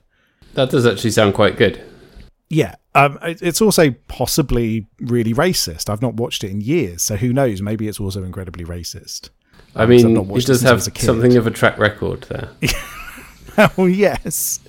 that 0.53 0.69
does 0.69 0.85
actually 0.85 1.11
sound 1.11 1.35
quite 1.35 1.57
good. 1.57 1.79
yeah, 2.49 2.73
um, 2.95 3.19
it- 3.21 3.39
it's 3.43 3.61
also 3.61 3.91
possibly 4.07 4.87
really 4.99 5.31
racist. 5.31 5.91
I've 5.91 6.01
not 6.01 6.15
watched 6.15 6.43
it 6.43 6.49
in 6.49 6.59
years, 6.59 7.03
so 7.03 7.17
who 7.17 7.31
knows? 7.31 7.61
Maybe 7.61 7.87
it's 7.87 7.99
also 7.99 8.23
incredibly 8.23 8.65
racist. 8.65 9.29
I 9.75 9.83
Um, 9.83 9.89
mean, 9.91 10.17
it 10.35 10.45
does 10.47 10.63
have 10.63 10.77
was 10.77 10.87
a 10.87 10.91
kid. 10.91 11.05
something 11.05 11.37
of 11.37 11.45
a 11.45 11.51
track 11.51 11.77
record 11.77 12.23
there. 12.29 12.49
oh 13.77 13.85
yes, 13.85 14.59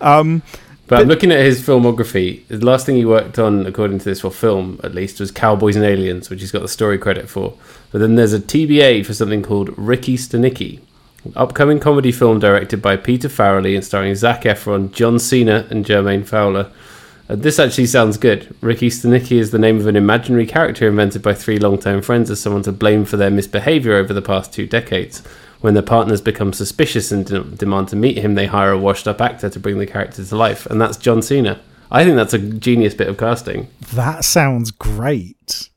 um, 0.00 0.42
But 0.86 1.00
I'm 1.00 1.08
looking 1.08 1.32
at 1.32 1.40
his 1.40 1.62
filmography. 1.62 2.46
The 2.48 2.64
last 2.64 2.84
thing 2.84 2.96
he 2.96 3.06
worked 3.06 3.38
on, 3.38 3.64
according 3.64 4.00
to 4.00 4.04
this, 4.04 4.20
for 4.20 4.30
film 4.30 4.78
at 4.84 4.94
least, 4.94 5.18
was 5.18 5.30
Cowboys 5.30 5.76
and 5.76 5.84
Aliens, 5.84 6.28
which 6.28 6.40
he's 6.40 6.52
got 6.52 6.60
the 6.60 6.68
story 6.68 6.98
credit 6.98 7.28
for. 7.28 7.54
But 7.90 8.00
then 8.00 8.16
there's 8.16 8.34
a 8.34 8.40
TBA 8.40 9.06
for 9.06 9.14
something 9.14 9.42
called 9.42 9.76
Ricky 9.78 10.18
Stanicki, 10.18 10.80
an 11.24 11.32
upcoming 11.36 11.80
comedy 11.80 12.12
film 12.12 12.38
directed 12.38 12.82
by 12.82 12.98
Peter 12.98 13.28
Farrelly 13.28 13.74
and 13.74 13.84
starring 13.84 14.14
Zac 14.14 14.42
Efron, 14.42 14.92
John 14.92 15.18
Cena, 15.18 15.66
and 15.70 15.86
Jermaine 15.86 16.26
Fowler. 16.26 16.70
Uh, 17.30 17.36
this 17.36 17.58
actually 17.58 17.86
sounds 17.86 18.18
good. 18.18 18.54
Ricky 18.60 18.90
Stanicki 18.90 19.38
is 19.38 19.52
the 19.52 19.58
name 19.58 19.78
of 19.78 19.86
an 19.86 19.96
imaginary 19.96 20.46
character 20.46 20.86
invented 20.86 21.22
by 21.22 21.32
three 21.32 21.58
longtime 21.58 22.02
friends 22.02 22.30
as 22.30 22.40
someone 22.40 22.62
to 22.64 22.72
blame 22.72 23.06
for 23.06 23.16
their 23.16 23.30
misbehavior 23.30 23.94
over 23.94 24.12
the 24.12 24.20
past 24.20 24.52
two 24.52 24.66
decades. 24.66 25.22
When 25.64 25.72
their 25.72 25.82
partners 25.82 26.20
become 26.20 26.52
suspicious 26.52 27.10
and 27.10 27.24
de- 27.24 27.42
demand 27.42 27.88
to 27.88 27.96
meet 27.96 28.18
him, 28.18 28.34
they 28.34 28.44
hire 28.44 28.72
a 28.72 28.76
washed 28.78 29.08
up 29.08 29.22
actor 29.22 29.48
to 29.48 29.58
bring 29.58 29.78
the 29.78 29.86
character 29.86 30.22
to 30.22 30.36
life, 30.36 30.66
and 30.66 30.78
that's 30.78 30.98
John 30.98 31.22
Cena. 31.22 31.58
I 31.90 32.04
think 32.04 32.16
that's 32.16 32.34
a 32.34 32.38
genius 32.38 32.92
bit 32.92 33.08
of 33.08 33.16
casting. 33.16 33.68
that 33.94 34.26
sounds 34.26 34.70
great. 34.70 35.70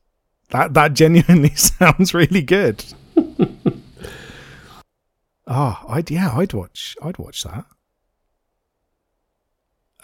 That 0.50 0.74
that 0.74 0.92
genuinely 0.92 1.54
sounds 1.54 2.12
really 2.12 2.42
good. 2.42 2.84
Ah, 5.46 5.82
I'd 5.88 6.10
yeah, 6.10 6.36
I'd 6.36 6.52
watch. 6.52 6.94
I'd 7.02 7.16
watch 7.16 7.42
that. 7.44 7.64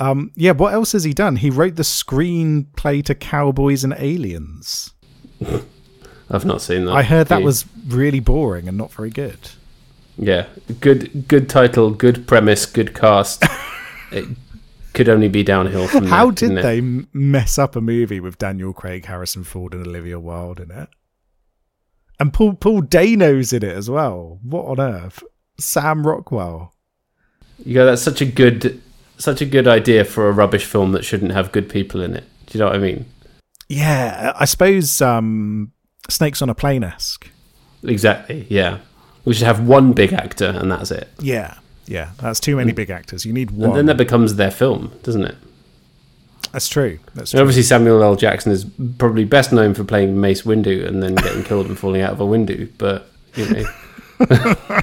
Um, 0.00 0.32
yeah. 0.34 0.52
What 0.52 0.72
else 0.72 0.92
has 0.92 1.04
he 1.04 1.12
done? 1.12 1.36
He 1.36 1.50
wrote 1.50 1.76
the 1.76 1.82
screenplay 1.82 3.04
to 3.04 3.14
Cowboys 3.14 3.84
and 3.84 3.94
Aliens. 3.98 4.94
I've 6.30 6.46
not 6.46 6.62
seen 6.62 6.86
that. 6.86 6.92
I 6.94 7.02
heard 7.02 7.26
that 7.26 7.42
was 7.42 7.66
really 7.88 8.20
boring 8.20 8.66
and 8.68 8.78
not 8.78 8.90
very 8.90 9.10
good. 9.10 9.38
Yeah, 10.16 10.46
good 10.81 11.27
good 11.29 11.48
title, 11.48 11.90
good 11.90 12.27
premise, 12.27 12.66
good 12.66 12.94
cast. 12.94 13.44
it 14.12 14.29
could 14.92 15.09
only 15.09 15.29
be 15.29 15.42
downhill 15.42 15.88
from 15.88 16.05
there. 16.05 16.11
How 16.12 16.27
there, 16.27 16.33
did 16.33 16.40
couldn't 16.40 16.59
it? 16.59 16.62
they 16.62 16.81
mess 17.12 17.59
up 17.59 17.74
a 17.74 17.81
movie 17.81 18.20
with 18.20 18.38
Daniel 18.38 18.72
Craig, 18.72 19.07
Harrison 19.07 19.44
Ford, 19.44 19.74
and 19.74 19.87
Olivia 19.87 20.20
Wilde 20.20 20.61
in 20.61 20.70
it? 20.70 20.88
And 22.20 22.33
Paul 22.33 22.55
Paul 22.55 22.83
Dano's 22.83 23.53
in 23.53 23.64
it 23.64 23.77
as 23.77 23.90
well. 23.90 24.38
What 24.42 24.66
on 24.66 24.81
earth? 24.81 25.22
Sam 25.59 26.07
Rockwell. 26.07 26.74
You 27.64 27.74
go. 27.74 27.87
That's 27.87 28.03
such 28.03 28.20
a 28.20 28.27
good, 28.27 28.81
such 29.18 29.40
a 29.40 29.46
good 29.46 29.66
idea 29.66 30.05
for 30.05 30.29
a 30.29 30.33
rubbish 30.33 30.64
film 30.64 30.92
that 30.92 31.05
shouldn't 31.05 31.33
have 31.33 31.53
good 31.53 31.68
people 31.68 32.00
in 32.00 32.14
it. 32.14 32.24
Do 32.46 32.59
you 32.59 32.61
know 32.61 32.66
what 32.70 32.77
I 32.77 32.79
mean? 32.79 33.07
Yeah, 33.68 34.33
I 34.37 34.44
suppose 34.44 35.00
um, 35.00 35.72
Snakes 36.09 36.42
on 36.42 36.50
a 36.50 36.55
Plane 36.55 36.85
esque. 36.85 37.29
Exactly. 37.83 38.46
Yeah. 38.48 38.79
We 39.24 39.34
should 39.34 39.46
have 39.46 39.66
one 39.66 39.92
big 39.92 40.12
actor, 40.12 40.46
and 40.46 40.70
that's 40.70 40.90
it. 40.90 41.08
Yeah, 41.18 41.58
yeah. 41.87 42.10
That's 42.18 42.40
too 42.40 42.56
many 42.56 42.72
mm. 42.72 42.76
big 42.76 42.90
actors. 42.90 43.24
You 43.24 43.32
need 43.32 43.50
one. 43.52 43.70
And 43.70 43.78
then 43.78 43.87
that 43.87 43.96
becomes 43.96 44.34
their 44.37 44.50
film, 44.50 44.92
doesn't 45.02 45.24
it? 45.24 45.37
That's 46.52 46.68
true. 46.68 46.98
That's 47.14 47.32
And 47.32 47.38
true. 47.38 47.40
obviously, 47.40 47.62
Samuel 47.62 48.02
L. 48.02 48.16
Jackson 48.16 48.52
is 48.52 48.64
probably 48.98 49.24
best 49.24 49.52
known 49.52 49.74
for 49.74 49.82
playing 49.82 50.20
Mace 50.20 50.42
Windu 50.42 50.87
and 50.87 51.02
then 51.02 51.14
getting 51.16 51.42
killed 51.42 51.66
and 51.66 51.78
falling 51.78 52.00
out 52.02 52.12
of 52.12 52.20
a 52.20 52.26
window. 52.26 52.68
But 52.78 53.08
you 53.34 53.48
know, 53.50 53.64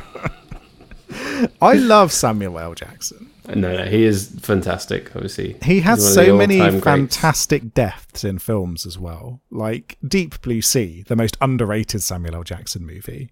I 1.61 1.73
love 1.73 2.11
Samuel 2.11 2.59
L. 2.59 2.73
Jackson. 2.73 3.29
no, 3.47 3.75
no, 3.77 3.85
he 3.85 4.03
is 4.03 4.35
fantastic. 4.41 5.15
Obviously, 5.15 5.57
He 5.63 5.79
has 5.81 6.13
so 6.13 6.35
many 6.35 6.57
greats. 6.59 6.83
fantastic 6.83 7.73
deaths 7.73 8.23
in 8.23 8.39
films 8.39 8.85
as 8.85 8.97
well. 8.97 9.41
Like 9.49 9.97
Deep 10.05 10.41
Blue 10.41 10.61
Sea, 10.61 11.03
the 11.07 11.15
most 11.15 11.37
underrated 11.41 12.03
Samuel 12.03 12.35
L. 12.35 12.43
Jackson 12.43 12.85
movie. 12.85 13.31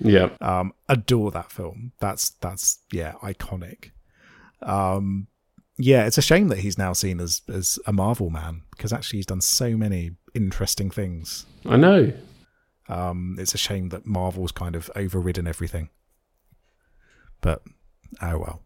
Yeah, 0.00 0.30
Um, 0.40 0.72
adore 0.88 1.30
that 1.32 1.50
film. 1.50 1.92
That's 1.98 2.30
that's 2.30 2.78
yeah, 2.92 3.14
iconic. 3.22 3.90
Um, 4.62 5.28
yeah, 5.76 6.06
it's 6.06 6.18
a 6.18 6.22
shame 6.22 6.48
that 6.48 6.58
he's 6.58 6.78
now 6.78 6.92
seen 6.92 7.20
as 7.20 7.42
as 7.52 7.78
a 7.86 7.92
Marvel 7.92 8.30
man 8.30 8.62
because 8.70 8.92
actually 8.92 9.18
he's 9.18 9.26
done 9.26 9.40
so 9.40 9.76
many 9.76 10.12
interesting 10.34 10.90
things. 10.90 11.46
I 11.64 11.76
know. 11.76 12.12
Um, 12.88 13.36
it's 13.38 13.54
a 13.54 13.58
shame 13.58 13.90
that 13.90 14.06
Marvel's 14.06 14.52
kind 14.52 14.74
of 14.74 14.90
overridden 14.96 15.46
everything. 15.46 15.90
But 17.40 17.62
oh 18.22 18.38
well. 18.38 18.62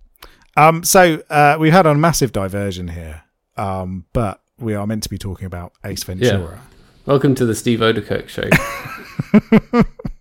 Um, 0.56 0.84
so 0.84 1.22
uh, 1.30 1.56
we've 1.58 1.72
had 1.72 1.86
a 1.86 1.94
massive 1.94 2.30
diversion 2.32 2.88
here, 2.88 3.22
um, 3.56 4.04
but 4.12 4.42
we 4.58 4.74
are 4.74 4.86
meant 4.86 5.02
to 5.04 5.08
be 5.08 5.18
talking 5.18 5.46
about 5.46 5.72
Ace 5.84 6.04
Ventura. 6.04 6.60
Welcome 7.06 7.34
to 7.36 7.46
the 7.46 7.54
Steve 7.54 7.80
Oedekerk 7.80 8.28
show. 8.28 8.48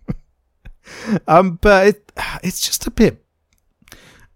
Um, 1.26 1.58
but 1.60 1.86
it, 1.88 2.12
it's 2.42 2.60
just 2.60 2.86
a 2.86 2.90
bit 2.90 3.22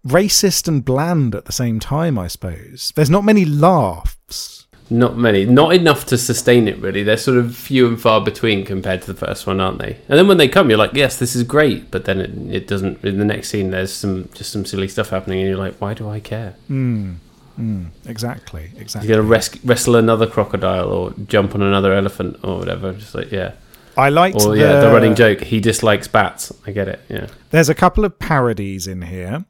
racist 0.05 0.67
and 0.67 0.83
bland 0.85 1.35
at 1.35 1.45
the 1.45 1.51
same 1.51 1.79
time, 1.79 2.17
I 2.17 2.27
suppose. 2.27 2.93
There's 2.95 3.09
not 3.09 3.23
many 3.23 3.45
laughs. 3.45 4.67
Not 4.89 5.17
many, 5.17 5.43
not 5.43 5.73
enough 5.73 6.05
to 6.05 6.17
sustain 6.17 6.65
it. 6.65 6.77
Really, 6.77 7.03
they're 7.03 7.17
sort 7.17 7.37
of 7.37 7.53
few 7.57 7.87
and 7.89 7.99
far 7.99 8.21
between 8.21 8.63
compared 8.63 9.01
to 9.01 9.11
the 9.11 9.25
first 9.25 9.45
one, 9.45 9.59
aren't 9.59 9.79
they? 9.79 9.97
And 10.07 10.17
then 10.17 10.29
when 10.29 10.37
they 10.37 10.47
come, 10.47 10.69
you're 10.69 10.79
like, 10.79 10.93
yes, 10.93 11.17
this 11.17 11.35
is 11.35 11.43
great. 11.43 11.91
But 11.91 12.05
then 12.05 12.21
it, 12.21 12.31
it 12.55 12.67
doesn't. 12.67 13.03
In 13.03 13.17
the 13.17 13.25
next 13.25 13.49
scene, 13.49 13.71
there's 13.71 13.91
some 13.91 14.29
just 14.33 14.49
some 14.53 14.63
silly 14.63 14.87
stuff 14.87 15.09
happening, 15.09 15.39
and 15.39 15.49
you're 15.49 15.57
like, 15.57 15.75
why 15.81 15.93
do 15.93 16.07
I 16.07 16.21
care? 16.21 16.55
Mm, 16.69 17.17
mm, 17.59 17.87
exactly, 18.05 18.71
exactly. 18.77 19.09
You're 19.09 19.17
gonna 19.17 19.27
res- 19.27 19.61
wrestle 19.65 19.97
another 19.97 20.25
crocodile 20.25 20.87
or 20.87 21.13
jump 21.27 21.53
on 21.53 21.61
another 21.61 21.91
elephant 21.91 22.37
or 22.41 22.57
whatever. 22.57 22.93
Just 22.93 23.13
like 23.13 23.29
yeah, 23.29 23.55
I 23.97 24.09
liked 24.09 24.43
or 24.43 24.55
the, 24.55 24.59
yeah, 24.59 24.79
the 24.79 24.91
running 24.91 25.15
joke. 25.15 25.41
He 25.41 25.59
dislikes 25.59 26.07
bats. 26.07 26.51
I 26.65 26.71
get 26.71 26.87
it. 26.87 27.01
Yeah, 27.09 27.27
There's 27.49 27.69
a 27.69 27.75
couple 27.75 28.05
of 28.05 28.17
parodies 28.19 28.87
in 28.87 29.01
here. 29.01 29.45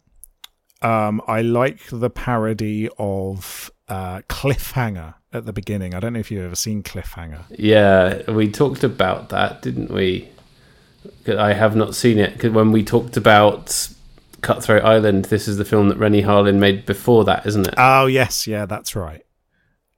Um, 0.81 1.21
I 1.27 1.41
like 1.41 1.81
the 1.91 2.09
parody 2.09 2.87
of 2.97 3.71
uh, 3.87 4.21
Cliffhanger 4.29 5.15
at 5.33 5.45
the 5.45 5.53
beginning. 5.53 5.93
I 5.95 5.99
don't 5.99 6.13
know 6.13 6.19
if 6.19 6.29
you've 6.31 6.45
ever 6.45 6.55
seen 6.55 6.83
Cliffhanger. 6.83 7.45
yeah. 7.49 8.29
We 8.29 8.51
talked 8.51 8.83
about 8.83 9.29
that, 9.29 9.61
didn't 9.61 9.91
we? 9.91 10.29
I 11.27 11.53
have 11.53 11.75
not 11.75 11.95
seen 11.95 12.17
it 12.19 12.33
because 12.33 12.51
when 12.51 12.71
we 12.71 12.83
talked 12.83 13.17
about 13.17 13.89
Cutthroat 14.41 14.83
Island, 14.83 15.25
this 15.25 15.47
is 15.47 15.57
the 15.57 15.65
film 15.65 15.89
that 15.89 15.97
Renny 15.97 16.21
Harlin 16.21 16.57
made 16.57 16.85
before 16.85 17.25
that, 17.25 17.45
isn't 17.45 17.67
it? 17.67 17.73
Oh 17.77 18.05
yes, 18.05 18.45
yeah, 18.47 18.65
that's 18.65 18.95
right. 18.95 19.23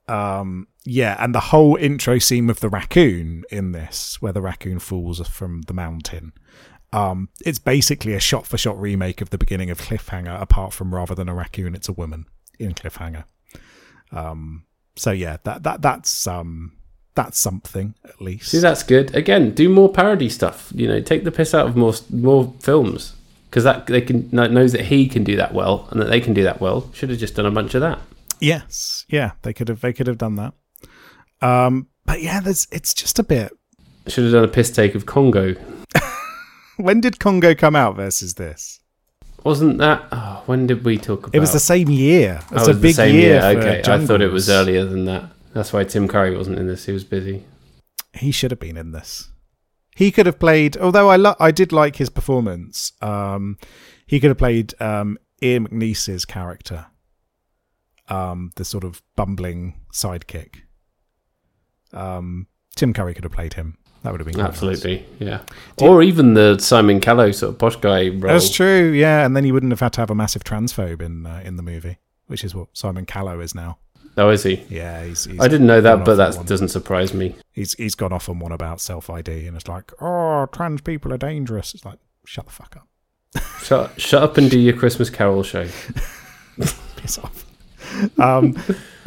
Um, 0.07 0.67
yeah, 0.85 1.15
and 1.19 1.35
the 1.35 1.39
whole 1.39 1.75
intro 1.75 2.19
scene 2.19 2.47
with 2.47 2.59
the 2.59 2.69
raccoon 2.69 3.43
in 3.51 3.71
this, 3.71 4.21
where 4.21 4.33
the 4.33 4.41
raccoon 4.41 4.79
falls 4.79 5.25
from 5.27 5.63
the 5.63 5.73
mountain. 5.73 6.33
Um, 6.91 7.29
it's 7.45 7.59
basically 7.59 8.13
a 8.13 8.19
shot-for-shot 8.19 8.79
remake 8.79 9.21
of 9.21 9.29
the 9.29 9.37
beginning 9.37 9.69
of 9.69 9.79
Cliffhanger, 9.79 10.41
apart 10.41 10.73
from 10.73 10.93
rather 10.93 11.13
than 11.13 11.29
a 11.29 11.35
raccoon, 11.35 11.75
it's 11.75 11.89
a 11.89 11.93
woman 11.93 12.25
in 12.57 12.73
Cliffhanger. 12.73 13.25
Um, 14.11 14.65
so 14.95 15.11
yeah, 15.11 15.37
that 15.43 15.63
that 15.63 15.81
that's 15.81 16.27
um 16.27 16.73
that's 17.15 17.39
something 17.39 17.95
at 18.03 18.21
least. 18.21 18.49
See, 18.49 18.59
that's 18.59 18.83
good. 18.83 19.15
Again, 19.15 19.53
do 19.53 19.69
more 19.69 19.91
parody 19.91 20.29
stuff. 20.29 20.71
You 20.75 20.87
know, 20.87 21.01
take 21.01 21.23
the 21.23 21.31
piss 21.31 21.53
out 21.53 21.67
of 21.67 21.75
more 21.75 21.93
more 22.11 22.53
films 22.59 23.15
because 23.49 23.63
that 23.63 23.87
they 23.87 24.01
can 24.01 24.29
kn- 24.29 24.53
knows 24.53 24.71
that 24.73 24.85
he 24.85 25.07
can 25.07 25.23
do 25.23 25.35
that 25.35 25.53
well 25.53 25.87
and 25.91 26.01
that 26.01 26.05
they 26.05 26.19
can 26.19 26.33
do 26.33 26.43
that 26.43 26.59
well. 26.59 26.89
Should 26.93 27.09
have 27.09 27.19
just 27.19 27.35
done 27.35 27.45
a 27.45 27.51
bunch 27.51 27.75
of 27.75 27.81
that. 27.81 27.99
Yes, 28.39 29.05
yeah, 29.09 29.31
they 29.41 29.53
could 29.53 29.67
have 29.67 29.81
they 29.81 29.93
could 29.93 30.07
have 30.07 30.17
done 30.17 30.35
that. 30.35 30.53
Um, 31.41 31.87
but 32.05 32.21
yeah, 32.21 32.39
there's 32.39 32.67
it's 32.71 32.93
just 32.93 33.19
a 33.19 33.23
bit. 33.23 33.51
Should 34.07 34.25
have 34.25 34.33
done 34.33 34.43
a 34.43 34.47
piss 34.47 34.71
take 34.71 34.95
of 34.95 35.05
Congo. 35.05 35.55
When 36.77 37.01
did 37.01 37.19
Congo 37.19 37.53
come 37.55 37.75
out 37.75 37.97
versus 37.97 38.35
this? 38.35 38.79
Wasn't 39.43 39.79
that? 39.79 40.01
Oh, 40.13 40.43
when 40.45 40.65
did 40.65 40.85
we 40.85 40.97
talk 40.97 41.27
about? 41.27 41.35
It 41.35 41.39
was 41.41 41.51
the 41.51 41.59
same 41.59 41.89
year. 41.89 42.39
Oh, 42.51 42.55
It's 42.55 42.63
it 42.67 42.71
a 42.71 42.73
was 42.73 42.81
big 42.81 42.91
the 42.91 42.93
same 42.93 43.15
year. 43.15 43.33
year. 43.51 43.59
Okay, 43.59 43.81
I 43.91 44.05
thought 44.05 44.21
it 44.21 44.31
was 44.31 44.49
earlier 44.49 44.85
than 44.85 45.03
that. 45.05 45.29
That's 45.53 45.73
why 45.73 45.83
Tim 45.83 46.07
Curry 46.07 46.37
wasn't 46.37 46.57
in 46.57 46.67
this. 46.67 46.85
He 46.85 46.93
was 46.93 47.03
busy. 47.03 47.43
He 48.13 48.31
should 48.31 48.51
have 48.51 48.61
been 48.61 48.77
in 48.77 48.91
this. 48.93 49.29
He 49.95 50.09
could 50.09 50.25
have 50.25 50.39
played. 50.39 50.77
Although 50.77 51.09
I 51.09 51.17
lo- 51.17 51.35
I 51.37 51.51
did 51.51 51.73
like 51.73 51.97
his 51.97 52.09
performance. 52.09 52.93
Um, 53.01 53.57
he 54.07 54.21
could 54.21 54.29
have 54.29 54.37
played 54.37 54.73
um, 54.81 55.17
Ian 55.43 55.67
McNeice's 55.67 56.23
character, 56.23 56.85
um, 58.07 58.51
the 58.55 58.63
sort 58.63 58.85
of 58.85 59.01
bumbling 59.17 59.81
sidekick. 59.93 60.61
Um, 61.93 62.47
Tim 62.75 62.93
Curry 62.93 63.13
could 63.13 63.23
have 63.23 63.33
played 63.33 63.53
him. 63.53 63.77
That 64.03 64.11
would 64.11 64.21
have 64.21 64.27
been. 64.27 64.39
Absolutely, 64.39 65.05
yeah. 65.19 65.41
or 65.81 66.01
even 66.01 66.33
the 66.33 66.57
Simon 66.57 67.01
Callow 67.01 67.31
sort 67.31 67.51
of 67.51 67.59
posh 67.59 67.75
guy 67.75 68.07
role. 68.07 68.33
That's 68.33 68.49
true. 68.49 68.91
Yeah, 68.91 69.25
and 69.25 69.35
then 69.35 69.43
you 69.43 69.53
wouldn't 69.53 69.73
have 69.73 69.81
had 69.81 69.91
to 69.93 70.01
have 70.01 70.09
a 70.09 70.15
massive 70.15 70.45
transphobe 70.45 71.01
in 71.01 71.25
uh, 71.25 71.41
in 71.43 71.57
the 71.57 71.63
movie, 71.63 71.97
which 72.27 72.45
is 72.45 72.55
what 72.55 72.69
Simon 72.71 73.05
Callow 73.05 73.41
is 73.41 73.53
now. 73.53 73.77
Oh, 74.17 74.29
is 74.29 74.43
he? 74.43 74.65
Yeah, 74.69 75.03
he's. 75.03 75.25
he's 75.25 75.39
I 75.39 75.49
didn't 75.49 75.67
know 75.67 75.81
that, 75.81 76.05
but 76.05 76.15
that 76.15 76.45
doesn't 76.45 76.69
surprise 76.69 77.13
me. 77.13 77.35
He's 77.51 77.73
he's 77.73 77.95
gone 77.95 78.13
off 78.13 78.29
on 78.29 78.39
one 78.39 78.53
about 78.53 78.79
self 78.79 79.09
ID, 79.09 79.45
and 79.47 79.57
it's 79.57 79.67
like, 79.67 79.91
oh, 80.01 80.47
trans 80.51 80.79
people 80.79 81.13
are 81.13 81.17
dangerous. 81.17 81.73
It's 81.73 81.83
like, 81.83 81.99
shut 82.25 82.45
the 82.45 82.51
fuck 82.53 82.77
up, 82.77 83.43
Shut, 83.61 83.99
shut 83.99 84.23
up 84.23 84.37
and 84.37 84.49
do 84.49 84.57
your 84.57 84.77
Christmas 84.77 85.09
Carol 85.09 85.43
show. 85.43 85.67
piss 86.95 87.17
off. 87.17 87.45
Um, 88.17 88.55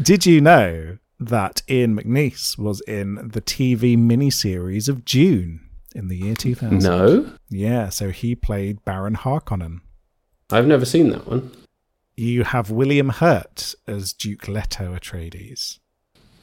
did 0.03 0.27
you 0.27 0.42
know 0.42 0.99
that 1.29 1.63
Ian 1.69 1.97
McNeice 1.97 2.59
was 2.59 2.81
in 2.83 3.15
the 3.17 3.41
TV 3.41 3.97
miniseries 3.97 4.89
of 4.89 5.05
Dune 5.05 5.61
in 5.95 6.09
the 6.09 6.17
year 6.17 6.35
2000? 6.35 6.79
No, 6.79 7.33
Yeah, 7.49 7.89
so 7.89 8.11
he 8.11 8.35
played 8.35 8.85
Baron 8.85 9.17
Harkonnen. 9.17 9.81
I've 10.51 10.67
never 10.67 10.85
seen 10.85 11.11
that 11.11 11.27
one. 11.27 11.51
You 12.17 12.45
have 12.45 12.71
William 12.71 13.09
Hurt 13.09 13.75
as 13.87 14.13
Duke 14.13 14.47
Leto 14.47 14.95
Atreides. 14.95 15.79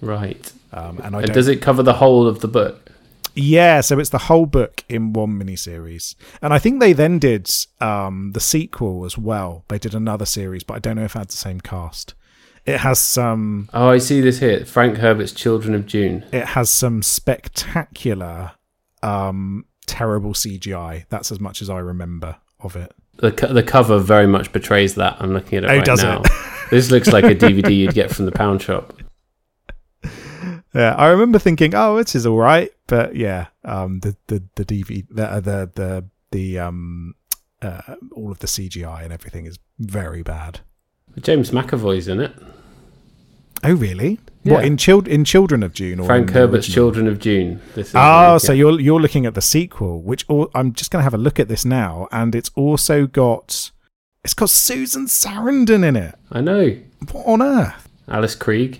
Right. 0.01 0.51
Um, 0.71 0.99
and 1.03 1.25
does 1.33 1.47
it 1.47 1.61
cover 1.61 1.83
the 1.83 1.95
whole 1.95 2.27
of 2.27 2.39
the 2.39 2.47
book? 2.47 2.91
Yeah, 3.35 3.81
so 3.81 3.99
it's 3.99 4.09
the 4.09 4.17
whole 4.17 4.45
book 4.45 4.83
in 4.89 5.13
one 5.13 5.39
miniseries. 5.39 6.15
And 6.41 6.53
I 6.53 6.59
think 6.59 6.79
they 6.79 6.93
then 6.93 7.19
did 7.19 7.49
um, 7.79 8.31
the 8.33 8.39
sequel 8.39 9.05
as 9.05 9.17
well. 9.17 9.63
They 9.67 9.77
did 9.77 9.93
another 9.93 10.25
series, 10.25 10.63
but 10.63 10.75
I 10.75 10.79
don't 10.79 10.95
know 10.95 11.05
if 11.05 11.15
it 11.15 11.19
had 11.19 11.29
the 11.29 11.33
same 11.33 11.61
cast. 11.61 12.15
It 12.69 12.79
has 12.81 12.99
some 12.99 13.69
Oh, 13.73 13.89
I 13.89 13.97
see 13.97 14.21
this 14.21 14.39
here. 14.39 14.65
Frank 14.65 14.97
Herbert's 14.97 15.31
Children 15.31 15.73
of 15.75 15.85
Dune. 15.87 16.23
it 16.31 16.45
has 16.45 16.69
some 16.69 17.01
spectacular 17.01 18.51
um, 19.01 19.65
terrible 19.85 20.33
CGI. 20.33 21.05
That's 21.09 21.31
as 21.31 21.39
much 21.39 21.61
as 21.61 21.69
I 21.69 21.79
remember 21.79 22.35
of 22.59 22.75
it. 22.75 22.93
The 23.17 23.31
co- 23.31 23.51
the 23.53 23.63
cover 23.63 23.99
very 23.99 24.27
much 24.27 24.51
betrays 24.53 24.95
that. 24.95 25.17
I'm 25.19 25.33
looking 25.33 25.57
at 25.57 25.63
it 25.65 25.69
Oh, 25.71 25.75
right 25.77 25.85
does 25.85 26.01
it? 26.03 26.05
now. 26.05 26.21
this 26.69 26.89
looks 26.91 27.07
like 27.11 27.23
a 27.25 27.35
DVD 27.35 27.75
you'd 27.75 27.93
get 27.93 28.11
from 28.11 28.25
the 28.25 28.31
pound 28.31 28.61
shop. 28.61 28.93
Yeah, 30.73 30.93
I 30.93 31.07
remember 31.07 31.39
thinking, 31.39 31.73
"Oh, 31.73 31.97
this 31.97 32.13
is 32.13 32.27
all 32.27 32.37
right," 32.37 32.71
but 32.85 33.15
yeah, 33.15 33.47
um, 33.65 34.01
the 34.01 34.15
the 34.27 34.43
the 34.53 34.63
DV 34.63 35.07
the 35.09 35.25
uh, 35.25 35.39
the 35.39 35.71
the, 35.73 36.05
the 36.29 36.59
um 36.59 37.15
uh, 37.63 37.95
all 38.11 38.31
of 38.31 38.37
the 38.37 38.45
CGI 38.45 39.03
and 39.03 39.11
everything 39.11 39.47
is 39.47 39.57
very 39.79 40.21
bad. 40.21 40.59
James 41.21 41.49
McAvoy's 41.49 42.07
in 42.07 42.19
it. 42.19 42.33
Oh, 43.63 43.73
really? 43.73 44.19
What 44.43 44.63
in 44.65 44.77
child 44.77 45.07
in 45.07 45.25
Children 45.25 45.61
of 45.63 45.73
Dune 45.73 45.99
or 45.99 46.05
Frank 46.05 46.31
Herbert's 46.31 46.67
original? 46.67 46.73
Children 46.91 47.07
of 47.07 47.19
Dune. 47.19 47.61
This 47.75 47.89
is 47.89 47.95
Oh, 47.95 47.99
yeah. 48.33 48.37
so 48.37 48.53
you're 48.53 48.79
you're 48.79 48.99
looking 49.01 49.25
at 49.25 49.35
the 49.35 49.41
sequel, 49.41 50.01
which 50.01 50.25
all, 50.29 50.49
I'm 50.55 50.73
just 50.73 50.89
going 50.91 51.01
to 51.01 51.03
have 51.03 51.13
a 51.13 51.17
look 51.17 51.39
at 51.39 51.49
this 51.49 51.65
now, 51.65 52.07
and 52.11 52.33
it's 52.33 52.49
also 52.55 53.05
got 53.05 53.71
it's 54.23 54.33
got 54.33 54.49
Susan 54.49 55.05
Sarandon 55.05 55.83
in 55.85 55.95
it. 55.95 56.15
I 56.31 56.41
know 56.41 56.77
What 57.11 57.25
on 57.27 57.41
earth? 57.41 57.87
Alice 58.07 58.35
Krige. 58.35 58.79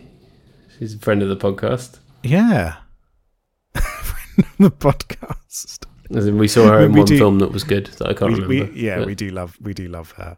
She's 0.79 0.95
a 0.95 0.99
friend 0.99 1.21
of 1.21 1.29
the 1.29 1.37
podcast. 1.37 1.99
Yeah, 2.23 2.77
Friend 3.75 4.45
of 4.47 4.57
the 4.57 4.71
podcast. 4.71 5.85
As 6.15 6.25
in, 6.25 6.37
we 6.39 6.47
saw 6.47 6.67
her 6.69 6.79
in 6.85 6.93
we 6.93 6.99
one 7.01 7.05
do- 7.07 7.17
film 7.17 7.39
that 7.39 7.51
was 7.51 7.63
good 7.63 7.87
that 7.97 8.07
I 8.07 8.13
can't 8.13 8.31
We, 8.33 8.39
remember. 8.41 8.71
we, 8.73 8.81
yeah, 8.81 8.97
but- 8.99 9.07
we 9.07 9.13
do 9.15 9.29
love 9.29 9.57
we 9.61 9.73
do 9.73 9.87
love 9.89 10.11
her. 10.11 10.37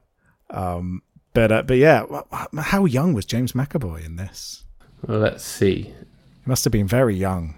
Um, 0.49 1.01
but 1.33 1.51
uh, 1.51 1.63
but 1.63 1.77
yeah, 1.77 2.05
how 2.59 2.85
young 2.85 3.13
was 3.13 3.25
James 3.25 3.53
McAvoy 3.53 4.05
in 4.05 4.15
this? 4.15 4.65
Well, 5.07 5.19
let's 5.19 5.43
see. 5.43 5.83
He 5.83 5.93
must 6.45 6.63
have 6.63 6.71
been 6.71 6.87
very 6.87 7.15
young. 7.15 7.55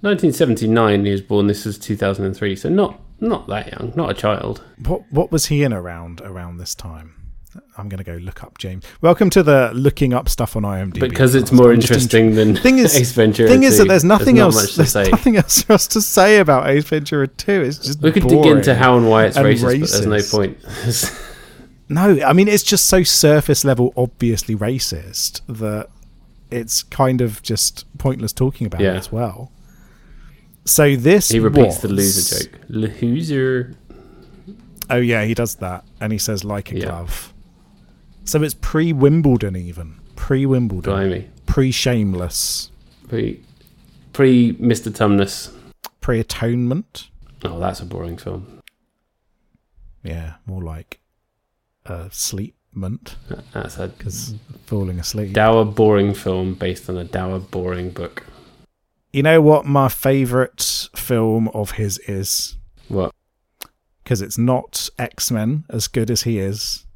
1979. 0.00 1.04
He 1.04 1.12
was 1.12 1.20
born. 1.22 1.46
This 1.46 1.64
is 1.64 1.78
2003. 1.78 2.56
So 2.56 2.68
not 2.68 3.00
not 3.20 3.46
that 3.46 3.70
young. 3.72 3.92
Not 3.94 4.10
a 4.10 4.14
child. 4.14 4.62
What 4.84 5.02
what 5.10 5.30
was 5.30 5.46
he 5.46 5.62
in 5.62 5.72
around 5.72 6.20
around 6.22 6.58
this 6.58 6.74
time? 6.74 7.14
I'm 7.76 7.88
going 7.88 7.98
to 7.98 8.04
go 8.04 8.14
look 8.16 8.42
up 8.42 8.56
James. 8.58 8.84
Welcome 9.02 9.28
to 9.30 9.42
the 9.42 9.70
looking 9.74 10.14
up 10.14 10.28
stuff 10.28 10.56
on 10.56 10.62
IMDb. 10.62 11.00
Because 11.00 11.34
it's 11.34 11.52
more 11.52 11.70
interesting 11.72 12.34
than 12.34 12.56
Thing 12.56 12.78
is- 12.78 12.96
Ace 13.00 13.12
Ventura. 13.12 13.46
thing 13.48 13.62
is 13.62 13.76
that 13.76 13.88
there's 13.88 14.04
nothing 14.04 14.36
not 14.36 14.54
else. 14.54 14.76
there's 14.76 14.92
say. 14.92 15.08
nothing 15.10 15.36
else 15.36 15.62
for 15.62 15.74
us 15.74 15.86
to 15.88 16.00
say 16.00 16.38
about 16.38 16.68
Ace 16.68 16.84
Ventura 16.84 17.28
2. 17.28 17.52
It's 17.62 17.78
just 17.78 18.00
We 18.00 18.10
could 18.10 18.26
dig 18.26 18.46
into 18.46 18.74
how 18.74 18.96
and 18.96 19.08
why 19.08 19.26
it's 19.26 19.36
and 19.36 19.46
racist, 19.46 19.80
but 19.80 20.08
there's 20.08 20.32
no 20.32 20.38
point. 20.38 20.58
No, 21.94 22.20
I 22.24 22.32
mean 22.32 22.48
it's 22.48 22.62
just 22.62 22.86
so 22.86 23.02
surface 23.02 23.64
level, 23.64 23.92
obviously 23.96 24.54
racist 24.56 25.40
that 25.48 25.88
it's 26.50 26.82
kind 26.82 27.20
of 27.20 27.42
just 27.42 27.86
pointless 27.98 28.32
talking 28.32 28.66
about 28.66 28.80
Yeah. 28.80 28.94
it 28.94 28.96
as 28.98 29.12
well. 29.12 29.50
So 30.64 30.94
this 30.96 31.30
he 31.30 31.40
repeats 31.40 31.78
the 31.78 31.88
loser 31.88 32.44
joke. 32.44 32.60
Loser. 32.68 33.74
Oh 34.90 34.96
yeah, 34.96 35.24
he 35.24 35.34
does 35.34 35.56
that, 35.56 35.84
and 36.00 36.12
he 36.12 36.18
says 36.18 36.44
like 36.44 36.70
a 36.72 36.76
Yeah. 36.78 36.84
glove. 36.86 37.32
So 38.24 38.42
it's 38.42 38.54
pre 38.54 38.92
Wimbledon, 38.92 39.56
even 39.56 39.96
pre 40.16 40.46
Wimbledon, 40.46 41.28
pre 41.46 41.70
Shameless, 41.72 42.70
Pre, 43.08 43.40
pre 44.12 44.54
Mr. 44.54 44.90
Tumnus. 44.92 45.50
pre 46.00 46.20
Atonement. 46.20 47.08
Oh, 47.44 47.58
that's 47.58 47.80
a 47.80 47.84
boring 47.84 48.16
film. 48.16 48.46
Yeah, 50.04 50.34
more 50.46 50.62
like 50.62 51.00
uh, 51.86 52.08
sleepment 52.10 53.16
That's 53.52 53.78
a 53.78 53.88
because 53.88 54.34
falling 54.66 54.98
asleep. 54.98 55.32
dour, 55.32 55.64
boring 55.64 56.14
film 56.14 56.54
based 56.54 56.88
on 56.88 56.96
a 56.96 57.04
dour, 57.04 57.38
boring 57.38 57.90
book. 57.90 58.24
You 59.12 59.22
know 59.22 59.42
what 59.42 59.66
my 59.66 59.88
favourite 59.88 60.88
film 60.96 61.48
of 61.48 61.72
his 61.72 61.98
is? 62.08 62.56
What? 62.88 63.12
Because 64.02 64.22
it's 64.22 64.38
not 64.38 64.88
X 64.98 65.30
Men, 65.30 65.64
as 65.68 65.86
good 65.88 66.10
as 66.10 66.22
he 66.22 66.38
is. 66.38 66.86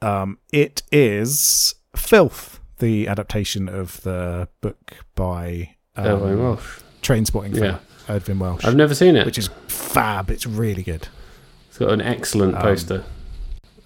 Um, 0.00 0.38
it 0.52 0.82
is 0.92 1.74
Filth, 1.96 2.60
the 2.78 3.08
adaptation 3.08 3.68
of 3.68 4.00
the 4.02 4.48
book 4.60 4.96
by 5.14 5.76
um, 5.96 6.38
Welsh. 6.38 6.80
Trainspotting 7.02 7.54
Yeah. 7.56 7.78
Edwin 8.08 8.38
Welsh, 8.38 8.64
I've 8.64 8.76
never 8.76 8.94
seen 8.94 9.16
it. 9.16 9.24
which 9.26 9.38
is 9.38 9.48
fab. 9.66 10.30
It's 10.30 10.46
really 10.46 10.82
good. 10.82 11.08
It's 11.68 11.78
got 11.78 11.90
an 11.90 12.00
excellent 12.02 12.54
Um, 12.54 12.62
poster 12.62 13.04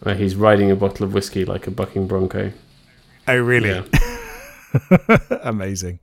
where 0.00 0.14
he's 0.14 0.36
riding 0.36 0.70
a 0.70 0.76
bottle 0.76 1.04
of 1.04 1.14
whiskey 1.14 1.44
like 1.44 1.66
a 1.66 1.70
bucking 1.70 2.06
bronco. 2.06 2.52
Oh, 3.26 3.36
really? 3.38 3.70
Yeah. 3.70 5.18
Amazing. 5.42 6.00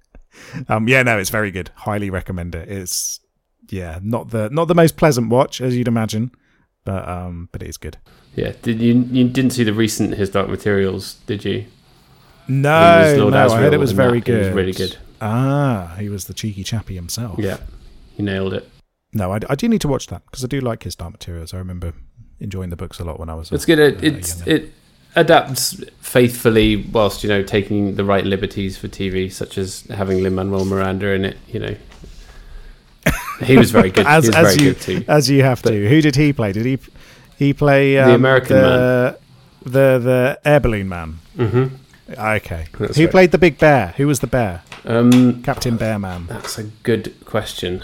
Um, 0.68 0.88
yeah, 0.88 1.04
no, 1.04 1.18
it's 1.18 1.30
very 1.30 1.52
good. 1.52 1.72
Highly 1.76 2.10
recommend 2.10 2.56
it. 2.56 2.70
It's 2.70 3.20
yeah, 3.70 4.00
not 4.02 4.30
the 4.30 4.50
not 4.50 4.68
the 4.68 4.76
most 4.76 4.98
pleasant 4.98 5.30
watch 5.30 5.62
as 5.62 5.76
you'd 5.76 5.88
imagine, 5.88 6.32
but 6.84 7.08
um, 7.08 7.50
but 7.52 7.64
it 7.64 7.70
is 7.70 7.78
good. 7.78 7.98
Yeah. 8.36 8.54
Did 8.62 8.82
you 8.82 8.94
you 9.12 9.28
didn't 9.30 9.52
see 9.52 9.64
the 9.64 9.74
recent 9.74 10.16
His 10.16 10.30
Dark 10.30 10.50
Materials, 10.50 11.16
did 11.26 11.46
you? 11.46 11.66
No, 12.48 13.04
He 13.04 13.12
was 13.14 13.18
Lord 13.20 13.34
no, 13.34 13.48
I 13.48 13.58
heard 13.60 13.74
it 13.74 13.80
was 13.80 13.92
very 13.92 14.20
that. 14.20 14.28
He 14.28 14.34
was 14.38 14.48
good. 14.48 14.56
really 14.56 14.72
good. 14.74 14.98
Ah, 15.22 15.96
he 15.98 16.10
was 16.10 16.26
the 16.26 16.34
cheeky 16.34 16.64
chappy 16.64 16.96
himself. 16.96 17.40
Yeah. 17.40 17.58
He 18.16 18.22
nailed 18.24 18.54
it. 18.54 18.70
No, 19.14 19.32
I, 19.32 19.40
I 19.50 19.56
do 19.56 19.68
need 19.70 19.82
to 19.82 19.88
watch 19.88 20.08
that 20.08 20.24
because 20.26 20.44
I 20.44 20.48
do 20.48 20.60
like 20.60 20.84
his 20.84 20.96
dark 20.96 21.14
materials. 21.14 21.54
I 21.54 21.58
remember 21.58 21.94
enjoying 22.40 22.70
the 22.70 22.76
books 22.76 23.00
a 23.00 23.04
lot 23.04 23.20
when 23.20 23.30
I 23.30 23.34
was. 23.36 23.52
It's 23.52 23.66
good. 23.66 23.80
It, 23.80 24.04
it's 24.04 24.46
it 24.48 24.72
adapts 25.16 25.82
faithfully 26.02 26.76
whilst 26.76 27.24
you 27.24 27.30
know 27.30 27.42
taking 27.44 27.96
the 27.96 28.04
right 28.06 28.26
liberties 28.26 28.78
for 28.78 28.88
TV, 28.88 29.32
such 29.32 29.58
as 29.58 29.82
having 29.84 30.22
Lin 30.24 30.36
Manuel 30.36 30.66
Miranda 30.66 31.08
in 31.12 31.26
it. 31.26 31.38
You 31.48 31.60
know, 31.60 31.76
he 33.44 33.58
was 33.58 33.72
very 33.72 33.90
good. 33.92 34.06
as 34.08 34.28
was 34.28 34.36
as 34.36 34.56
very 34.56 34.68
you 34.68 34.74
good 34.74 34.82
too. 34.82 35.06
as 35.08 35.30
you 35.30 35.44
have 35.44 35.62
to. 35.64 35.90
Who 35.90 36.02
did 36.02 36.16
he 36.16 36.34
play? 36.34 36.52
Did 36.52 36.66
he 36.66 36.80
he 37.38 37.54
play 37.54 37.98
um, 37.98 38.12
American 38.12 38.58
the, 38.58 39.20
the 39.64 40.00
the 40.00 40.40
air 40.46 40.60
balloon 40.60 40.90
man? 40.90 41.20
hmm 41.36 41.66
Okay, 42.08 42.68
That's 42.78 42.98
who 42.98 43.06
right. 43.06 43.12
played 43.12 43.32
the 43.32 43.40
big 43.40 43.58
bear? 43.58 43.96
Who 43.98 44.06
was 44.06 44.20
the 44.20 44.28
bear? 44.28 44.62
Um, 44.86 45.42
Captain 45.42 45.76
Bear 45.76 45.98
Man. 45.98 46.28
that's 46.28 46.60
a 46.60 46.64
good 46.64 47.16
question. 47.26 47.84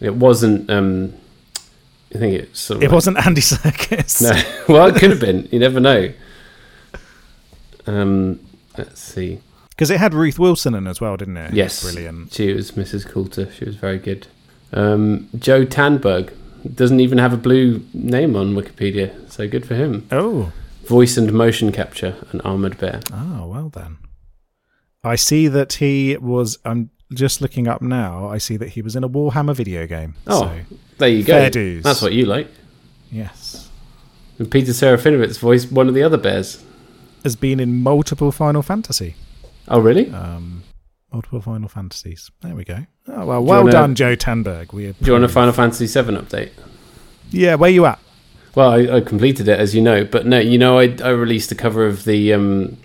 It 0.00 0.14
wasn't. 0.14 0.70
Um, 0.70 1.12
I 2.14 2.18
think 2.18 2.34
it's. 2.34 2.60
Sort 2.60 2.78
of 2.78 2.82
It 2.82 2.86
like- 2.86 2.94
wasn't 2.94 3.24
Andy 3.26 3.40
Serkis. 3.40 4.22
No. 4.22 4.64
well, 4.74 4.86
it 4.88 4.96
could 4.98 5.10
have 5.10 5.20
been. 5.20 5.48
You 5.52 5.58
never 5.60 5.80
know. 5.80 6.12
Um, 7.86 8.40
let's 8.76 9.00
see. 9.00 9.40
because 9.70 9.90
it 9.90 9.98
had 9.98 10.14
Ruth 10.14 10.38
Wilson 10.38 10.74
in 10.74 10.86
as 10.86 11.00
well, 11.00 11.16
didn't 11.16 11.36
it? 11.36 11.52
Yes, 11.54 11.82
brilliant. 11.82 12.32
She 12.32 12.52
was 12.52 12.72
Mrs. 12.72 13.06
Coulter. 13.08 13.50
She 13.52 13.64
was 13.64 13.76
very 13.76 13.98
good. 13.98 14.26
Um, 14.72 15.28
Joe 15.38 15.64
Tandberg 15.64 16.32
doesn't 16.74 17.00
even 17.00 17.18
have 17.18 17.32
a 17.32 17.36
blue 17.36 17.84
name 17.94 18.36
on 18.36 18.54
Wikipedia, 18.54 19.30
so 19.30 19.48
good 19.48 19.66
for 19.66 19.74
him. 19.74 20.06
Oh, 20.12 20.52
Voice 20.84 21.16
and 21.16 21.32
motion 21.32 21.70
capture, 21.72 22.16
an 22.32 22.40
armored 22.42 22.76
bear. 22.78 23.00
oh, 23.12 23.46
well 23.46 23.68
then. 23.68 23.98
I 25.04 25.14
see 25.14 25.46
that 25.48 25.74
he 25.74 26.16
was. 26.16 26.58
I'm 26.64 26.90
just 27.14 27.40
looking 27.40 27.66
up 27.68 27.80
now. 27.80 28.28
I 28.28 28.38
see 28.38 28.56
that 28.56 28.70
he 28.70 28.82
was 28.82 28.96
in 28.96 29.04
a 29.04 29.08
Warhammer 29.08 29.54
video 29.54 29.86
game. 29.86 30.14
Oh, 30.26 30.42
so, 30.42 30.76
there 31.00 31.08
you 31.08 31.24
go. 31.24 31.32
fair 31.32 31.50
dues. 31.50 31.82
That's 31.82 32.00
what 32.02 32.12
you 32.12 32.26
like. 32.26 32.48
yes, 33.10 33.68
And 34.38 34.50
Peter 34.50 34.72
Serafinowicz 34.72 35.38
voiced 35.38 35.72
one 35.72 35.88
of 35.88 35.94
the 35.94 36.02
other 36.02 36.16
bears. 36.16 36.62
has 37.24 37.34
been 37.36 37.58
in 37.60 37.82
multiple 37.82 38.30
Final 38.32 38.62
Fantasy. 38.62 39.14
Oh, 39.68 39.80
really? 39.80 40.10
Um, 40.10 40.62
multiple 41.12 41.40
Final 41.40 41.68
Fantasies. 41.68 42.30
There 42.42 42.54
we 42.54 42.64
go. 42.64 42.86
Oh 43.08 43.26
well, 43.26 43.42
well 43.44 43.60
wanna- 43.62 43.72
done, 43.72 43.94
Joe 43.94 44.14
Tandberg. 44.14 44.72
We 44.72 44.86
Do 44.92 44.94
you 45.06 45.12
want 45.12 45.24
a. 45.24 45.28
Final 45.28 45.52
Fantasy 45.52 45.86
VII 45.86 46.16
update? 46.16 46.50
Yeah, 47.30 47.56
where 47.56 47.70
you 47.70 47.84
at? 47.86 47.98
Well, 48.54 48.70
I, 48.70 48.96
I 48.96 49.00
completed 49.00 49.46
it, 49.48 49.58
as 49.60 49.74
you 49.74 49.80
know. 49.82 50.04
But 50.04 50.26
no, 50.26 50.38
you 50.40 50.58
know, 50.58 50.78
I, 50.78 50.96
I 51.04 51.10
released 51.10 51.52
a 51.52 51.54
cover 51.54 51.86
of 51.86 52.04
the 52.04 52.32
um, 52.32 52.76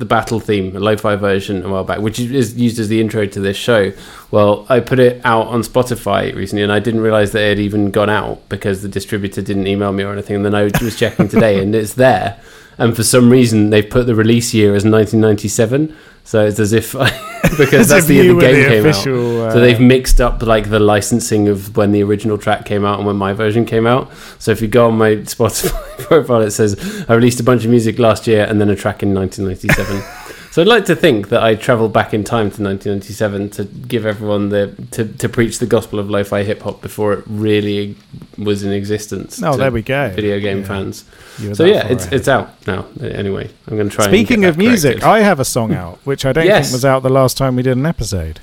the 0.00 0.06
battle 0.06 0.40
theme, 0.40 0.74
a 0.74 0.80
lo-fi 0.80 1.14
version, 1.14 1.62
a 1.62 1.68
while 1.68 1.84
back, 1.84 2.00
which 2.00 2.18
is 2.18 2.56
used 2.56 2.78
as 2.78 2.88
the 2.88 3.02
intro 3.02 3.26
to 3.26 3.38
this 3.38 3.56
show. 3.56 3.92
Well, 4.30 4.64
I 4.70 4.80
put 4.80 4.98
it 4.98 5.20
out 5.24 5.48
on 5.48 5.60
Spotify 5.60 6.34
recently, 6.34 6.62
and 6.62 6.72
I 6.72 6.80
didn't 6.80 7.02
realize 7.02 7.32
that 7.32 7.42
it 7.42 7.48
had 7.50 7.58
even 7.58 7.90
gone 7.90 8.08
out 8.08 8.48
because 8.48 8.80
the 8.80 8.88
distributor 8.88 9.42
didn't 9.42 9.66
email 9.66 9.92
me 9.92 10.02
or 10.02 10.12
anything. 10.12 10.36
And 10.36 10.44
then 10.44 10.54
I 10.54 10.62
was 10.64 10.98
checking 10.98 11.28
today, 11.28 11.62
and 11.62 11.74
it's 11.74 11.94
there. 11.94 12.40
And 12.80 12.96
for 12.96 13.04
some 13.04 13.30
reason, 13.30 13.70
they've 13.70 13.88
put 13.88 14.06
the 14.06 14.14
release 14.16 14.52
year 14.54 14.70
as 14.74 14.84
1997. 14.84 15.94
So 16.24 16.46
it's 16.46 16.58
as 16.58 16.72
if 16.72 16.92
because 17.58 17.74
As 17.74 17.88
that's 17.88 18.02
if 18.04 18.06
the 18.08 18.14
year 18.14 18.34
the 18.34 18.40
game 18.40 18.54
the 18.56 18.68
came 18.68 18.84
out. 18.84 18.90
official, 18.90 19.42
uh, 19.42 19.50
So 19.52 19.60
they've 19.60 19.80
mixed 19.80 20.20
up 20.20 20.42
like 20.42 20.70
the 20.70 20.78
licensing 20.78 21.48
of 21.48 21.76
when 21.76 21.92
the 21.92 22.02
original 22.02 22.38
track 22.38 22.64
came 22.64 22.84
out 22.84 22.98
and 22.98 23.06
when 23.06 23.16
my 23.16 23.32
version 23.32 23.64
came 23.64 23.86
out. 23.86 24.10
So 24.38 24.50
if 24.50 24.60
you 24.62 24.68
go 24.68 24.88
on 24.88 24.96
my 24.98 25.10
Spotify 25.34 25.98
profile, 25.98 26.42
it 26.42 26.50
says 26.52 27.04
I 27.08 27.14
released 27.14 27.40
a 27.40 27.42
bunch 27.44 27.64
of 27.64 27.70
music 27.70 27.98
last 27.98 28.26
year 28.26 28.44
and 28.44 28.60
then 28.60 28.68
a 28.70 28.76
track 28.76 29.02
in 29.02 29.14
1997. 29.14 30.02
so 30.50 30.62
I'd 30.62 30.68
like 30.68 30.84
to 30.86 30.96
think 30.96 31.28
that 31.28 31.42
I 31.42 31.54
travelled 31.54 31.92
back 31.92 32.12
in 32.12 32.24
time 32.24 32.50
to 32.50 32.62
1997 32.62 33.50
to 33.50 33.64
give 33.64 34.04
everyone 34.04 34.48
the 34.48 34.74
to, 34.92 35.04
to 35.06 35.28
preach 35.28 35.58
the 35.60 35.66
gospel 35.66 35.98
of 35.98 36.10
lo-fi 36.10 36.42
hip 36.42 36.62
hop 36.62 36.80
before 36.82 37.12
it 37.12 37.24
really 37.26 37.96
was 38.36 38.62
in 38.64 38.72
existence. 38.72 39.42
Oh, 39.42 39.56
there 39.56 39.70
we 39.70 39.82
go. 39.82 40.10
Video 40.10 40.40
game 40.40 40.58
Yeah. 40.60 40.64
fans. 40.66 41.04
You 41.38 41.50
were 41.50 41.54
So 41.54 41.64
yeah, 41.64 41.86
it's 41.86 42.04
ahead. 42.06 42.12
it's 42.18 42.28
out 42.28 42.66
now. 42.66 42.86
Anyway, 43.00 43.48
I'm 43.68 43.76
going 43.76 43.88
to 43.88 43.94
try. 43.94 44.06
Speaking 44.06 44.44
of 44.44 44.58
music, 44.58 45.00
corrected. 45.00 45.08
I 45.08 45.20
have 45.20 45.38
a 45.40 45.44
song 45.44 45.72
out 45.72 45.98
which 46.04 46.24
I 46.26 46.32
don't 46.32 46.46
Yes. 46.46 46.66
think 46.66 46.74
was 46.74 46.84
out 46.84 47.02
the 47.02 47.10
last 47.10 47.36
time 47.36 47.54
we 47.56 47.62
did 47.62 47.76
an 47.76 47.86
episode. 47.86 48.40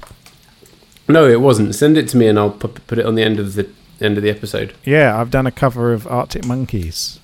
no, 1.09 1.27
it 1.27 1.41
wasn't. 1.41 1.73
Send 1.75 1.97
it 1.97 2.07
to 2.09 2.17
me 2.17 2.27
and 2.27 2.37
I'll 2.39 2.51
put, 2.51 2.85
put 2.87 2.97
it 2.99 3.05
on 3.05 3.15
the 3.15 3.23
end 3.23 3.39
of 3.39 3.53
the 3.55 3.67
end 3.99 4.15
of 4.17 4.23
the 4.23 4.29
episode. 4.29 4.73
Yeah, 4.85 5.19
I've 5.19 5.31
done 5.31 5.47
a 5.47 5.51
cover 5.51 5.91
of 5.91 6.05
Arctic 6.07 6.45
Monkeys. 6.45 7.19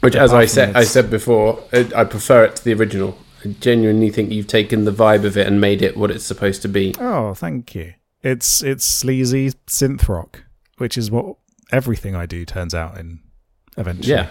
Which, 0.00 0.14
as 0.14 0.32
I 0.32 0.46
said, 0.46 0.76
I 0.76 0.84
said 0.84 1.10
before, 1.10 1.62
I 1.72 1.88
I 1.96 2.04
prefer 2.04 2.44
it 2.44 2.56
to 2.56 2.64
the 2.64 2.72
original. 2.74 3.18
I 3.44 3.48
genuinely 3.60 4.10
think 4.10 4.30
you've 4.32 4.46
taken 4.46 4.84
the 4.84 4.90
vibe 4.92 5.24
of 5.24 5.36
it 5.36 5.46
and 5.46 5.60
made 5.60 5.82
it 5.82 5.96
what 5.96 6.10
it's 6.10 6.24
supposed 6.24 6.62
to 6.62 6.68
be. 6.68 6.94
Oh, 6.98 7.34
thank 7.34 7.74
you. 7.74 7.94
It's 8.22 8.62
it's 8.62 8.84
sleazy 8.84 9.50
synth 9.68 10.08
rock, 10.08 10.44
which 10.78 10.96
is 10.98 11.10
what 11.10 11.36
everything 11.72 12.14
I 12.16 12.26
do 12.26 12.44
turns 12.44 12.74
out 12.74 12.98
in 12.98 13.20
eventually. 13.76 14.14
Yeah, 14.16 14.28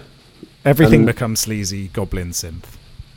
Everything 0.65 1.01
And- 1.01 1.07
becomes 1.07 1.39
sleazy 1.41 1.87
goblin 1.89 2.31
synth. 2.31 2.65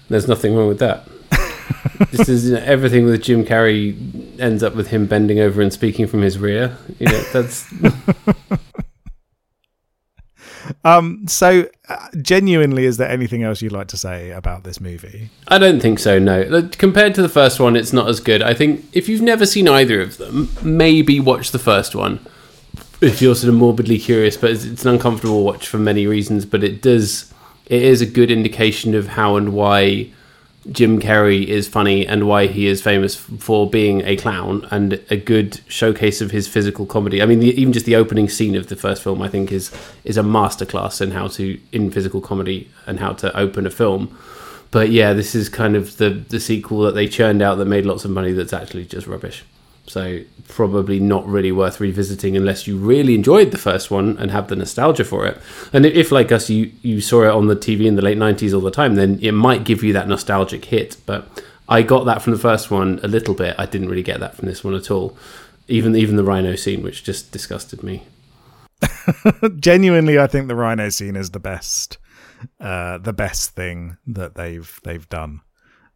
there's 0.09 0.29
nothing 0.29 0.55
wrong 0.55 0.69
with 0.69 0.79
that. 0.79 1.09
this 2.11 2.29
is 2.29 2.49
you 2.49 2.55
know, 2.55 2.63
everything 2.65 3.05
with 3.07 3.23
Jim 3.23 3.45
Carrey 3.45 3.95
ends 4.39 4.63
up 4.63 4.75
with 4.75 4.89
him 4.89 5.07
bending 5.07 5.41
over 5.41 5.61
and 5.63 5.73
speaking 5.73 6.07
from 6.07 6.23
his 6.23 6.39
rear. 6.39 6.77
You 6.99 7.07
know, 7.07 7.21
that's 7.33 7.67
Um, 10.85 11.27
so, 11.27 11.69
uh, 11.89 12.09
genuinely, 12.21 12.85
is 12.85 12.97
there 12.97 13.09
anything 13.09 13.43
else 13.43 13.63
you'd 13.63 13.73
like 13.73 13.89
to 13.89 13.97
say 13.97 14.31
about 14.31 14.65
this 14.65 14.81
movie? 14.81 15.31
I 15.49 15.59
don't 15.59 15.81
think 15.81 15.99
so. 15.99 16.19
No, 16.19 16.69
compared 16.73 17.15
to 17.17 17.23
the 17.23 17.29
first 17.29 17.61
one, 17.61 17.77
it's 17.77 17.93
not 17.93 18.09
as 18.09 18.21
good. 18.21 18.43
I 18.43 18.55
think 18.55 18.85
if 18.93 19.09
you've 19.09 19.23
never 19.23 19.47
seen 19.47 19.69
either 19.69 20.01
of 20.01 20.19
them, 20.19 20.51
maybe 20.63 21.21
watch 21.21 21.51
the 21.51 21.59
first 21.59 21.95
one 21.95 22.21
if 23.01 23.23
you're 23.23 23.35
sort 23.35 23.49
of 23.51 23.55
morbidly 23.55 23.99
curious. 23.99 24.37
But 24.37 24.51
it's 24.51 24.85
an 24.85 24.91
uncomfortable 24.91 25.45
watch 25.45 25.67
for 25.67 25.79
many 25.79 26.07
reasons. 26.07 26.45
But 26.45 26.65
it 26.65 26.83
does, 26.83 27.33
it 27.67 27.83
is 27.83 28.01
a 28.01 28.07
good 28.07 28.31
indication 28.31 28.95
of 28.95 29.09
how 29.09 29.37
and 29.37 29.53
why 29.53 30.13
Jim 30.71 31.01
Carrey 31.01 31.47
is 31.47 31.67
funny 31.67 32.07
and 32.07 32.27
why 32.27 32.47
he 32.47 32.67
is 32.67 32.83
famous 32.83 33.15
for 33.15 33.69
being 33.69 34.03
a 34.05 34.17
clown 34.17 34.67
and 34.71 35.01
a 35.11 35.17
good 35.17 35.61
showcase 35.69 36.21
of 36.21 36.31
his 36.31 36.47
physical 36.47 36.87
comedy. 36.87 37.23
I 37.23 37.27
mean, 37.27 37.41
the, 37.41 37.49
even 37.61 37.73
just 37.73 37.87
the 37.87 37.97
opening 37.97 38.29
scene 38.29 38.55
of 38.55 38.69
the 38.69 38.77
first 38.77 39.03
film, 39.03 39.23
I 39.23 39.29
think, 39.29 39.51
is 39.51 39.73
is 40.05 40.17
a 40.17 40.23
masterclass 40.23 41.01
in 41.01 41.13
how 41.13 41.29
to 41.29 41.59
in 41.73 41.91
physical 41.91 42.21
comedy 42.21 42.71
and 42.87 43.01
how 43.01 43.13
to 43.15 43.37
open 43.37 43.67
a 43.67 43.71
film. 43.71 44.17
But 44.71 44.91
yeah, 44.91 45.15
this 45.15 45.35
is 45.35 45.49
kind 45.49 45.77
of 45.77 45.97
the 45.97 46.11
the 46.11 46.41
sequel 46.41 46.83
that 46.83 46.95
they 46.95 47.09
churned 47.09 47.41
out 47.41 47.57
that 47.57 47.65
made 47.65 47.87
lots 47.87 48.05
of 48.05 48.11
money. 48.11 48.33
That's 48.33 48.53
actually 48.53 48.85
just 48.85 49.07
rubbish. 49.07 49.45
So 49.89 50.21
probably 50.49 51.01
not 51.01 51.27
really 51.27 51.51
worth 51.51 51.81
revisiting 51.81 52.37
unless 52.37 52.67
you 52.67 52.77
really 52.77 53.15
enjoyed 53.15 53.51
the 53.51 53.59
first 53.59 53.91
one 53.91 54.17
and 54.19 54.31
have 54.31 54.49
the 54.49 54.57
nostalgia 54.57 55.05
for 55.05 55.27
it. 55.27 55.39
And 55.73 55.87
if, 55.87 56.13
like 56.13 56.31
us, 56.31 56.51
you 56.51 56.73
you 56.83 57.01
saw 57.01 57.23
it 57.23 57.31
on 57.31 57.47
the 57.47 57.57
TV 57.57 57.87
in 57.87 57.97
the 57.97 58.03
late 58.03 58.19
'90s 58.19 58.55
all 58.55 58.61
the 58.61 58.71
time, 58.71 58.95
then 58.95 59.19
it 59.23 59.33
might 59.33 59.65
give 59.65 59.83
you 59.83 59.93
that 59.95 60.09
nostalgic 60.09 60.67
hit. 60.67 60.99
But 61.07 61.43
I 61.69 61.83
got 61.83 62.05
that 62.05 62.23
from 62.23 62.35
the 62.35 62.39
first 62.39 62.71
one 62.71 63.01
a 63.03 63.09
little 63.09 63.35
bit. 63.35 63.55
I 63.59 63.67
didn't 63.67 63.89
really 63.89 64.03
get 64.03 64.21
that 64.21 64.35
from 64.35 64.47
this 64.47 64.63
one 64.63 64.75
at 64.75 64.91
all. 64.91 65.17
Even 65.69 65.97
even 65.97 66.17
the 66.17 66.25
rhino 66.25 66.55
scene, 66.55 66.83
which 66.83 67.03
just 67.03 67.33
disgusted 67.33 67.83
me. 67.83 68.05
Genuinely, 69.59 70.19
I 70.19 70.27
think 70.27 70.49
the 70.49 70.55
rhino 70.55 70.91
scene 70.91 71.17
is 71.17 71.31
the 71.31 71.41
best, 71.41 71.99
uh, 72.61 72.99
the 72.99 73.13
best 73.15 73.51
thing 73.51 73.97
that 74.07 74.35
they've 74.35 74.81
they've 74.85 75.09
done 75.09 75.41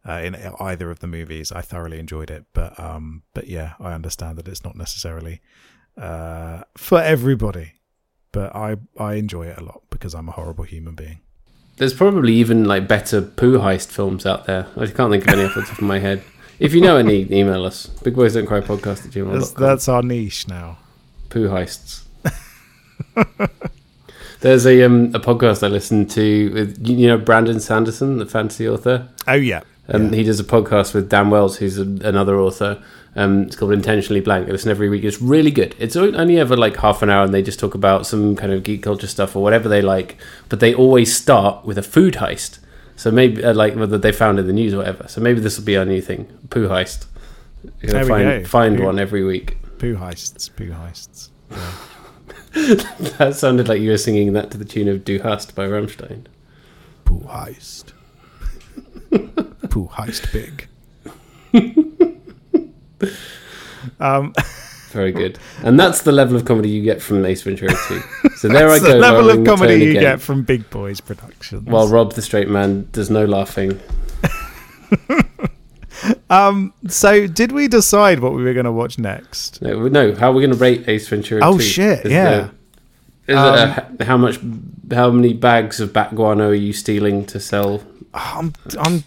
uh, 0.07 0.21
in 0.23 0.35
either 0.59 0.89
of 0.91 0.99
the 0.99 1.07
movies. 1.07 1.51
I 1.51 1.61
thoroughly 1.61 1.99
enjoyed 1.99 2.29
it, 2.31 2.45
but 2.53 2.79
um, 2.79 3.23
but 3.33 3.47
yeah, 3.47 3.73
I 3.79 3.93
understand 3.93 4.37
that 4.37 4.47
it's 4.47 4.63
not 4.63 4.75
necessarily 4.75 5.41
uh, 5.97 6.63
for 6.77 7.01
everybody. 7.01 7.73
But 8.31 8.55
I 8.55 8.77
I 8.97 9.13
enjoy 9.15 9.47
it 9.47 9.57
a 9.59 9.63
lot 9.63 9.83
because 9.91 10.15
I'm 10.15 10.27
a 10.27 10.31
horrible 10.31 10.63
human 10.63 10.95
being. 10.95 11.19
There's 11.77 11.93
probably 11.93 12.33
even 12.33 12.65
like 12.65 12.87
better 12.87 13.21
poo 13.21 13.57
heist 13.59 13.87
films 13.91 14.25
out 14.25 14.45
there. 14.45 14.67
I 14.75 14.85
can't 14.87 15.11
think 15.11 15.23
of 15.27 15.33
any 15.33 15.43
off 15.43 15.55
the 15.55 15.61
top 15.61 15.77
of 15.77 15.81
my 15.83 15.99
head. 15.99 16.23
If 16.59 16.73
you 16.73 16.81
know 16.81 16.97
any, 16.97 17.31
email 17.31 17.65
us. 17.65 17.87
Big 17.87 18.15
Boys 18.15 18.33
Don't 18.35 18.45
Cry 18.45 18.61
podcast 18.61 19.05
at 19.05 19.11
That's, 19.11 19.15
gmail.com. 19.15 19.61
that's 19.63 19.87
our 19.89 20.01
niche 20.03 20.47
now. 20.47 20.77
poo 21.29 21.47
heists. 21.49 22.03
There's 24.41 24.65
a 24.65 24.83
um, 24.83 25.05
a 25.15 25.19
podcast 25.19 25.63
I 25.63 25.67
listened 25.67 26.09
to 26.11 26.51
with 26.53 26.87
you 26.87 27.07
know 27.07 27.17
Brandon 27.17 27.59
Sanderson, 27.59 28.17
the 28.17 28.25
fantasy 28.25 28.67
author. 28.67 29.07
Oh 29.27 29.33
yeah, 29.33 29.61
Um, 29.89 30.05
Yeah. 30.09 30.17
He 30.17 30.23
does 30.23 30.39
a 30.39 30.43
podcast 30.43 30.93
with 30.93 31.09
Dan 31.09 31.29
Wells, 31.29 31.57
who's 31.57 31.77
a, 31.77 31.83
another 31.83 32.39
author. 32.39 32.81
Um, 33.15 33.43
it's 33.43 33.55
called 33.55 33.73
Intentionally 33.73 34.21
Blank. 34.21 34.47
I 34.47 34.51
listen 34.51 34.71
every 34.71 34.89
week. 34.89 35.03
It's 35.03 35.21
really 35.21 35.51
good. 35.51 35.75
It's 35.77 35.95
only 35.95 36.39
ever 36.39 36.57
like 36.57 36.77
half 36.77 37.01
an 37.03 37.09
hour, 37.09 37.23
and 37.25 37.33
they 37.33 37.43
just 37.43 37.59
talk 37.59 37.75
about 37.75 38.05
some 38.07 38.35
kind 38.35 38.51
of 38.51 38.63
geek 38.63 38.81
culture 38.81 39.07
stuff 39.07 39.35
or 39.35 39.43
whatever 39.43 39.69
they 39.69 39.81
like. 39.81 40.17
But 40.49 40.59
they 40.61 40.73
always 40.73 41.15
start 41.15 41.63
with 41.65 41.77
a 41.77 41.83
food 41.83 42.15
heist. 42.15 42.59
So 42.95 43.11
maybe 43.11 43.43
uh, 43.43 43.53
like 43.53 43.75
whether 43.75 43.97
they 43.97 44.11
found 44.11 44.39
in 44.39 44.47
the 44.47 44.53
news 44.53 44.73
or 44.73 44.77
whatever. 44.77 45.07
So 45.07 45.21
maybe 45.21 45.39
this 45.41 45.57
will 45.59 45.65
be 45.65 45.77
our 45.77 45.85
new 45.85 46.01
thing: 46.01 46.27
poo 46.49 46.67
heist. 46.69 47.05
You're 47.81 47.91
There 47.93 48.03
gonna 48.03 48.03
we 48.03 48.09
find 48.25 48.43
go. 48.43 48.49
find 48.49 48.77
Poo- 48.77 48.83
one 48.85 48.99
every 48.99 49.23
week. 49.23 49.57
poo 49.79 49.95
heists, 49.95 50.49
poo 50.55 50.69
heists. 50.69 51.29
Yeah. 51.51 51.71
That 53.17 53.35
sounded 53.35 53.67
like 53.67 53.81
you 53.81 53.89
were 53.91 53.97
singing 53.97 54.33
that 54.33 54.51
to 54.51 54.57
the 54.57 54.65
tune 54.65 54.87
of 54.87 55.03
"Du 55.03 55.19
Hast" 55.19 55.55
by 55.55 55.65
Rammstein. 55.67 56.25
Poo 57.05 57.19
heist. 57.21 57.93
Poo 59.73 59.87
heist 59.87 60.31
big. 60.31 60.67
um, 63.99 64.31
Very 64.91 65.11
good. 65.11 65.39
And 65.63 65.79
that's 65.79 66.03
the 66.03 66.11
level 66.11 66.35
of 66.35 66.45
comedy 66.45 66.69
you 66.69 66.83
get 66.83 67.01
from 67.01 67.25
Ace 67.25 67.41
Ventura 67.41 67.73
2. 67.87 68.01
So 68.37 68.49
there 68.49 68.69
I 68.69 68.73
that's 68.73 68.83
go. 68.83 68.89
the 68.93 68.99
level 68.99 69.31
of 69.31 69.43
comedy 69.43 69.83
you 69.83 69.89
again. 69.91 70.01
get 70.03 70.21
from 70.21 70.43
Big 70.43 70.69
Boys 70.69 71.01
Productions. 71.01 71.67
While 71.67 71.87
Rob 71.87 72.13
the 72.13 72.21
straight 72.21 72.49
man 72.49 72.87
does 72.91 73.09
no 73.09 73.25
laughing. 73.25 73.79
um, 76.29 76.71
so 76.87 77.25
did 77.25 77.51
we 77.51 77.67
decide 77.67 78.19
what 78.19 78.33
we 78.33 78.43
were 78.43 78.53
going 78.53 78.65
to 78.65 78.71
watch 78.71 78.99
next? 78.99 79.59
No, 79.63 79.87
no 79.87 80.13
how 80.13 80.29
are 80.29 80.33
we 80.35 80.41
going 80.41 80.53
to 80.53 80.57
rate 80.59 80.87
Ace 80.87 81.07
Ventura 81.07 81.41
Oh, 81.43 81.57
2? 81.57 81.63
shit, 81.63 82.05
Is 82.05 82.11
yeah. 82.11 82.23
There, 82.29 82.51
is 83.27 83.37
Um, 83.37 83.53
it 83.55 83.59
a, 83.59 83.87
h- 84.01 84.07
how 84.07 84.17
much, 84.17 84.39
how 84.91 85.09
many 85.09 85.33
bags 85.33 85.79
of 85.79 85.93
bat 85.93 86.13
guano 86.13 86.49
are 86.49 86.53
you 86.53 86.73
stealing 86.73 87.25
to 87.25 87.39
sell? 87.39 87.81
I'm 88.15 88.53
I'm 88.77 89.03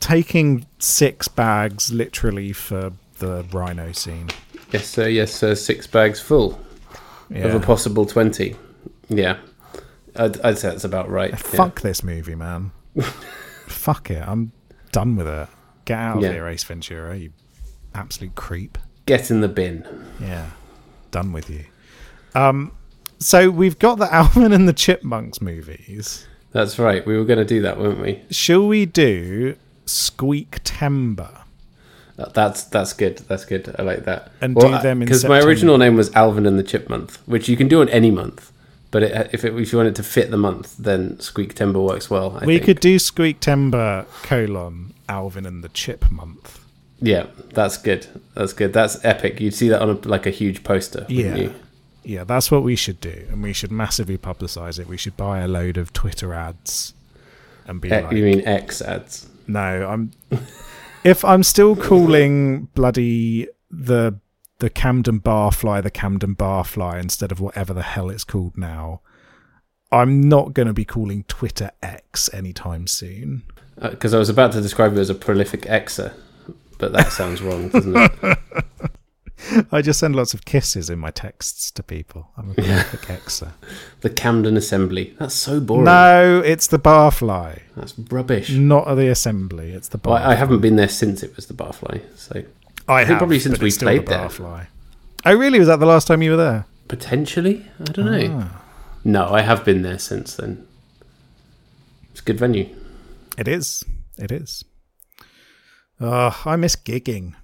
taking 0.00 0.66
six 0.78 1.28
bags 1.28 1.92
literally 1.92 2.52
for 2.52 2.92
the 3.18 3.44
rhino 3.52 3.92
scene. 3.92 4.28
Yes, 4.72 4.86
sir. 4.86 5.08
Yes, 5.08 5.32
sir. 5.32 5.54
Six 5.54 5.86
bags 5.86 6.20
full 6.20 6.58
of 7.34 7.54
a 7.54 7.60
possible 7.60 8.06
20. 8.06 8.56
Yeah. 9.08 9.38
I'd, 10.16 10.40
I'd 10.40 10.58
say 10.58 10.70
that's 10.70 10.84
about 10.84 11.08
right. 11.08 11.30
yeah. 11.30 11.36
Fuck 11.36 11.80
this 11.82 12.02
movie, 12.02 12.34
man. 12.34 12.72
Fuck 13.66 14.10
it. 14.10 14.22
I'm 14.26 14.52
done 14.92 15.16
with 15.16 15.28
it. 15.28 15.48
Get 15.84 15.98
out 15.98 16.16
of 16.18 16.22
Yeah. 16.22 16.32
here, 16.32 16.46
Ace 16.48 16.64
Ventura. 16.64 17.16
You 17.16 17.32
absolute 17.94 18.34
creep. 18.34 18.78
Get 19.06 19.30
in 19.30 19.40
the 19.40 19.48
bin. 19.48 19.84
Yeah, 20.20 20.50
done 21.10 21.32
with 21.32 21.48
you. 21.50 21.64
Um, 22.34 22.72
so 23.18 23.50
we've 23.50 23.78
got 23.78 23.98
the 23.98 24.12
Alvin 24.14 24.52
and 24.52 24.68
the 24.68 24.72
Chipmunks 24.72 25.40
movies. 25.40 26.26
That's 26.52 26.78
right. 26.78 27.04
We 27.06 27.16
were 27.16 27.24
going 27.24 27.38
to 27.38 27.44
do 27.44 27.62
that, 27.62 27.78
weren't 27.78 28.00
we? 28.00 28.22
Shall 28.30 28.66
we 28.66 28.86
do 28.86 29.56
Squeak 29.90 30.62
Timber? 30.64 31.30
That's 32.16 32.64
that's 32.64 32.92
good. 32.92 33.18
That's 33.28 33.44
good. 33.46 33.74
I 33.78 33.82
like 33.82 34.04
that. 34.04 34.30
And 34.42 34.54
do 34.54 34.68
them 34.78 35.00
because 35.00 35.24
my 35.24 35.40
original 35.40 35.78
name 35.78 35.96
was 35.96 36.14
Alvin 36.14 36.44
and 36.46 36.58
the 36.58 36.62
Chip 36.62 36.88
Month, 36.90 37.18
which 37.26 37.48
you 37.48 37.56
can 37.56 37.66
do 37.66 37.80
on 37.80 37.88
any 37.88 38.10
month. 38.10 38.52
But 38.90 39.04
it, 39.04 39.30
if 39.32 39.44
it, 39.44 39.54
if 39.56 39.72
you 39.72 39.78
want 39.78 39.88
it 39.88 39.94
to 39.96 40.02
fit 40.02 40.30
the 40.30 40.36
month, 40.36 40.76
then 40.76 41.18
Squeak 41.20 41.54
Timber 41.54 41.80
works 41.80 42.10
well. 42.10 42.36
I 42.40 42.44
we 42.44 42.54
think. 42.56 42.64
could 42.66 42.80
do 42.80 42.98
Squeak 42.98 43.40
Timber 43.40 44.04
colon 44.22 44.92
Alvin 45.08 45.46
and 45.46 45.64
the 45.64 45.68
Chip 45.70 46.10
Month. 46.10 46.58
Yeah, 47.00 47.26
that's 47.54 47.78
good. 47.78 48.06
That's 48.34 48.52
good. 48.52 48.72
That's 48.74 49.02
epic. 49.04 49.40
You'd 49.40 49.54
see 49.54 49.68
that 49.70 49.80
on 49.80 49.88
a, 49.90 49.94
like 50.06 50.26
a 50.26 50.30
huge 50.30 50.62
poster. 50.62 51.06
Yeah. 51.08 51.34
you? 51.36 51.54
Yeah, 52.04 52.24
that's 52.24 52.50
what 52.50 52.62
we 52.62 52.76
should 52.76 53.00
do, 53.00 53.26
and 53.30 53.42
we 53.42 53.52
should 53.54 53.70
massively 53.72 54.18
publicize 54.18 54.78
it. 54.78 54.86
We 54.86 54.96
should 54.98 55.16
buy 55.16 55.40
a 55.40 55.48
load 55.48 55.78
of 55.78 55.92
Twitter 55.94 56.34
ads 56.34 56.92
and 57.66 57.80
be 57.80 57.90
Eh, 57.90 58.00
like, 58.02 58.12
you 58.16 58.24
mean 58.24 58.40
X 58.46 58.82
ads? 58.82 59.26
No, 59.52 59.86
I'm. 59.88 60.10
if 61.04 61.24
I'm 61.24 61.42
still 61.42 61.74
calling 61.76 62.64
bloody 62.74 63.48
the 63.70 64.18
the 64.58 64.70
Camden 64.70 65.20
Barfly 65.20 65.82
the 65.82 65.90
Camden 65.90 66.36
Barfly 66.36 67.00
instead 67.00 67.32
of 67.32 67.40
whatever 67.40 67.72
the 67.72 67.82
hell 67.82 68.10
it's 68.10 68.24
called 68.24 68.56
now, 68.56 69.00
I'm 69.90 70.20
not 70.28 70.52
going 70.54 70.68
to 70.68 70.74
be 70.74 70.84
calling 70.84 71.24
Twitter 71.24 71.70
X 71.82 72.28
anytime 72.32 72.86
soon. 72.86 73.42
Because 73.80 74.12
Uh, 74.12 74.18
I 74.18 74.20
was 74.20 74.28
about 74.28 74.52
to 74.52 74.60
describe 74.60 74.92
it 74.92 74.98
as 74.98 75.08
a 75.10 75.14
prolific 75.14 75.62
Xer, 75.62 76.12
but 76.78 76.92
that 76.92 77.10
sounds 77.12 77.40
wrong, 77.42 77.70
doesn't 77.70 77.96
it? 77.96 78.38
I 79.72 79.82
just 79.82 80.00
send 80.00 80.16
lots 80.16 80.34
of 80.34 80.44
kisses 80.44 80.90
in 80.90 80.98
my 80.98 81.10
texts 81.10 81.70
to 81.72 81.82
people. 81.82 82.28
I'm 82.36 82.50
a 82.50 82.54
prolific 82.54 83.00
Xer. 83.00 83.52
The 84.00 84.10
Camden 84.10 84.56
Assembly. 84.56 85.14
That's 85.18 85.34
so 85.34 85.60
boring. 85.60 85.84
No, 85.84 86.42
it's 86.44 86.66
the 86.66 86.78
Barfly, 86.78 87.60
That's 87.76 87.98
rubbish. 87.98 88.50
not 88.50 88.94
the 88.94 89.08
Assembly. 89.08 89.72
It's 89.72 89.88
the 89.88 89.98
Barfly. 89.98 90.10
Well, 90.10 90.28
I, 90.28 90.32
I 90.32 90.34
haven't 90.34 90.60
been 90.60 90.76
there 90.76 90.88
since 90.88 91.22
it 91.22 91.36
was 91.36 91.46
the 91.46 91.54
Barfly, 91.54 92.02
so 92.16 92.44
I 92.88 93.00
think 93.00 93.08
have, 93.10 93.18
probably 93.18 93.38
since 93.40 93.58
we 93.60 93.70
played 93.70 94.06
the 94.06 94.10
there. 94.10 94.28
Barfly. 94.28 94.66
Oh, 95.26 95.34
really? 95.34 95.58
Was 95.58 95.68
that 95.68 95.80
the 95.80 95.86
last 95.86 96.06
time 96.06 96.22
you 96.22 96.30
were 96.32 96.36
there? 96.36 96.66
potentially, 96.90 97.64
I 97.78 97.84
don't 97.84 98.06
know. 98.06 98.38
Ah. 98.42 98.62
No, 99.04 99.28
I 99.28 99.42
have 99.42 99.64
been 99.64 99.82
there 99.82 99.98
since 99.98 100.34
then. 100.34 100.66
It's 102.10 102.20
a 102.20 102.24
good 102.24 102.38
venue. 102.38 102.68
It 103.38 103.46
is. 103.46 103.84
It 104.18 104.32
is. 104.32 104.64
Oh, 106.00 106.42
I 106.44 106.56
miss 106.56 106.74
gigging. 106.74 107.34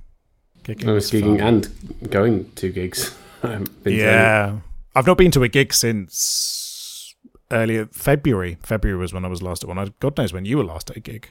Gigging 0.66 0.88
I 0.88 0.92
was 0.92 1.12
was 1.12 1.22
gigging 1.22 1.38
fun. 1.38 1.64
and 2.02 2.10
going 2.10 2.50
to 2.56 2.70
gigs. 2.70 3.14
I 3.42 3.48
haven't 3.52 3.84
been 3.84 3.92
to 3.94 3.98
Yeah. 4.00 4.58
I've 4.94 5.06
not 5.06 5.18
been 5.18 5.30
to 5.32 5.42
a 5.42 5.48
gig 5.48 5.72
since 5.72 7.14
earlier 7.52 7.86
February. 7.86 8.58
February 8.62 8.98
was 8.98 9.12
when 9.12 9.24
I 9.24 9.28
was 9.28 9.42
last 9.42 9.62
at 9.62 9.68
one. 9.68 9.94
God 10.00 10.16
knows 10.18 10.32
when 10.32 10.44
you 10.44 10.56
were 10.58 10.64
last 10.64 10.90
at 10.90 10.96
a 10.96 11.00
gig. 11.00 11.28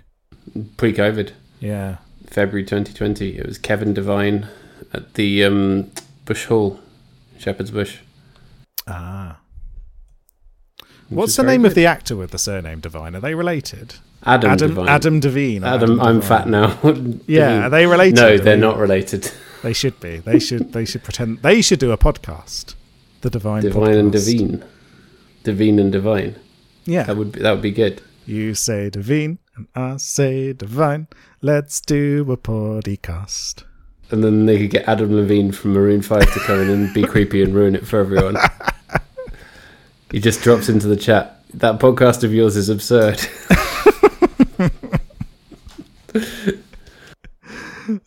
pre-COVID, 0.78 1.32
Yeah. 1.60 1.98
February 2.28 2.64
2020. 2.64 3.38
It 3.38 3.46
was 3.46 3.58
Kevin 3.58 3.94
Devine 3.94 4.48
at 4.94 5.16
the 5.16 5.44
um, 5.44 5.92
Bush 6.26 6.46
Hall, 6.46 6.80
Shepherd's 7.38 7.72
Bush. 7.72 7.98
Ah. 8.88 9.38
What's 11.10 11.36
the 11.36 11.44
name 11.44 11.66
of 11.66 11.76
the 11.76 11.86
actor 11.86 12.16
with 12.16 12.32
the 12.32 12.38
surname 12.40 12.80
Devine? 12.80 13.16
Are 13.16 13.20
they 13.20 13.36
related? 13.36 13.96
Adam 14.24 14.52
Adam 14.52 14.70
Devine. 14.70 14.88
Adam 14.90 15.20
Devine. 15.20 15.64
or 15.64 15.68
Adam, 15.68 16.02
I'm 16.02 16.20
Devine? 16.20 16.22
fat 16.22 16.48
now. 16.48 16.80
Yeah, 17.28 17.68
are 17.68 17.70
they 17.70 17.86
related? 17.86 18.16
No, 18.16 18.38
they're 18.38 18.58
not 18.58 18.78
related. 18.78 19.32
They 19.62 19.74
should 19.74 20.00
be. 20.00 20.18
They 20.18 20.40
should. 20.40 20.74
They 20.74 20.86
should 20.86 21.04
pretend. 21.04 21.42
They 21.44 21.62
should 21.62 21.80
do 21.80 21.92
a 21.92 21.98
podcast. 21.98 22.76
The 23.22 23.30
Divine. 23.30 23.62
Divine 23.64 23.98
and 23.98 24.12
Podcast. 24.14 24.26
Devine. 24.38 24.66
Devine 25.44 25.80
and 25.80 25.92
Divine. 25.92 26.36
Yeah. 26.86 27.04
That 27.04 27.18
would 27.18 27.32
be, 27.32 27.40
that 27.42 27.52
would 27.52 27.62
be 27.62 27.72
good. 27.72 28.02
You 28.26 28.54
say 28.56 28.90
Divine 28.90 29.38
and 29.56 29.68
I 29.76 29.98
say 29.98 30.54
Divine. 30.54 31.08
Let's 31.42 31.80
do 31.82 32.26
a 32.32 32.38
podcast. 32.38 33.64
And 34.12 34.24
then 34.24 34.46
they 34.46 34.58
could 34.60 34.70
get 34.72 34.88
Adam 34.88 35.16
Levine 35.16 35.52
from 35.52 35.74
Maroon 35.74 36.02
Five 36.02 36.32
to 36.34 36.40
come 36.42 36.60
in 36.62 36.70
and 36.70 36.94
be 36.94 37.04
creepy 37.04 37.42
and 37.44 37.54
ruin 37.56 37.76
it 37.76 37.88
for 37.88 38.00
everyone. 38.00 38.38
he 40.12 40.20
just 40.20 40.42
drops 40.42 40.70
into 40.70 40.88
the 40.88 40.96
chat. 40.96 41.42
That 41.54 41.80
podcast 41.80 42.24
of 42.24 42.34
yours 42.34 42.56
is 42.56 42.70
absurd. 42.70 43.22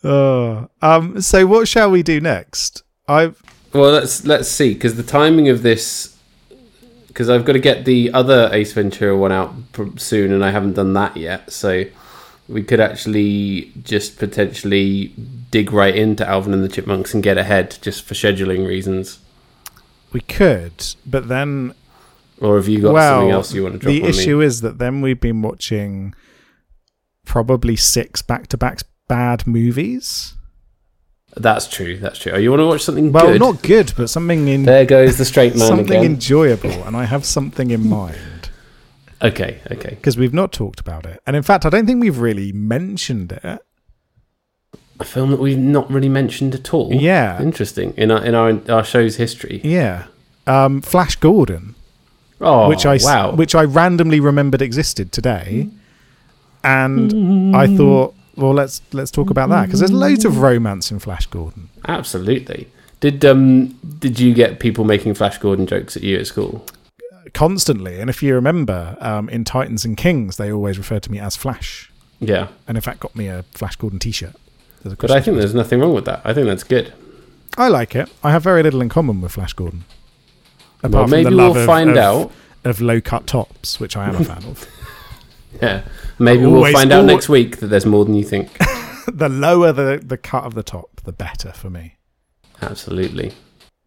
Oh. 0.02 0.68
Um. 0.82 1.20
So 1.20 1.46
what 1.46 1.68
shall 1.68 1.90
we 1.90 2.02
do 2.02 2.20
next? 2.20 2.82
I've. 3.06 3.40
Well, 3.72 3.92
let's 3.92 4.24
let's 4.24 4.48
see 4.48 4.74
because 4.74 4.96
the 4.96 5.02
timing 5.02 5.48
of 5.48 5.62
this, 5.62 6.16
because 7.06 7.28
I've 7.28 7.44
got 7.44 7.52
to 7.52 7.58
get 7.58 7.84
the 7.84 8.12
other 8.12 8.48
Ace 8.52 8.72
Ventura 8.72 9.16
one 9.16 9.32
out 9.32 9.54
pr- 9.72 9.96
soon, 9.96 10.32
and 10.32 10.44
I 10.44 10.50
haven't 10.50 10.74
done 10.74 10.94
that 10.94 11.16
yet. 11.16 11.52
So 11.52 11.84
we 12.48 12.62
could 12.62 12.80
actually 12.80 13.72
just 13.82 14.18
potentially 14.18 15.12
dig 15.50 15.72
right 15.72 15.94
into 15.94 16.26
Alvin 16.26 16.54
and 16.54 16.64
the 16.64 16.68
Chipmunks 16.68 17.12
and 17.14 17.22
get 17.22 17.38
ahead 17.38 17.76
just 17.82 18.04
for 18.04 18.14
scheduling 18.14 18.66
reasons. 18.66 19.18
We 20.12 20.20
could, 20.22 20.94
but 21.04 21.28
then 21.28 21.74
Or 22.40 22.56
have 22.56 22.68
you 22.68 22.80
got 22.82 22.94
well, 22.94 23.18
something 23.18 23.30
else 23.32 23.52
you 23.54 23.62
want 23.64 23.74
to 23.74 23.78
drop 23.80 23.90
the 23.92 24.04
issue 24.04 24.38
me? 24.38 24.44
is 24.44 24.60
that 24.60 24.78
then 24.78 25.00
we've 25.00 25.20
been 25.20 25.42
watching 25.42 26.14
probably 27.24 27.76
six 27.76 28.22
back-to-back 28.22 28.80
bad 29.08 29.46
movies. 29.46 30.34
That's 31.36 31.68
true. 31.68 31.98
That's 31.98 32.18
true. 32.18 32.32
Oh, 32.32 32.38
you 32.38 32.50
want 32.50 32.60
to 32.60 32.66
watch 32.66 32.82
something 32.82 33.12
Well, 33.12 33.26
good? 33.32 33.40
not 33.40 33.62
good, 33.62 33.92
but 33.96 34.08
something 34.08 34.48
in 34.48 34.62
There 34.64 34.86
goes 34.86 35.18
the 35.18 35.24
straight 35.24 35.54
man 35.56 35.66
something 35.68 35.98
again. 35.98 36.04
enjoyable, 36.04 36.70
and 36.84 36.96
I 36.96 37.04
have 37.04 37.24
something 37.24 37.70
in 37.70 37.88
mind 37.88 38.50
okay, 39.22 39.60
okay. 39.70 39.90
because 39.90 40.16
we've 40.16 40.32
not 40.34 40.52
talked 40.52 40.80
about 40.80 41.04
it, 41.06 41.20
and 41.26 41.36
in 41.36 41.42
fact, 41.42 41.66
I 41.66 41.70
don't 41.70 41.86
think 41.86 42.00
we've 42.00 42.18
really 42.18 42.52
mentioned 42.52 43.32
it. 43.32 43.60
A 45.00 45.04
film 45.04 45.30
that 45.30 45.38
we've 45.38 45.58
not 45.58 45.88
really 45.90 46.08
mentioned 46.08 46.54
at 46.56 46.72
all. 46.74 46.92
Yeah. 46.92 47.40
Interesting 47.40 47.94
in 47.96 48.10
our 48.10 48.24
in 48.24 48.34
our 48.34 48.60
our 48.68 48.82
show's 48.82 49.14
history. 49.16 49.60
Yeah, 49.62 50.06
um, 50.46 50.80
Flash 50.80 51.14
Gordon, 51.16 51.76
Oh, 52.40 52.68
which 52.68 52.86
I 52.86 52.98
wow. 53.02 53.32
which 53.32 53.54
I 53.54 53.64
randomly 53.64 54.20
remembered 54.20 54.62
existed 54.62 55.10
today, 55.12 55.68
and 56.62 57.56
I 57.56 57.66
thought, 57.76 58.14
well, 58.36 58.52
let's 58.52 58.80
let's 58.92 59.10
talk 59.10 59.30
about 59.30 59.48
that 59.48 59.66
because 59.66 59.80
there's 59.80 59.92
loads 59.92 60.24
of 60.24 60.38
romance 60.38 60.90
in 60.90 60.98
Flash 60.98 61.26
Gordon. 61.26 61.68
Absolutely. 61.86 62.68
Did 63.00 63.24
um 63.24 63.68
did 63.98 64.20
you 64.20 64.34
get 64.34 64.60
people 64.60 64.84
making 64.84 65.14
Flash 65.14 65.38
Gordon 65.38 65.66
jokes 65.66 65.96
at 65.96 66.02
you 66.02 66.18
at 66.18 66.26
school? 66.26 66.64
constantly. 67.34 68.00
And 68.00 68.10
if 68.10 68.22
you 68.22 68.34
remember, 68.34 68.96
um, 69.00 69.28
in 69.28 69.44
Titans 69.44 69.84
and 69.84 69.96
Kings, 69.96 70.36
they 70.36 70.52
always 70.52 70.78
referred 70.78 71.02
to 71.04 71.12
me 71.12 71.18
as 71.18 71.36
Flash, 71.36 71.90
Yeah, 72.20 72.48
and 72.66 72.76
in 72.76 72.82
fact, 72.82 73.00
got 73.00 73.14
me 73.14 73.28
a 73.28 73.44
Flash 73.52 73.76
Gordon 73.76 73.98
T-shirt. 73.98 74.34
But 74.84 75.10
I 75.10 75.20
think 75.20 75.36
there's 75.36 75.54
nothing 75.54 75.80
wrong 75.80 75.92
with 75.92 76.04
that. 76.04 76.20
I 76.24 76.32
think 76.32 76.46
that's 76.46 76.64
good. 76.64 76.92
I 77.56 77.68
like 77.68 77.94
it. 77.94 78.08
I 78.22 78.30
have 78.30 78.42
very 78.42 78.62
little 78.62 78.80
in 78.80 78.88
common 78.88 79.20
with 79.20 79.32
Flash 79.32 79.52
Gordon. 79.52 79.84
Apart 80.78 80.92
Well, 80.92 81.08
maybe 81.08 81.30
the 81.30 81.36
we'll 81.36 81.56
of, 81.56 81.66
find 81.66 81.90
of, 81.90 81.96
out. 81.96 82.32
of 82.64 82.80
low 82.80 83.00
cut 83.00 83.26
tops, 83.26 83.80
which 83.80 83.96
I 83.96 84.08
am 84.08 84.16
a 84.16 84.24
fan 84.24 84.44
of. 84.44 84.66
Yeah, 85.62 85.82
maybe 86.18 86.44
Always- 86.44 86.62
we'll 86.62 86.72
find 86.72 86.92
out 86.92 87.04
next 87.06 87.28
week 87.28 87.56
that 87.58 87.66
there's 87.68 87.86
more 87.86 88.04
than 88.04 88.14
you 88.14 88.22
think. 88.22 88.56
the 89.12 89.28
lower 89.30 89.72
the, 89.72 90.00
the 90.04 90.18
cut 90.18 90.44
of 90.44 90.54
the 90.54 90.62
top, 90.62 91.00
the 91.04 91.10
better 91.12 91.52
for 91.52 91.70
me. 91.70 91.96
Absolutely. 92.60 93.32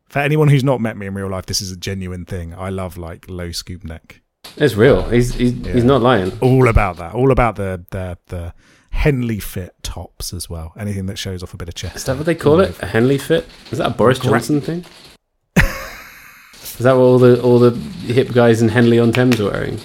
For 0.10 0.20
anyone 0.20 0.48
who's 0.48 0.64
not 0.64 0.82
met 0.82 0.98
me 0.98 1.06
in 1.06 1.14
real 1.14 1.30
life, 1.30 1.46
this 1.46 1.62
is 1.62 1.72
a 1.72 1.78
genuine 1.78 2.26
thing. 2.26 2.54
I 2.54 2.70
love 2.70 2.98
like 2.98 3.30
low 3.30 3.52
scoop 3.52 3.84
neck. 3.84 4.22
It's 4.58 4.74
real. 4.76 5.08
He's 5.10 5.36
he's, 5.36 5.54
Yeah. 5.54 5.74
he's 5.74 5.84
not 5.84 6.02
lying. 6.02 6.38
All 6.42 6.68
about 6.68 6.98
that. 6.98 7.14
All 7.14 7.32
about 7.32 7.56
the 7.56 7.86
the 7.92 8.18
the 8.28 8.54
Henley 8.90 9.40
fit 9.40 9.76
tops 9.84 10.34
as 10.34 10.50
well. 10.50 10.74
Anything 10.78 11.06
that 11.06 11.18
shows 11.18 11.44
off 11.44 11.54
a 11.54 11.58
bit 11.58 11.70
of 11.70 11.76
chest. 11.76 11.96
Is 11.96 12.04
that 12.06 12.18
what 12.18 12.26
they 12.26 12.36
call 12.36 12.60
it? 12.60 12.76
A 12.82 12.88
Henley 12.88 13.18
fit? 13.20 13.48
Is 13.72 13.78
that 13.78 13.88
a 13.88 13.94
Boris 13.94 14.18
Gra- 14.20 14.32
Johnson 14.32 14.60
thing? 14.62 14.84
Is 16.78 16.84
that 16.86 16.94
what 16.94 17.02
all 17.04 17.20
the 17.20 17.42
all 17.42 17.60
the 17.60 17.72
hip 17.72 18.32
guys 18.34 18.62
in 18.62 18.70
Henley 18.70 18.98
on 19.00 19.12
Thames 19.12 19.40
are 19.40 19.52
wearing? 19.52 19.80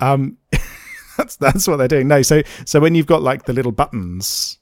Um, 0.00 0.36
that's 1.16 1.36
that's 1.36 1.66
what 1.66 1.76
they're 1.76 1.88
doing. 1.88 2.08
No, 2.08 2.22
so 2.22 2.42
so 2.66 2.80
when 2.80 2.94
you've 2.94 3.06
got 3.06 3.22
like 3.22 3.44
the 3.44 3.52
little 3.52 3.72
buttons 3.72 4.58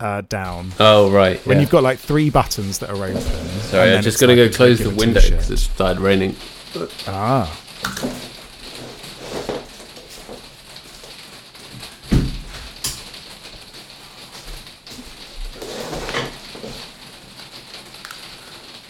uh, 0.00 0.20
down, 0.22 0.72
Oh 0.78 1.10
right. 1.10 1.44
when 1.46 1.56
yeah. 1.56 1.60
you've 1.62 1.70
got 1.70 1.82
like 1.82 1.98
three 1.98 2.28
buttons 2.28 2.78
that 2.80 2.90
are 2.90 2.96
open. 3.02 3.20
Sorry, 3.20 3.88
I 3.88 3.92
then 3.92 4.02
just 4.02 4.20
got 4.20 4.26
to 4.26 4.36
like 4.36 4.50
go 4.52 4.56
close 4.56 4.78
the 4.80 4.90
window 4.90 5.20
because 5.22 5.50
it 5.50 5.58
started 5.58 6.00
raining. 6.00 6.36
Ah, 7.06 7.46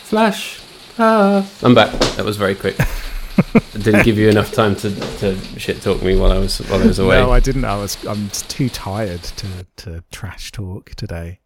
Flash. 0.08 0.60
Ah. 0.98 1.48
I'm 1.62 1.74
back. 1.74 1.92
That 2.16 2.24
was 2.24 2.36
very 2.36 2.54
quick. 2.54 2.76
I 2.80 3.78
didn't 3.78 4.04
give 4.04 4.16
you 4.16 4.30
enough 4.30 4.52
time 4.52 4.74
to, 4.76 4.90
to 5.18 5.36
shit 5.58 5.82
talk 5.82 6.02
me 6.02 6.16
while 6.16 6.32
I 6.32 6.38
was 6.38 6.58
while 6.70 6.82
I 6.82 6.86
was 6.86 6.98
away. 7.04 7.16
no, 7.20 7.30
I 7.30 7.40
didn't. 7.40 7.66
I 7.66 7.76
was 7.76 8.02
I'm 8.06 8.30
too 8.30 8.68
tired 8.70 9.22
to 9.22 9.66
to 9.76 10.04
trash 10.10 10.52
talk 10.52 10.94
today. 10.94 11.40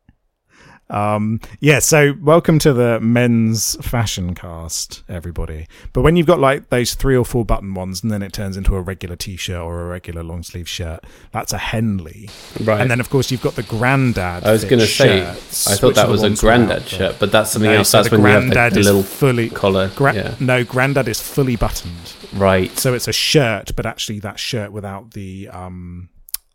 Um, 0.90 1.40
yeah, 1.60 1.78
so 1.78 2.14
welcome 2.20 2.58
to 2.58 2.72
the 2.72 2.98
men's 3.00 3.76
fashion 3.76 4.34
cast, 4.34 5.04
everybody. 5.08 5.68
But 5.92 6.02
when 6.02 6.16
you've 6.16 6.26
got 6.26 6.40
like 6.40 6.68
those 6.70 6.94
three 6.94 7.16
or 7.16 7.24
four 7.24 7.44
button 7.44 7.74
ones, 7.74 8.02
and 8.02 8.10
then 8.10 8.22
it 8.22 8.32
turns 8.32 8.56
into 8.56 8.74
a 8.74 8.80
regular 8.80 9.14
t-shirt 9.14 9.60
or 9.60 9.82
a 9.82 9.84
regular 9.86 10.24
long 10.24 10.42
sleeve 10.42 10.68
shirt, 10.68 11.04
that's 11.30 11.52
a 11.52 11.58
Henley. 11.58 12.28
right. 12.64 12.80
And 12.80 12.90
then, 12.90 12.98
of 12.98 13.08
course, 13.08 13.30
you've 13.30 13.40
got 13.42 13.54
the 13.54 13.62
granddad. 13.62 14.44
I 14.44 14.50
was 14.50 14.64
going 14.64 14.80
to 14.80 14.86
say, 14.86 15.20
shirts, 15.24 15.68
I 15.68 15.76
thought 15.76 15.94
that 15.94 16.08
was 16.08 16.24
a 16.24 16.30
granddad 16.30 16.88
shirt, 16.88 17.16
but 17.20 17.30
that's 17.30 17.52
something 17.52 17.70
No, 17.70 17.78
else. 17.78 17.90
so 17.90 17.98
That's 17.98 18.10
when 18.10 18.22
you 18.22 18.26
have 18.26 18.42
granddad 18.50 18.74
the, 18.74 18.82
little 18.82 19.02
fully. 19.04 19.48
collar. 19.48 19.90
Gra- 19.94 20.14
yeah. 20.14 20.34
No, 20.40 20.64
granddad 20.64 21.06
is 21.06 21.20
fully 21.20 21.54
buttoned, 21.54 22.14
Right. 22.32 22.76
so 22.76 22.94
it's 22.94 23.06
a 23.06 23.12
shirt, 23.12 23.76
but 23.76 23.86
actually 23.86 24.18
that 24.20 24.40
shirt 24.40 24.72
without 24.72 25.12
the 25.12 25.48
um, 25.50 26.08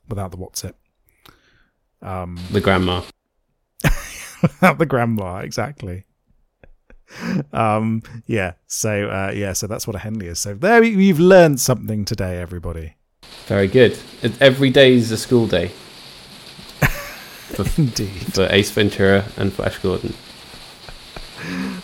without 0.09 0.31
the 0.31 0.37
what's 0.37 0.63
it, 0.65 0.75
um, 2.01 2.37
The 2.51 2.59
grandma. 2.61 3.01
without 4.61 4.77
the 4.77 4.85
grandma 4.85 5.37
exactly. 5.39 6.05
Um, 7.53 8.01
yeah. 8.25 8.53
So 8.67 9.07
uh, 9.09 9.31
yeah. 9.33 9.53
So 9.53 9.67
that's 9.67 9.85
what 9.87 9.95
a 9.95 9.99
Henley 9.99 10.27
is. 10.27 10.39
So 10.39 10.53
there 10.53 10.83
you- 10.83 10.99
you've 10.99 11.19
learned 11.19 11.59
something 11.59 12.03
today, 12.05 12.39
everybody. 12.41 12.95
Very 13.47 13.67
good. 13.67 13.97
Every 14.41 14.69
day 14.69 14.93
is 14.93 15.11
a 15.11 15.17
school 15.17 15.45
day 15.47 15.71
Indeed. 17.77 18.33
for 18.33 18.47
Ace 18.49 18.71
Ventura 18.71 19.25
and 19.37 19.53
Flash 19.53 19.77
Gordon. 19.79 20.13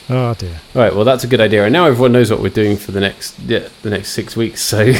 Oh 0.09 0.33
dear. 0.37 0.59
All 0.75 0.81
right. 0.81 0.95
Well, 0.95 1.05
that's 1.05 1.23
a 1.23 1.27
good 1.27 1.39
idea. 1.41 1.63
And 1.65 1.73
now 1.73 1.85
everyone 1.85 2.11
knows 2.13 2.31
what 2.31 2.41
we're 2.41 2.49
doing 2.49 2.77
for 2.77 2.91
the 2.91 2.99
next 2.99 3.37
yeah, 3.39 3.67
the 3.83 3.89
next 3.91 4.09
six 4.11 4.35
weeks. 4.35 4.61
So 4.61 4.91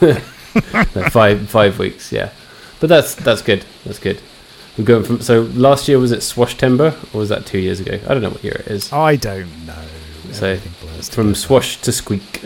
No, 0.00 0.14
five 1.10 1.48
five 1.50 1.78
weeks. 1.78 2.10
Yeah. 2.12 2.30
But 2.80 2.88
that's 2.88 3.14
that's 3.14 3.42
good. 3.42 3.64
That's 3.84 3.98
good. 3.98 4.20
We're 4.78 4.84
going 4.84 5.04
from 5.04 5.20
so 5.20 5.42
last 5.54 5.88
year 5.88 5.98
was 5.98 6.12
it 6.12 6.22
Swash 6.22 6.56
Timber 6.56 6.94
or 7.12 7.20
was 7.20 7.28
that 7.30 7.46
two 7.46 7.58
years 7.58 7.80
ago? 7.80 7.98
I 8.04 8.08
don't 8.14 8.22
know 8.22 8.30
what 8.30 8.44
year 8.44 8.56
it 8.60 8.66
is. 8.68 8.92
I 8.92 9.16
don't 9.16 9.66
know. 9.66 9.84
So, 10.32 10.56
From 10.58 11.34
swash 11.34 11.80
to 11.80 11.92
squeak. 11.92 12.42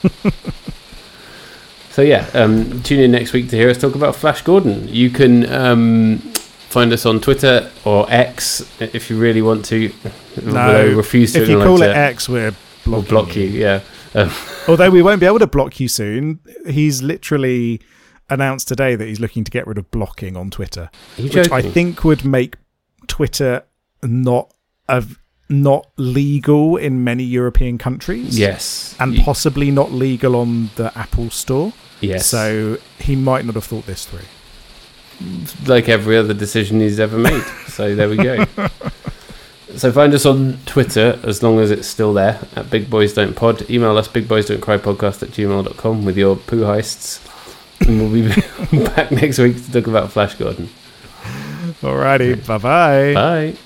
so 1.90 2.00
yeah, 2.00 2.30
um, 2.32 2.82
tune 2.82 3.00
in 3.00 3.10
next 3.10 3.34
week 3.34 3.50
to 3.50 3.56
hear 3.56 3.68
us 3.68 3.76
talk 3.76 3.94
about 3.94 4.16
Flash 4.16 4.40
Gordon. 4.40 4.88
You 4.88 5.10
can 5.10 5.52
um, 5.52 6.18
find 6.70 6.90
us 6.94 7.04
on 7.04 7.20
Twitter 7.20 7.70
or 7.84 8.06
X 8.08 8.66
if 8.80 9.10
you 9.10 9.18
really 9.18 9.42
want 9.42 9.66
to. 9.66 9.92
I 10.46 10.84
refuse 10.84 11.34
to 11.34 11.42
if 11.42 11.48
you 11.50 11.58
call 11.58 11.82
it. 11.82 11.94
X, 11.94 12.26
we're 12.26 12.54
We'll 12.86 13.02
blocking 13.02 13.08
block 13.08 13.36
you. 13.36 13.44
Yeah. 13.44 13.80
Um, 14.14 14.30
Although 14.68 14.90
we 14.90 15.02
won't 15.02 15.20
be 15.20 15.26
able 15.26 15.38
to 15.38 15.46
block 15.46 15.78
you 15.78 15.88
soon. 15.88 16.40
He's 16.66 17.02
literally 17.02 17.80
announced 18.32 18.68
today 18.68 18.96
that 18.96 19.06
he's 19.06 19.20
looking 19.20 19.44
to 19.44 19.50
get 19.50 19.66
rid 19.66 19.78
of 19.78 19.90
blocking 19.90 20.36
on 20.36 20.50
Twitter, 20.50 20.90
which 21.16 21.32
joking? 21.32 21.52
I 21.52 21.62
think 21.62 22.04
would 22.04 22.24
make 22.24 22.56
Twitter 23.06 23.64
not 24.02 24.52
a 24.88 25.04
not 25.48 25.86
legal 25.96 26.76
in 26.76 27.04
many 27.04 27.22
European 27.22 27.78
countries. 27.78 28.38
Yes. 28.38 28.96
And 28.98 29.18
possibly 29.18 29.70
not 29.70 29.92
legal 29.92 30.34
on 30.34 30.70
the 30.76 30.96
Apple 30.96 31.30
store. 31.30 31.72
Yes. 32.00 32.26
So 32.26 32.78
he 32.98 33.14
might 33.14 33.44
not 33.44 33.54
have 33.54 33.64
thought 33.64 33.86
this 33.86 34.06
through. 34.06 34.20
Like 35.66 35.88
every 35.88 36.16
other 36.16 36.34
decision 36.34 36.80
he's 36.80 36.98
ever 36.98 37.18
made. 37.18 37.44
so 37.68 37.94
there 37.94 38.08
we 38.08 38.16
go. 38.16 38.44
so 39.76 39.92
find 39.92 40.12
us 40.14 40.26
on 40.26 40.58
Twitter 40.66 41.20
as 41.22 41.42
long 41.42 41.60
as 41.60 41.70
it's 41.70 41.86
still 41.86 42.12
there 42.12 42.40
at 42.56 42.70
Big 42.70 42.90
Boys 42.90 43.12
Don't 43.12 43.36
Pod. 43.36 43.70
Email 43.70 43.96
us 43.96 44.08
bigboysdon'tcrypodcast 44.08 45.22
at 45.22 45.28
gmail.com 45.28 46.04
with 46.04 46.16
your 46.16 46.36
poo 46.36 46.62
heists 46.62 47.28
and 47.86 48.00
we'll 48.00 48.12
be 48.12 48.28
back 48.94 49.10
next 49.10 49.38
week 49.38 49.56
to 49.64 49.72
talk 49.72 49.86
about 49.86 50.10
Flash 50.12 50.34
Gordon. 50.34 50.68
Alrighty. 51.82 52.46
Bye-bye. 52.46 53.14
Bye. 53.14 53.56